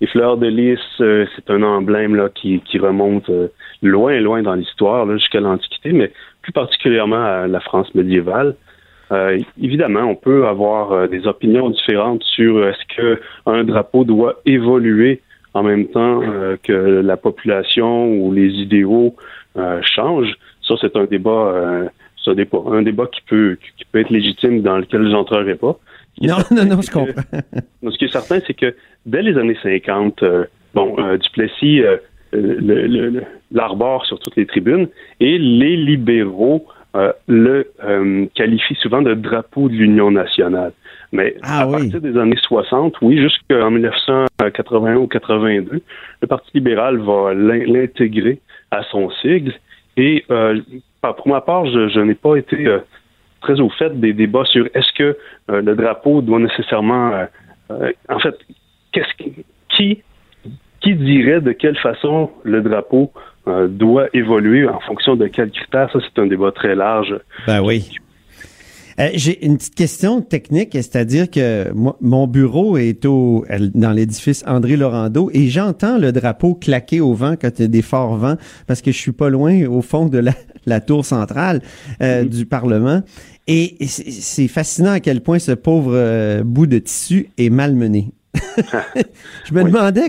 Les 0.00 0.06
fleurs 0.06 0.38
de 0.38 0.46
lys, 0.46 0.80
euh, 1.00 1.26
c'est 1.36 1.50
un 1.50 1.62
emblème 1.62 2.16
là 2.16 2.28
qui, 2.34 2.60
qui 2.60 2.78
remonte 2.78 3.28
euh, 3.28 3.48
loin, 3.82 4.18
loin 4.18 4.42
dans 4.42 4.54
l'histoire, 4.54 5.06
jusqu'à 5.12 5.40
l'Antiquité, 5.40 5.92
mais 5.92 6.10
plus 6.40 6.52
particulièrement 6.52 7.22
à 7.22 7.46
la 7.46 7.60
France 7.60 7.94
médiévale. 7.94 8.56
Évidemment, 9.60 10.04
on 10.04 10.14
peut 10.14 10.46
avoir 10.46 11.08
des 11.08 11.26
opinions 11.26 11.70
différentes 11.70 12.22
sur 12.22 12.66
est-ce 12.66 12.96
que 12.96 13.20
un 13.46 13.64
drapeau 13.64 14.04
doit 14.04 14.40
évoluer 14.46 15.20
en 15.54 15.62
même 15.62 15.86
temps 15.88 16.22
euh, 16.22 16.56
que 16.62 16.72
la 16.72 17.16
population 17.16 18.14
ou 18.14 18.32
les 18.32 18.48
idéaux 18.48 19.14
euh, 19.56 19.80
changent. 19.82 20.34
Ça, 20.66 20.74
c'est 20.80 20.96
un 20.96 21.04
débat, 21.04 21.30
euh, 21.30 21.88
un 22.26 22.34
débat, 22.34 22.58
un 22.70 22.82
débat 22.82 23.06
qui 23.06 23.20
peut 23.22 23.58
qui 23.76 23.84
peut 23.84 24.00
être 24.00 24.10
légitime 24.10 24.62
dans 24.62 24.78
lequel 24.78 25.04
je 25.04 25.08
n'entrerai 25.08 25.54
pas. 25.56 25.78
Non, 26.20 26.36
non, 26.50 26.64
non, 26.64 26.80
je 26.80 26.90
comprends. 26.90 27.22
ce 27.82 27.98
qui 27.98 28.04
est 28.04 28.12
certain, 28.12 28.38
c'est 28.46 28.54
que 28.54 28.74
dès 29.06 29.22
les 29.22 29.36
années 29.36 29.56
50, 29.62 30.22
bon, 30.74 30.96
Duplessis 31.18 31.82
l'arbore 33.50 34.06
sur 34.06 34.18
toutes 34.20 34.36
les 34.36 34.46
tribunes 34.46 34.88
et 35.20 35.38
les 35.38 35.76
libéraux 35.76 36.66
le 37.26 38.28
qualifient 38.34 38.76
souvent 38.76 39.02
de 39.02 39.14
drapeau 39.14 39.68
de 39.68 39.74
l'Union 39.74 40.10
nationale. 40.10 40.72
Mais 41.12 41.36
ah 41.42 41.60
à 41.60 41.66
partir 41.66 42.00
des 42.00 42.16
années 42.16 42.38
60, 42.40 42.94
oui, 43.02 43.18
jusqu'en 43.18 43.70
1981 43.70 44.96
ou 44.96 45.06
82, 45.06 45.82
le 46.22 46.26
Parti 46.26 46.50
libéral 46.54 46.98
va 46.98 47.34
l'intégrer 47.34 48.40
à 48.70 48.82
son 48.84 49.10
sigle. 49.10 49.52
Et 49.98 50.24
euh, 50.30 50.58
pour 51.02 51.28
ma 51.28 51.42
part, 51.42 51.66
je, 51.66 52.00
n'ai 52.00 52.14
pas 52.14 52.36
été 52.36 52.66
euh, 52.66 52.78
très 53.42 53.60
au 53.60 53.68
fait 53.68 54.00
des 54.00 54.14
débats 54.14 54.46
sur 54.46 54.66
est-ce 54.72 54.90
que 54.94 55.18
euh, 55.50 55.60
le 55.60 55.74
drapeau 55.74 56.22
doit 56.22 56.38
nécessairement... 56.38 57.26
en 58.08 58.18
fait, 58.18 58.36
qu'est-ce 58.92 59.14
qui, 59.68 60.02
qui 60.80 60.94
dirait 60.94 61.42
de 61.42 61.52
quelle 61.52 61.78
façon 61.78 62.30
le 62.42 62.62
drapeau 62.62 63.12
doit 63.46 64.06
évoluer 64.14 64.68
en 64.68 64.80
fonction 64.80 65.16
de 65.16 65.26
quels 65.26 65.50
critères? 65.50 65.90
Ça, 65.92 65.98
c'est 66.00 66.20
un 66.20 66.26
débat 66.26 66.52
très 66.52 66.74
large. 66.74 67.18
Ben 67.46 67.60
oui. 67.60 67.90
Euh, 68.98 69.08
j'ai 69.14 69.44
une 69.44 69.56
petite 69.56 69.74
question 69.74 70.20
technique, 70.20 70.72
c'est-à-dire 70.74 71.30
que 71.30 71.72
mon 72.00 72.26
bureau 72.26 72.76
est 72.76 73.04
au 73.04 73.44
dans 73.74 73.90
l'édifice 73.90 74.44
André 74.46 74.76
Laurando 74.76 75.30
et 75.32 75.48
j'entends 75.48 75.98
le 75.98 76.12
drapeau 76.12 76.54
claquer 76.54 77.00
au 77.00 77.14
vent 77.14 77.34
quand 77.40 77.58
il 77.58 77.62
y 77.62 77.64
a 77.64 77.68
des 77.68 77.82
forts 77.82 78.16
vents 78.16 78.36
parce 78.66 78.82
que 78.82 78.92
je 78.92 78.98
suis 78.98 79.12
pas 79.12 79.30
loin 79.30 79.66
au 79.66 79.82
fond 79.82 80.06
de 80.06 80.22
la, 80.66 80.80
tour 80.80 81.04
centrale 81.04 81.60
euh, 82.02 82.22
mm-hmm. 82.22 82.28
du 82.28 82.46
Parlement. 82.46 83.02
Et 83.48 83.76
c'est 83.86 84.48
fascinant 84.48 84.92
à 84.92 85.00
quel 85.00 85.20
point 85.20 85.38
ce 85.38 85.52
pauvre 85.52 85.92
euh, 85.94 86.44
bout 86.44 86.66
de 86.66 86.78
tissu 86.78 87.28
est 87.38 87.50
malmené. 87.50 88.12
je 89.44 89.52
me 89.52 89.64
demandais 89.64 90.08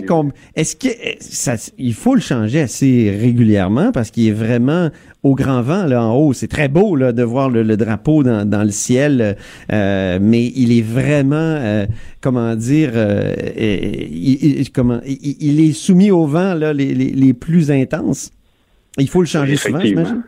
est-ce 0.56 0.76
que 0.76 0.88
ça, 1.20 1.56
il 1.76 1.92
faut 1.92 2.14
le 2.14 2.20
changer 2.20 2.60
assez 2.60 3.14
régulièrement 3.20 3.92
parce 3.92 4.10
qu'il 4.10 4.26
est 4.28 4.32
vraiment 4.32 4.90
au 5.22 5.34
grand 5.34 5.60
vent 5.60 5.84
là 5.84 6.02
en 6.02 6.14
haut. 6.14 6.32
C'est 6.32 6.48
très 6.48 6.68
beau 6.68 6.96
là 6.96 7.12
de 7.12 7.22
voir 7.22 7.50
le, 7.50 7.76
drapeau 7.76 8.22
dans, 8.22 8.62
le 8.62 8.70
ciel, 8.70 9.36
euh, 9.72 10.18
mais 10.20 10.46
il 10.56 10.76
est 10.76 10.82
vraiment 10.82 11.36
euh, 11.36 11.86
comment 12.20 12.54
dire, 12.54 12.92
euh, 12.94 13.34
il, 13.56 14.70
comment, 14.72 15.00
il, 15.04 15.60
est 15.60 15.72
soumis 15.72 16.10
au 16.10 16.26
vent 16.26 16.54
là 16.54 16.72
les, 16.72 16.94
les, 16.94 17.34
plus 17.34 17.70
intenses. 17.70 18.30
Il 18.96 19.08
faut 19.08 19.20
le 19.20 19.26
changer 19.26 19.56
souvent, 19.56 19.80
j'imagine. 19.80 20.22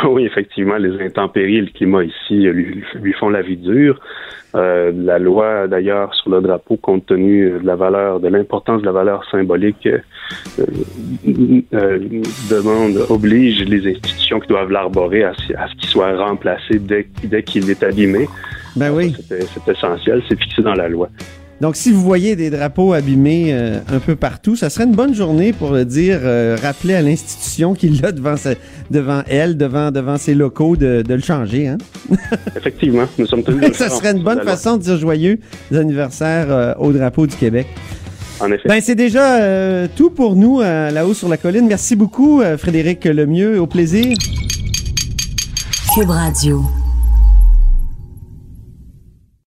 oui, 0.08 0.24
effectivement, 0.24 0.76
les 0.76 1.00
intempéries, 1.04 1.60
le 1.60 1.66
climat 1.66 2.04
ici 2.04 2.34
lui, 2.34 2.82
lui 2.94 3.12
font 3.14 3.28
la 3.28 3.42
vie 3.42 3.56
dure. 3.56 4.00
Euh, 4.56 4.90
la 4.94 5.18
loi, 5.18 5.68
d'ailleurs, 5.68 6.12
sur 6.14 6.30
le 6.30 6.40
drapeau, 6.40 6.76
compte 6.76 7.06
tenu 7.06 7.50
de 7.50 7.64
la 7.64 7.76
valeur, 7.76 8.18
de 8.18 8.28
l'importance 8.28 8.80
de 8.80 8.86
la 8.86 8.92
valeur 8.92 9.24
symbolique, 9.30 9.86
euh, 9.86 9.98
euh, 11.72 11.98
demande, 12.50 12.98
oblige 13.10 13.64
les 13.64 13.88
institutions 13.94 14.40
qui 14.40 14.48
doivent 14.48 14.70
l'arborer 14.70 15.22
à, 15.22 15.34
ce 15.34 15.74
qu'il 15.76 15.88
soit 15.88 16.16
remplacé 16.16 16.78
dès, 16.80 17.06
dès 17.22 17.42
qu'il 17.42 17.70
est 17.70 17.82
abîmé. 17.82 18.28
Ben 18.74 18.92
oui. 18.92 19.14
C'est 19.28 19.68
essentiel, 19.68 20.22
c'est 20.28 20.38
fixé 20.40 20.62
dans 20.62 20.74
la 20.74 20.88
loi. 20.88 21.08
Donc, 21.60 21.76
si 21.76 21.92
vous 21.92 22.00
voyez 22.00 22.36
des 22.36 22.48
drapeaux 22.48 22.94
abîmés 22.94 23.48
euh, 23.50 23.80
un 23.92 23.98
peu 23.98 24.16
partout, 24.16 24.56
ça 24.56 24.70
serait 24.70 24.84
une 24.84 24.94
bonne 24.94 25.14
journée 25.14 25.52
pour 25.52 25.72
le 25.72 25.84
dire, 25.84 26.20
euh, 26.22 26.56
rappeler 26.60 26.94
à 26.94 27.02
l'institution 27.02 27.74
qui 27.74 27.90
l'a 27.90 28.12
devant, 28.12 28.38
sa- 28.38 28.54
devant 28.90 29.22
elle, 29.28 29.58
devant, 29.58 29.90
devant 29.90 30.16
ses 30.16 30.34
locaux, 30.34 30.76
de, 30.76 31.02
de 31.02 31.14
le 31.14 31.20
changer. 31.20 31.68
Hein? 31.68 31.76
Effectivement, 32.56 33.04
nous 33.18 33.26
sommes 33.26 33.42
le 33.46 33.72
ça 33.74 33.90
serait 33.90 34.12
une 34.12 34.22
bonne 34.22 34.40
façon 34.42 34.78
de 34.78 34.82
dire 34.82 34.96
joyeux 34.98 35.38
anniversaire 35.74 36.46
euh, 36.48 36.72
au 36.78 36.92
drapeau 36.92 37.26
du 37.26 37.36
Québec. 37.36 37.66
En 38.40 38.50
effet. 38.50 38.66
Ben, 38.66 38.80
c'est 38.80 38.94
déjà 38.94 39.42
euh, 39.42 39.86
tout 39.94 40.08
pour 40.08 40.36
nous 40.36 40.62
euh, 40.62 40.90
là-haut 40.90 41.12
sur 41.12 41.28
la 41.28 41.36
colline. 41.36 41.66
Merci 41.68 41.94
beaucoup, 41.94 42.40
euh, 42.40 42.56
Frédéric 42.56 43.04
Lemieux. 43.04 43.60
Au 43.60 43.66
plaisir. 43.66 44.16
Cube 45.94 46.08
Radio. 46.08 46.62